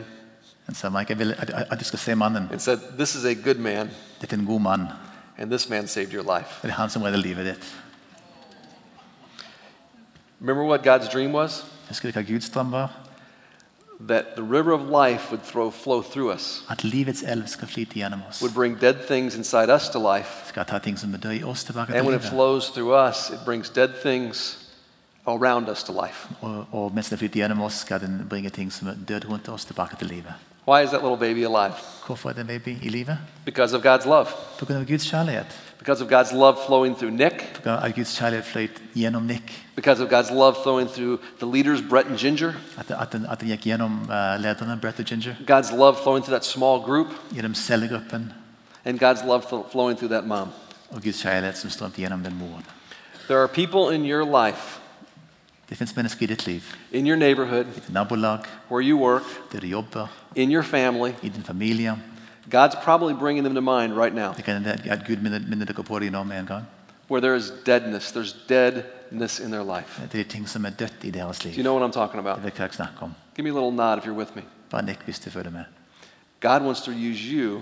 Han 0.66 0.76
sa 0.76 0.90
Mike, 0.90 1.10
jeg 1.10 1.20
vil 1.20 1.36
at, 1.38 1.50
at 1.72 1.80
du 1.80 1.86
skal 1.86 2.00
se 2.00 2.16
mannen. 2.16 2.50
And 2.52 2.60
said, 2.60 2.80
This 2.98 3.16
is 3.16 3.26
a 3.26 3.34
good 3.34 3.60
man, 3.60 3.90
Dette 4.22 4.36
er 4.36 4.40
en 4.40 4.46
god 4.46 4.60
mann. 4.60 4.88
and 5.38 5.52
this 5.52 5.70
man 5.70 5.88
saved 5.88 6.14
your 6.14 6.38
life. 6.38 6.60
Det 6.62 6.70
er 6.70 6.74
han 6.74 6.90
som 6.90 7.02
redder 7.02 7.18
livet 7.18 7.46
ditt. 7.46 7.76
Remember 10.42 10.64
what 10.64 10.82
God's 10.82 11.14
dream 11.14 11.34
was? 11.34 11.66
Husker 11.88 12.12
du 12.12 12.14
hva 12.14 12.22
Guds 12.34 12.50
drøm 12.50 12.72
var? 12.72 12.90
That 14.08 14.26
the 14.36 14.44
river 14.44 14.72
of 14.72 14.82
life 14.82 15.30
would 15.32 15.44
throw, 15.44 15.72
flow 15.72 16.02
through 16.02 16.34
us, 16.34 16.64
At 16.70 16.84
livets 16.84 17.24
elv 17.24 17.48
skal 17.48 17.68
flyte 17.68 17.94
gjennom 17.94 18.22
oss. 18.30 18.42
would 18.42 18.54
bring 18.54 18.80
dead 18.82 18.96
things 19.08 19.36
inside 19.36 19.70
us 19.76 19.90
to 19.90 20.16
life. 20.16 20.30
Skal 20.48 20.66
ta 20.66 20.78
ting 20.80 21.00
som 21.00 21.12
døde 21.12 21.36
i 21.36 21.44
oss, 21.44 21.64
tilbake 21.64 21.96
And 21.96 22.08
when 22.08 22.20
it 22.20 22.24
flows 22.24 22.70
through 22.70 23.08
us, 23.10 23.30
it 23.30 23.40
brings 23.46 23.70
dead 23.70 23.90
things 24.02 24.58
around 25.28 25.70
us 25.70 25.84
to 25.84 25.92
life. 26.06 26.30
Og 26.72 26.92
mens 26.94 27.10
det 27.10 27.20
flyter 27.20 27.40
gjennom 27.40 27.62
oss, 27.62 27.74
skal 27.74 28.00
den 28.00 28.26
bringe 28.30 28.50
ting 28.50 28.74
som 28.74 28.88
er 28.88 28.94
døde 29.08 29.28
rundt 29.28 29.50
oss, 29.50 29.66
tilbake 29.66 29.96
til 29.96 30.08
livet. 30.08 30.34
Why 30.68 30.84
is 30.84 30.90
that 30.90 31.02
little 31.02 31.18
baby 31.18 31.46
alive? 31.46 31.74
Er 32.10 32.34
den 32.34 32.48
baby 32.48 32.78
i 32.82 32.90
livet? 32.90 33.18
Because 33.46 33.78
of 33.78 33.86
God's 33.86 34.08
love. 34.08 34.28
På 34.60 34.66
grunn 34.66 34.78
av 34.78 34.86
Guds 34.86 35.06
kjærlighet. 35.06 35.60
Because 35.80 36.02
of 36.02 36.10
God's 36.10 36.34
love 36.34 36.66
flowing 36.66 36.96
through 36.96 37.12
Nick. 37.12 37.54
På 37.56 37.62
grunn 37.64 37.80
av 37.80 37.92
Guds 37.96 38.18
kjærlighet 38.20 38.46
fløyt 38.46 38.82
gjennom 38.96 39.24
Nick. 39.24 39.54
Because 39.76 40.04
of 40.04 40.10
God's 40.10 40.30
love 40.30 40.58
flowing 40.64 40.88
through 40.88 41.20
the 41.40 41.46
leaders, 41.46 41.82
Brett 41.82 42.08
and 42.08 42.18
Ginger. 42.18 42.54
At, 42.78 42.92
at, 42.92 43.12
den, 43.12 43.26
at 43.26 43.40
den 43.40 43.48
gikk 43.50 43.64
gjennom 43.66 44.02
uh, 44.10 44.36
lederne, 44.44 44.76
Brett 44.82 45.00
og 45.00 45.06
Ginger. 45.06 45.36
God's 45.48 45.72
love 45.72 45.96
flowing 46.04 46.24
through 46.24 46.36
that 46.36 46.46
small 46.46 46.80
group. 46.84 47.08
And 48.86 49.00
God's 49.00 49.24
love 49.24 49.44
flowing 49.72 49.98
through 49.98 50.10
that 50.10 50.28
mom. 50.28 50.50
Og 50.92 51.02
Guds 51.02 51.22
kjærlighet 51.24 51.58
som 51.58 51.70
strømte 51.70 52.02
gjennom 52.02 52.24
den 52.24 52.36
moren. 52.36 52.66
There 53.28 53.40
are 53.40 53.48
people 53.48 53.96
in 53.96 54.06
your 54.06 54.26
life, 54.26 54.80
Det 55.70 55.78
fins 55.78 55.96
mennesker 55.96 56.24
i 56.24 56.26
ditt 56.26 56.48
liv, 56.48 56.62
in 56.92 57.08
your 57.08 57.16
neighborhood, 57.16 57.66
i 57.66 57.74
ditt 57.76 57.94
nabolag, 57.94 58.40
where 58.72 58.82
you 58.82 58.98
work, 58.98 59.24
der 59.52 59.60
du 59.60 59.68
jobber, 59.68 60.08
in 60.36 60.52
your 60.52 60.64
family. 60.64 61.12
i 61.22 61.30
din 61.30 61.44
familie. 61.44 61.96
God's 62.50 62.76
probably 62.84 63.14
bringing 63.14 63.44
them 63.44 63.56
to 63.56 63.62
mind 63.62 63.94
right 63.98 64.16
now. 64.16 64.34
Det 64.34 64.44
kan 64.44 64.54
hende 64.54 64.82
at 64.92 65.06
Gud 65.08 65.18
minner, 65.22 65.40
minner 65.40 65.66
dere 65.66 65.84
på 65.84 66.00
det 66.00 66.12
nå 66.12 66.24
med 66.24 66.40
en 66.40 66.46
gang. 66.46 66.66
Where 67.10 67.22
there 67.22 67.36
is 67.36 67.52
deadness. 67.66 68.12
There's 68.12 68.36
deadness 68.50 69.40
in 69.40 69.52
their 69.52 69.64
life. 69.78 70.02
Det 70.12 70.20
er 70.20 70.24
ting 70.30 70.50
som 70.50 70.66
er 70.66 70.70
dødt 70.70 71.04
i 71.04 71.10
deres 71.12 71.44
liv. 71.44 71.54
Do 71.54 71.58
you 71.58 71.64
know 71.64 71.78
what 71.80 71.90
I'm 71.90 71.94
talking 71.94 72.22
Det 72.24 72.30
about? 72.30 72.44
vet 72.44 72.60
jeg 72.60 72.70
snakker 72.74 73.02
om. 73.04 73.14
Give 73.36 73.44
me 73.44 73.50
a 73.50 73.54
little 73.54 73.72
nod 73.76 73.98
if 73.98 74.06
you're 74.06 74.18
with 74.18 74.32
me. 74.36 74.42
Bare 74.70 74.82
nikk 74.86 75.00
hvis 75.06 75.20
du 75.20 75.30
følger 75.30 75.52
med. 75.52 75.64
God 76.42 76.62
wants 76.62 76.82
to 76.82 76.92
use 76.92 77.20
you 77.22 77.62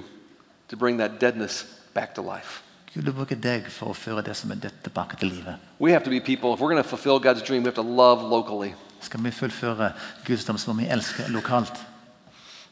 to 0.69 0.75
bring 0.77 0.99
that 0.99 1.11
deadness 1.21 1.65
back 1.93 2.15
to 2.15 2.21
life. 2.21 2.61
Gud 2.93 3.03
vil 3.03 3.13
bruke 3.13 3.35
deg 3.35 3.65
for 3.69 3.91
å 3.91 3.93
føre 3.93 4.21
det 4.25 4.35
som 4.35 4.51
er 4.51 4.55
dødt, 4.55 4.83
tilbake 4.83 5.15
til 5.19 5.27
livet. 5.27 5.55
We 5.79 5.91
have 5.91 6.03
to 6.03 6.09
be 6.09 6.19
people, 6.19 6.53
if 6.53 6.59
we're 6.59 6.71
going 6.73 6.83
to 6.83 6.89
fulfill 6.89 7.19
God's 7.19 7.41
dream, 7.47 7.63
we 7.63 7.67
have 7.67 7.75
to 7.75 7.81
love 7.81 8.23
locally. 8.23 8.73
Skal 9.01 9.23
vi 9.23 9.31
fullføre 9.31 9.91
Guds 10.25 10.45
dom, 10.45 10.57
må 10.67 10.73
vi 10.73 10.87
elske 10.89 11.23
lokalt. 11.29 11.73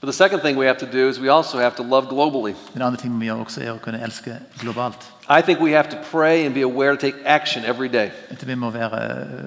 But 0.05 0.11
the 0.11 0.17
second 0.17 0.41
thing 0.41 0.55
we 0.55 0.67
have 0.67 0.77
to 0.77 0.85
do 0.85 1.09
is 1.09 1.19
we 1.19 1.29
also 1.29 1.57
have 1.57 1.75
to 1.77 1.83
love 1.83 2.07
globally. 2.09 2.53
Den 2.73 2.81
andre 2.81 2.97
ting 2.97 3.19
vi 3.19 3.25
gjør 3.25 3.39
også, 3.41 3.61
er 3.61 3.71
å 3.73 3.79
kunne 3.81 3.97
elske 4.05 4.35
globalt. 4.61 5.01
I 5.27 5.41
think 5.41 5.59
we 5.59 5.71
have 5.71 5.89
to 5.89 5.97
pray 6.11 6.45
and 6.45 6.53
be 6.53 6.61
aware 6.61 6.95
to 6.95 7.01
take 7.01 7.15
action 7.25 7.65
every 7.65 7.87
day. 7.87 8.11
Vi 8.43 8.55
må 8.55 8.69
være, 8.69 8.99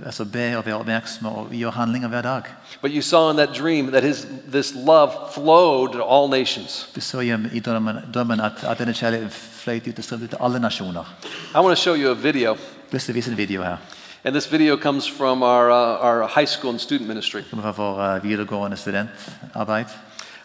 altså 0.06 0.24
be 0.24 0.56
og 0.58 0.66
være 0.66 0.74
oppmerksomme 0.74 1.30
og 1.30 1.52
gjøre 1.52 1.70
handlinger 1.72 2.08
hver 2.08 2.22
dag. 2.22 2.42
But 2.82 2.90
you 2.90 3.02
saw 3.02 3.30
in 3.30 3.36
that 3.36 3.54
dream 3.58 3.92
that 3.92 4.02
his, 4.02 4.26
this 4.52 4.74
love 4.74 5.12
flowed 5.34 5.92
to 5.92 6.02
all 6.02 6.28
nations. 6.30 6.88
Du 6.94 7.00
så 7.00 7.20
i 7.52 7.60
drømmen, 7.60 7.96
drømmen 8.14 8.40
at, 8.40 8.64
at 8.64 8.78
denne 8.78 8.92
kjærligheten 8.92 9.30
fløyt 9.30 9.86
ut 9.88 9.98
og 9.98 10.04
strømte 10.04 10.26
til 10.26 10.38
alle 10.40 10.60
nasjoner. 10.60 11.04
I 11.54 11.58
want 11.58 11.76
to 11.76 11.82
show 11.82 11.94
you 11.94 12.10
a 12.10 12.14
video. 12.14 12.50
Jeg 12.50 12.90
har 12.90 12.98
lyst 12.98 13.06
til 13.06 13.12
å 13.12 13.18
vise 13.20 13.30
en 13.30 13.38
video 13.38 13.62
her. 13.62 13.76
And 14.24 14.34
this 14.34 14.52
video 14.52 14.76
comes 14.76 15.06
from 15.06 15.42
our, 15.42 15.70
uh, 15.70 16.06
our 16.08 16.26
high 16.26 16.48
school 16.48 16.70
and 16.70 16.80
student 16.80 17.08
ministry. 17.08 17.40
Det 17.40 17.50
kommer 17.50 17.72
fra 17.72 17.82
vår 17.82 18.16
eh, 18.16 18.22
videregående. 18.22 18.76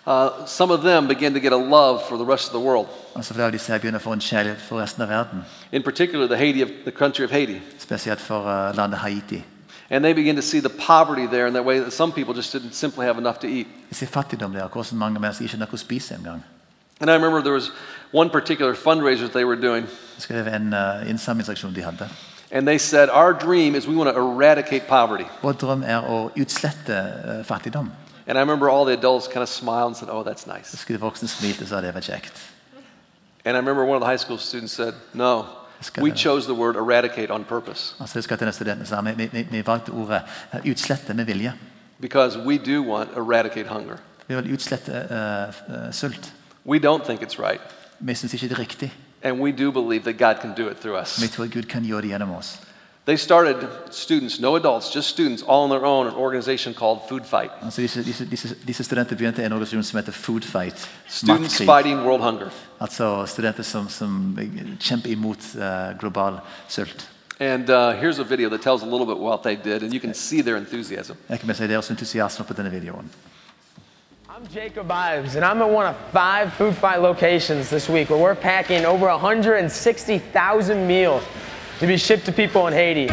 Uh, 0.06 0.46
some 0.46 0.70
of 0.74 0.82
them 0.82 1.08
begin 1.08 1.34
to 1.34 1.39
get 1.39 1.54
a 1.54 1.58
love 1.58 2.04
for 2.10 2.18
the 2.18 2.26
rest 2.26 2.48
of 2.48 2.54
the 2.54 2.60
world, 2.60 2.88
Altså 3.16 3.34
Flere 3.34 3.46
av 3.46 3.52
disse 3.52 3.80
begynner 3.80 4.00
å 4.00 4.04
få 4.04 4.13
en 4.13 4.20
kjærlighet 4.22 4.60
for 4.60 4.82
resten 4.82 5.02
av 5.02 5.10
verden. 5.10 5.46
in 5.72 5.84
particular 5.84 6.28
the, 6.28 6.38
Haiti 6.38 6.62
of, 6.62 6.70
the 6.86 6.92
country 6.92 7.24
of 7.26 7.32
Haiti. 7.32 7.62
Spesielt 7.80 8.20
for 8.20 8.48
eh, 8.48 8.76
landet 8.76 9.00
Haiti. 9.00 9.44
And 9.89 10.04
they 10.04 10.13
begin 10.13 10.36
to 10.36 10.42
see 10.42 10.60
the 10.60 10.70
poverty 10.70 11.28
there 11.28 11.48
in 11.48 11.54
that 11.54 11.63
way 11.63 11.80
that 11.80 11.92
some 11.94 12.12
people 12.12 12.34
just 12.34 12.52
didn't 12.52 12.74
simply 12.74 13.06
have 13.06 13.18
enough 13.18 13.39
to 13.39 13.48
eat. 13.48 13.68
Vi 13.89 13.96
ser 13.96 14.08
fattigdom 14.08 14.54
der, 14.54 14.68
hvordan 14.68 14.98
mange 14.98 15.20
mennesker 15.20 15.46
ikke 15.46 15.58
har 15.58 15.68
å 15.68 15.78
spise 15.78 16.16
engang. 16.16 16.44
And 17.00 17.10
I 17.10 17.13
remember 17.13 17.42
there 17.42 17.54
was 17.54 17.72
one 18.12 18.30
particular 18.30 18.74
fundraiser 18.76 19.22
that 19.22 19.34
they 19.34 19.46
were 19.46 19.56
doing, 19.56 19.88
en 20.30 20.74
uh, 20.74 21.04
innsamlingsaksjon 21.08 21.74
de 21.76 21.82
hadde. 21.82 22.10
and 22.52 22.68
they 22.68 22.78
said, 22.78 23.10
Our 23.10 23.34
dream 23.34 23.76
is 23.76 23.88
we 23.88 23.96
want 23.96 24.13
to 24.13 24.20
eradicate 24.20 24.88
poverty. 24.88 25.26
Vår 25.42 25.54
drøm 25.54 25.84
er 25.84 26.04
å 26.04 26.32
utslette 26.36 26.94
eh, 26.94 27.44
fattigdom. 27.44 27.92
And 28.28 28.38
I 28.38 28.42
remember 28.42 28.70
all 28.70 28.86
the 28.86 28.94
adults 28.94 29.28
kind 29.28 29.44
of 29.44 29.50
smiled 29.50 29.88
and 29.88 29.96
said, 29.98 30.10
Oh, 30.10 30.24
that's 30.24 30.48
nice. 30.48 30.78
skulle 30.78 30.98
de 31.00 31.02
voksne 31.06 31.28
smilte 31.28 31.62
og 31.62 31.68
sa 31.68 31.82
det 31.82 31.94
var 31.94 32.02
kjekt. 32.02 32.50
And 33.46 33.56
I 33.58 33.60
remember 33.60 33.84
one 33.84 33.96
of 33.96 34.02
the 34.02 34.08
high 34.08 34.20
school 34.20 34.38
students 34.38 34.74
said, 34.74 34.94
No, 35.14 35.46
we 36.02 36.12
chose 36.12 36.46
the 36.46 36.54
word 36.56 36.76
eradicate 36.76 37.30
on 37.34 37.44
purpose 37.44 37.96
Altså, 38.00 38.18
jeg 38.20 38.24
skal 38.24 38.38
til 38.38 38.46
denne 38.46 38.54
studenten 38.54 38.86
sa, 38.86 39.02
vi, 39.02 39.30
vi, 39.32 39.48
vi 39.52 39.64
valgte 39.66 39.90
ordet 39.90 40.22
eh, 40.54 40.72
utslette 40.72 41.14
med 41.14 41.26
vilje. 41.26 41.54
because 42.00 42.38
we 42.38 42.58
do 42.58 42.82
want 42.84 43.10
eradicate 43.18 43.68
hunger. 43.68 43.98
Vi 44.28 44.36
vil 44.36 44.54
utslette 44.54 44.92
eh, 45.10 45.86
eh, 45.88 45.92
sult. 45.92 46.34
We 46.66 46.80
don't 46.80 47.04
think 47.06 47.22
it's 47.22 47.40
right. 47.40 47.62
Vi 48.00 48.16
syns 48.16 48.34
ikke 48.34 48.48
det 48.50 48.56
er 48.56 48.60
riktig. 48.60 48.94
And 49.24 49.40
we 49.40 49.52
do 49.52 49.72
believe 49.72 50.04
that 50.04 50.18
God 50.18 50.42
can 50.42 50.54
do 50.66 50.70
it 50.70 50.78
through 50.78 51.02
us. 51.02 51.22
Vi 51.22 51.28
tror 51.28 51.48
Gud 51.48 51.64
kan 51.64 51.84
gjøre 51.84 52.02
det 52.02 52.10
gjennom 52.10 52.32
oss. 52.32 52.60
They 53.06 53.18
started, 53.18 53.68
students, 53.89 54.39
no 54.39 54.56
adults, 54.56 54.89
just 54.89 55.10
students, 55.10 55.44
all 55.44 55.63
on 55.63 55.70
their 55.70 55.86
own, 55.86 56.08
an 56.08 56.13
organization 56.16 56.74
called 56.74 57.02
Food 57.10 57.26
Fight. 57.26 57.52
Altså, 57.62 57.82
disse, 57.82 58.04
disse, 58.04 58.26
disse, 58.26 58.56
disse 58.68 58.84
studenter 58.84 59.16
begynte 59.16 59.44
en 59.44 59.52
organisasjon 59.52 59.84
som 59.84 59.98
heter 60.00 60.12
Food 60.12 60.44
Fight. 60.44 60.89
Students 61.08 61.60
Matkrig. 61.60 61.66
fighting 61.66 62.06
world 62.06 62.22
hunger. 62.22 62.50
Altså 62.80 63.26
studenter 63.26 63.63
som, 63.63 63.89
som 63.89 64.38
kjemper 64.80 65.10
imot 65.10 65.56
eh, 65.56 66.00
global 66.00 66.39
sult. 66.68 67.10
And 67.39 67.70
uh, 67.70 67.92
here's 67.92 68.20
a 68.20 68.24
video 68.24 68.50
that 68.50 68.62
tells 68.62 68.84
a 68.84 68.86
little 68.86 69.06
bit 69.06 69.18
what 69.18 69.44
they 69.44 69.56
did, 69.56 69.84
and 69.84 69.94
you 69.94 70.00
can 70.00 70.13
see 70.13 70.42
their 70.42 70.56
enthusiasm. 70.56 71.18
Jeg 71.30 71.39
kan 71.39 71.48
bare 71.48 71.56
si 71.56 71.68
deres 71.68 71.89
entusiasme 71.89 72.46
på 72.46 72.54
denne 72.54 72.72
videoen. 72.72 73.12
I'm 74.30 74.48
Jacob 74.56 74.89
Ives, 74.92 75.36
and 75.36 75.44
I'm 75.44 75.62
at 75.62 75.70
one 75.70 75.86
of 75.86 75.96
five 76.13 76.54
Food 76.54 76.76
Fight 76.76 77.02
locations 77.02 77.70
this 77.70 77.89
week 77.89 78.10
where 78.10 78.22
we're 78.22 78.42
packing 78.42 78.86
over 78.86 79.08
160,000 79.08 80.88
meals 80.88 81.24
to 81.80 81.88
be 81.88 81.98
shipped 81.98 82.26
to 82.26 82.32
people 82.32 82.68
in 82.68 82.74
Haiti. 82.74 83.10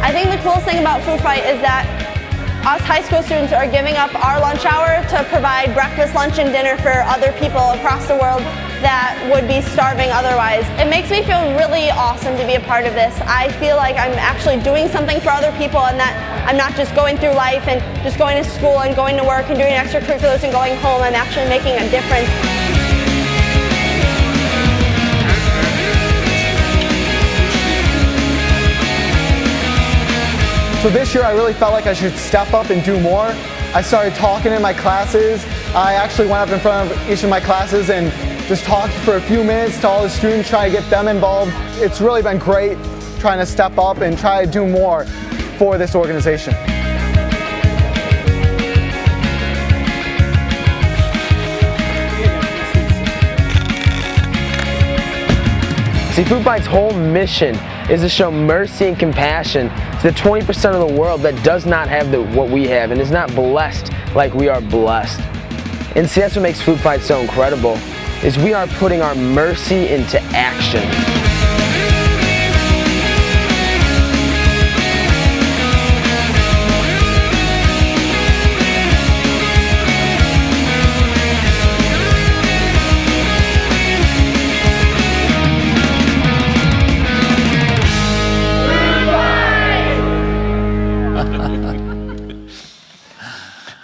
I 0.00 0.12
think 0.12 0.30
the 0.30 0.38
coolest 0.42 0.64
thing 0.64 0.78
about 0.78 1.02
Food 1.02 1.20
Fight 1.20 1.44
is 1.44 1.60
that 1.60 1.84
us 2.68 2.82
high 2.82 3.00
school 3.00 3.22
students 3.22 3.50
are 3.50 3.66
giving 3.66 3.96
up 3.96 4.12
our 4.22 4.38
lunch 4.40 4.66
hour 4.66 5.00
to 5.08 5.24
provide 5.32 5.72
breakfast, 5.72 6.14
lunch, 6.14 6.38
and 6.38 6.52
dinner 6.52 6.76
for 6.76 7.00
other 7.08 7.32
people 7.40 7.64
across 7.72 8.06
the 8.06 8.16
world 8.20 8.44
that 8.84 9.16
would 9.32 9.48
be 9.48 9.62
starving 9.72 10.12
otherwise. 10.12 10.68
It 10.76 10.84
makes 10.84 11.08
me 11.08 11.24
feel 11.24 11.40
really 11.56 11.88
awesome 11.88 12.36
to 12.36 12.44
be 12.44 12.56
a 12.56 12.60
part 12.60 12.84
of 12.84 12.92
this. 12.92 13.16
I 13.24 13.48
feel 13.56 13.76
like 13.76 13.96
I'm 13.96 14.12
actually 14.20 14.60
doing 14.60 14.86
something 14.88 15.18
for 15.20 15.30
other 15.30 15.50
people 15.56 15.80
and 15.80 15.98
that 15.98 16.12
I'm 16.46 16.58
not 16.58 16.76
just 16.76 16.94
going 16.94 17.16
through 17.16 17.32
life 17.32 17.66
and 17.66 17.80
just 18.04 18.18
going 18.18 18.36
to 18.36 18.44
school 18.44 18.84
and 18.84 18.94
going 18.94 19.16
to 19.16 19.24
work 19.24 19.48
and 19.48 19.56
doing 19.56 19.72
extracurriculars 19.72 20.44
and 20.44 20.52
going 20.52 20.76
home. 20.84 21.00
I'm 21.00 21.16
actually 21.16 21.48
making 21.48 21.72
a 21.72 21.88
difference. 21.88 22.57
So 30.82 30.88
this 30.90 31.12
year 31.12 31.24
I 31.24 31.32
really 31.32 31.54
felt 31.54 31.72
like 31.72 31.86
I 31.86 31.92
should 31.92 32.12
step 32.12 32.54
up 32.54 32.70
and 32.70 32.84
do 32.84 33.00
more. 33.00 33.34
I 33.74 33.82
started 33.82 34.14
talking 34.14 34.52
in 34.52 34.62
my 34.62 34.72
classes. 34.72 35.44
I 35.74 35.94
actually 35.94 36.28
went 36.28 36.48
up 36.48 36.50
in 36.50 36.60
front 36.60 36.88
of 36.88 37.10
each 37.10 37.24
of 37.24 37.30
my 37.30 37.40
classes 37.40 37.90
and 37.90 38.12
just 38.46 38.64
talked 38.64 38.92
for 38.92 39.16
a 39.16 39.20
few 39.20 39.42
minutes 39.42 39.80
to 39.80 39.88
all 39.88 40.04
the 40.04 40.08
students, 40.08 40.48
trying 40.48 40.70
to 40.70 40.78
get 40.78 40.88
them 40.88 41.08
involved. 41.08 41.50
It's 41.82 42.00
really 42.00 42.22
been 42.22 42.38
great 42.38 42.78
trying 43.18 43.40
to 43.40 43.44
step 43.44 43.76
up 43.76 43.98
and 43.98 44.16
try 44.16 44.44
to 44.44 44.50
do 44.50 44.68
more 44.68 45.04
for 45.58 45.78
this 45.78 45.96
organization. 45.96 46.54
See, 56.14 56.22
Food 56.22 56.44
Fight's 56.44 56.66
whole 56.66 56.92
mission 56.92 57.58
is 57.90 58.02
to 58.02 58.08
show 58.08 58.30
mercy 58.30 58.86
and 58.86 58.98
compassion 58.98 59.68
to 60.00 60.02
the 60.02 60.10
20% 60.10 60.74
of 60.74 60.88
the 60.88 60.94
world 60.94 61.22
that 61.22 61.42
does 61.42 61.64
not 61.64 61.88
have 61.88 62.10
the, 62.10 62.22
what 62.22 62.50
we 62.50 62.66
have 62.66 62.90
and 62.90 63.00
is 63.00 63.10
not 63.10 63.34
blessed 63.34 63.90
like 64.14 64.34
we 64.34 64.48
are 64.48 64.60
blessed. 64.60 65.20
And 65.96 66.08
see, 66.08 66.20
that's 66.20 66.36
what 66.36 66.42
makes 66.42 66.60
Food 66.60 66.80
Fight 66.80 67.00
so 67.00 67.20
incredible, 67.20 67.78
is 68.22 68.36
we 68.36 68.52
are 68.52 68.66
putting 68.66 69.00
our 69.00 69.14
mercy 69.14 69.88
into 69.88 70.20
action. 70.34 71.17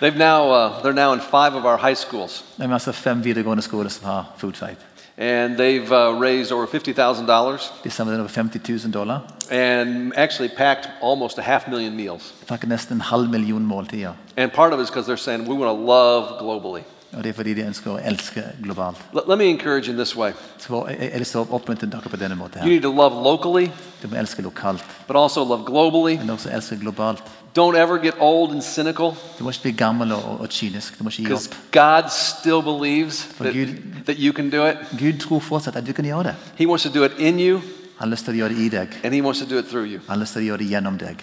They've 0.05 0.19
now, 0.19 0.51
uh, 0.51 0.83
they're 0.83 0.93
now 0.93 1.13
in 1.15 1.21
five 1.21 1.55
of 1.55 1.65
our 1.65 1.79
high 1.79 1.95
schools, 1.95 2.45
Det 2.59 2.65
er 2.65 2.73
altså 2.73 2.93
fem 2.93 3.25
videregående 3.25 3.63
skoler 3.63 3.89
som 3.89 4.07
har 4.07 4.25
Food 4.37 4.53
Fight. 4.53 4.79
and 5.19 5.57
they've 5.57 5.93
uh, 5.93 6.21
raised 6.23 6.53
over 6.53 6.67
$50,000 6.67 7.73
De 7.85 7.91
samlet 7.91 8.15
inn 8.15 8.21
over 8.21 8.29
50 8.29 8.73
000 8.73 8.93
dollar. 8.93 9.19
and 9.51 10.13
actually 10.17 10.49
packed 10.57 10.91
almost 11.03 11.39
a 11.39 11.43
half 11.43 11.69
million 11.69 11.97
meals. 11.97 12.35
De 12.41 12.47
pakker 12.47 12.69
nesten 12.69 12.95
en 12.97 13.01
halv 13.01 13.31
million 13.31 13.67
måltider. 13.67 14.11
And 14.37 14.53
part 14.53 14.73
of 14.73 14.81
it 14.81 14.83
is 14.83 14.91
because 14.91 15.07
they're 15.07 15.25
saying 15.25 15.49
we 15.49 15.55
want 15.55 15.79
to 15.79 15.85
love 15.87 16.25
globally. 16.39 16.83
Og 17.17 17.23
det 17.25 17.31
er 17.31 17.33
fordi 17.35 17.55
de 17.55 17.63
ønsker 17.67 17.91
å 17.91 17.99
elske 18.03 18.43
globalt. 18.63 18.97
Let, 19.15 19.29
let 19.29 19.39
me 19.39 19.45
encourage 19.51 19.87
you 19.87 19.93
in 19.93 19.99
this 19.99 20.17
way. 20.17 20.33
Så 20.59 20.87
jeg, 20.89 20.99
jeg 21.01 21.11
har 21.13 21.19
lyst 21.19 21.31
til 21.31 21.41
å 21.41 21.47
oppmuntre 21.51 21.87
dere 21.91 22.11
på 22.11 22.17
denne 22.17 22.37
måten. 22.37 22.61
You 22.61 22.65
her. 22.65 22.71
need 22.73 22.83
to 22.83 22.93
love 22.93 23.15
locally, 23.25 23.71
Du 24.03 24.09
må 24.09 24.17
elske 24.21 24.43
lokalt, 24.43 24.85
but 25.07 25.17
also 25.17 25.45
love 25.45 25.65
globally. 25.67 26.19
men 26.19 26.31
også 26.31 26.51
elske 26.53 26.77
globalt. 26.81 27.23
Don't 27.59 27.77
ever 27.79 27.99
get 28.03 28.15
old 28.21 28.51
and 28.53 28.63
cynical 28.63 29.15
Du 29.39 29.45
må 29.45 29.51
ikke 29.51 29.63
bli 29.63 29.73
gammel 29.73 30.13
og, 30.13 30.25
og, 30.25 30.41
og 30.41 30.49
kynisk. 30.49 30.99
Du 30.99 31.05
må 31.05 31.11
ikke 31.11 31.17
gi 31.17 31.23
because 31.25 31.49
opp. 31.51 31.57
God 31.73 32.11
still 32.11 32.63
believes 32.63 33.25
that, 33.41 33.53
Gud- 33.55 34.05
that 34.07 34.17
you 34.19 34.33
can 34.33 34.51
do 34.51 34.67
it. 34.67 34.77
Gud 34.99 35.21
tror 35.21 35.39
fortsatt 35.41 35.77
at 35.77 35.87
du 35.87 35.93
kan 35.93 36.05
gjøre 36.05 36.23
det. 36.23 36.35
He 36.57 36.67
wants 36.67 36.83
to 36.83 36.91
do 36.91 37.05
it 37.05 37.13
in 37.19 37.39
you 37.41 37.61
Han 37.99 38.09
har 38.09 38.17
lyst 38.17 38.25
til 38.25 38.35
å 38.35 38.37
gjøre 38.37 38.49
det 38.55 38.59
i 38.59 38.69
deg. 38.69 38.89
and 39.05 39.15
He 39.15 39.23
wants 39.23 39.41
to 39.41 39.47
do 39.47 39.59
it 39.59 39.65
through 39.71 39.87
you. 39.87 40.01
Han 40.09 40.17
har 40.19 40.21
lyst 40.25 40.33
til 40.33 40.43
å 40.43 40.45
gjøre 40.45 40.59
det 40.59 40.69
gjennom 40.71 40.99
deg. 40.99 41.23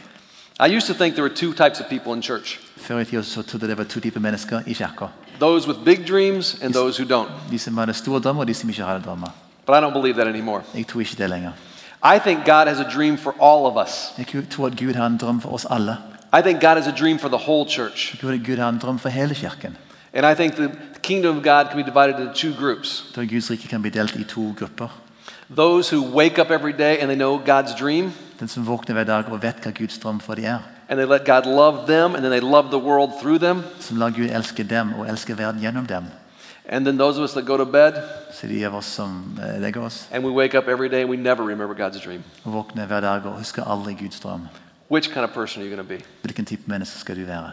I 0.59 0.75
used 0.77 0.87
to 0.87 0.93
think 0.93 1.15
there 1.15 1.23
were 1.23 1.35
two 1.35 1.51
types 1.53 1.79
of 1.81 1.89
people 1.89 2.13
in 2.13 2.21
church 2.21 2.59
Før 2.77 2.99
i 2.99 3.05
tida 3.05 3.21
så 3.23 3.41
trodde 3.41 3.65
jeg 3.65 3.69
det 3.69 3.77
var 3.77 3.83
to 3.83 3.99
typer 3.99 4.19
mennesker 4.19 4.61
i 4.67 4.73
kirka. 4.73 5.07
Those 5.41 5.67
with 5.67 5.79
big 5.85 6.07
dreams 6.07 6.57
and 6.61 6.73
those 6.73 7.03
who 7.03 7.05
don't. 7.09 7.29
De 7.51 7.59
som 7.59 7.77
hadde 7.77 7.93
store 7.93 8.19
drømmer, 8.19 8.41
og 8.41 8.47
de 8.47 8.53
som 8.53 8.69
ikke 8.69 8.83
hadde 8.83 9.03
drømmer. 9.05 9.27
But 9.65 9.75
I 9.75 9.79
don't 9.85 9.93
believe 9.93 10.13
that 10.13 10.27
anymore. 10.27 10.61
Jeg 10.75 10.87
tror 10.87 10.99
ikke 10.99 11.15
det 11.17 11.29
lenger. 11.29 11.51
I 12.03 12.19
think 12.19 12.45
God 12.45 12.67
has 12.67 12.79
a 12.79 12.89
dream 12.95 13.17
for 13.17 13.31
all 13.41 13.65
of 13.65 13.87
us. 13.87 14.13
Jeg 14.17 14.49
tror 14.49 14.65
at 14.65 14.77
Gud 14.79 14.93
har 14.93 15.05
en 15.07 15.17
drøm 15.17 15.41
for 15.41 15.49
oss 15.53 15.65
alle. 15.69 15.97
I 16.33 16.41
think 16.41 16.61
God 16.61 16.75
has 16.81 16.87
a 16.87 16.95
dream 16.99 17.19
for 17.19 17.27
the 17.27 17.37
whole 17.37 17.69
church. 17.69 18.13
Jeg 18.13 18.19
tror 18.19 18.31
at 18.31 18.45
Gud 18.45 18.57
har 18.57 18.69
en 18.69 18.77
drøm 18.77 18.99
for 18.99 19.09
hele 19.09 19.35
kirken. 19.35 19.77
And 20.13 20.25
I 20.31 20.35
think 20.35 20.55
the 20.55 20.71
kingdom 21.03 21.37
of 21.37 21.43
God 21.43 21.65
can 21.71 21.83
be 21.83 21.89
divided 21.91 22.19
into 22.19 22.33
two 22.33 22.53
groups 22.59 23.05
Da 23.15 23.23
Guds 23.23 23.51
rike 23.51 23.67
kan 23.67 23.81
bli 23.81 23.89
delt 23.91 24.15
i 24.15 24.23
to 24.23 24.53
grupper. 24.57 24.87
those 25.55 25.95
who 25.95 26.17
wake 26.17 26.41
up 26.41 26.51
every 26.51 26.71
day 26.71 26.97
and 26.99 27.09
they 27.09 27.15
know 27.15 27.37
God's 27.39 27.79
dream, 27.79 28.11
Den 28.39 28.47
som 28.47 28.67
våkner 28.67 28.93
hver 28.93 29.03
dag 29.03 29.23
og 29.31 29.41
vet 29.43 29.55
hva 29.63 29.71
Guds 29.71 29.97
drøm 29.97 30.19
for 30.19 30.35
de 30.35 30.45
er. 30.45 30.59
And 30.91 30.99
they 30.99 31.05
let 31.07 31.25
God 31.25 31.45
love 31.45 31.87
them, 31.87 32.15
and 32.15 32.23
then 32.23 32.31
they 32.31 32.41
love 32.41 32.69
the 32.69 32.77
world 32.79 33.11
through 33.21 33.39
them. 33.39 33.63
Som 33.79 33.97
lar 33.97 34.09
Gud 34.11 34.29
elske 34.29 34.63
dem 34.63 34.93
og 34.99 35.07
elske 35.09 35.37
verden 35.37 35.61
gjennom 35.61 35.87
dem. 35.87 36.03
And 36.69 36.85
then 36.85 36.97
those 36.97 37.17
of 37.17 37.23
us 37.23 37.33
that 37.33 37.45
go 37.45 37.57
to 37.57 37.65
bed 37.65 37.93
Så 38.33 38.47
de 38.47 38.65
av 38.65 38.75
oss 38.75 38.85
som 38.85 39.39
eh, 39.41 39.59
legger 39.61 39.81
oss 39.81 40.07
and 40.11 40.23
we 40.23 40.31
wake 40.31 40.57
up 40.57 40.67
every 40.67 40.89
day 40.89 41.01
and 41.01 41.09
we 41.09 41.17
never 41.17 41.43
remember 41.43 41.75
God's 41.75 41.99
dream. 42.03 42.23
og 42.45 42.53
våkner 42.53 42.85
hver 42.85 42.99
dag 43.01 43.25
og 43.25 43.37
husker 43.37 43.63
aldri 43.63 43.93
Guds 43.93 44.19
drøm. 44.19 44.47
Which 44.91 45.09
kind 45.13 45.23
of 45.25 45.29
person 45.33 45.61
are 45.63 45.67
you 45.69 45.75
going 45.75 45.87
to 45.89 45.95
be? 45.97 46.03
Hvilken 46.21 46.45
type 46.45 46.61
menneske 46.65 46.99
skal 46.99 47.15
du 47.15 47.25
være? 47.25 47.51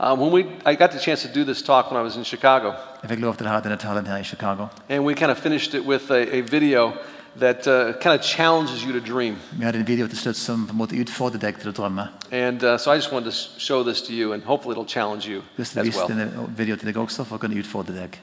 Um, 0.00 0.18
when 0.20 0.32
we, 0.32 0.40
I 0.66 0.74
got 0.74 0.90
the 0.90 0.98
chance 0.98 1.28
to 1.28 1.34
do 1.40 1.44
this 1.44 1.62
talk 1.62 1.90
when 1.90 2.00
I 2.00 2.02
was 2.02 2.16
in 2.16 2.24
Chicago, 2.24 2.72
Jeg 3.02 3.10
fikk 3.10 3.20
lov 3.20 3.36
til 3.36 3.46
å 3.46 3.50
ha 3.50 3.60
denne 3.60 3.76
talen 3.76 4.06
her 4.06 4.16
i 4.16 4.22
Chicago. 4.24 4.66
and 4.88 5.04
we 5.04 5.14
kind 5.14 5.30
of 5.30 5.38
finished 5.38 5.74
it 5.74 5.86
with 5.86 6.10
a, 6.10 6.36
a 6.36 6.40
video 6.40 6.92
that 7.38 7.66
uh, 7.66 7.92
kind 8.00 8.18
of 8.18 8.22
challenges 8.24 8.84
you 8.84 8.92
to 8.92 9.00
dream. 9.00 9.36
Vi 9.52 9.64
hadde 9.64 9.78
en 9.78 9.86
video 9.86 10.06
til 10.06 10.18
slutt 10.18 10.36
som 10.36 10.66
på 10.66 10.72
en 10.72 10.78
måte 10.78 10.96
utfordrer 11.00 11.38
deg 11.38 11.58
til 11.60 11.70
å 11.70 11.72
drømme. 11.72 12.08
And 12.32 12.62
uh, 12.64 12.78
so 12.78 12.92
I 12.92 12.94
just 12.96 13.12
wanted 13.12 13.30
to 13.30 13.36
show 13.58 13.82
this 13.82 14.02
to 14.02 14.12
you, 14.12 14.32
and 14.32 14.42
hopefully 14.42 14.74
it'll 14.76 14.92
challenge 14.94 15.26
you 15.26 15.42
Jeg 15.58 15.66
har 15.76 15.84
lyst 15.84 15.98
til 15.98 16.14
å 16.16 16.22
as 16.22 16.36
well. 16.36 16.48
video 16.56 16.76
til 16.76 16.86
deg 16.86 16.96
også 16.96 17.24
for 17.24 17.36
å 17.36 17.38
kunne 17.38 17.58
utfordre 17.58 17.94
deg. 17.94 18.18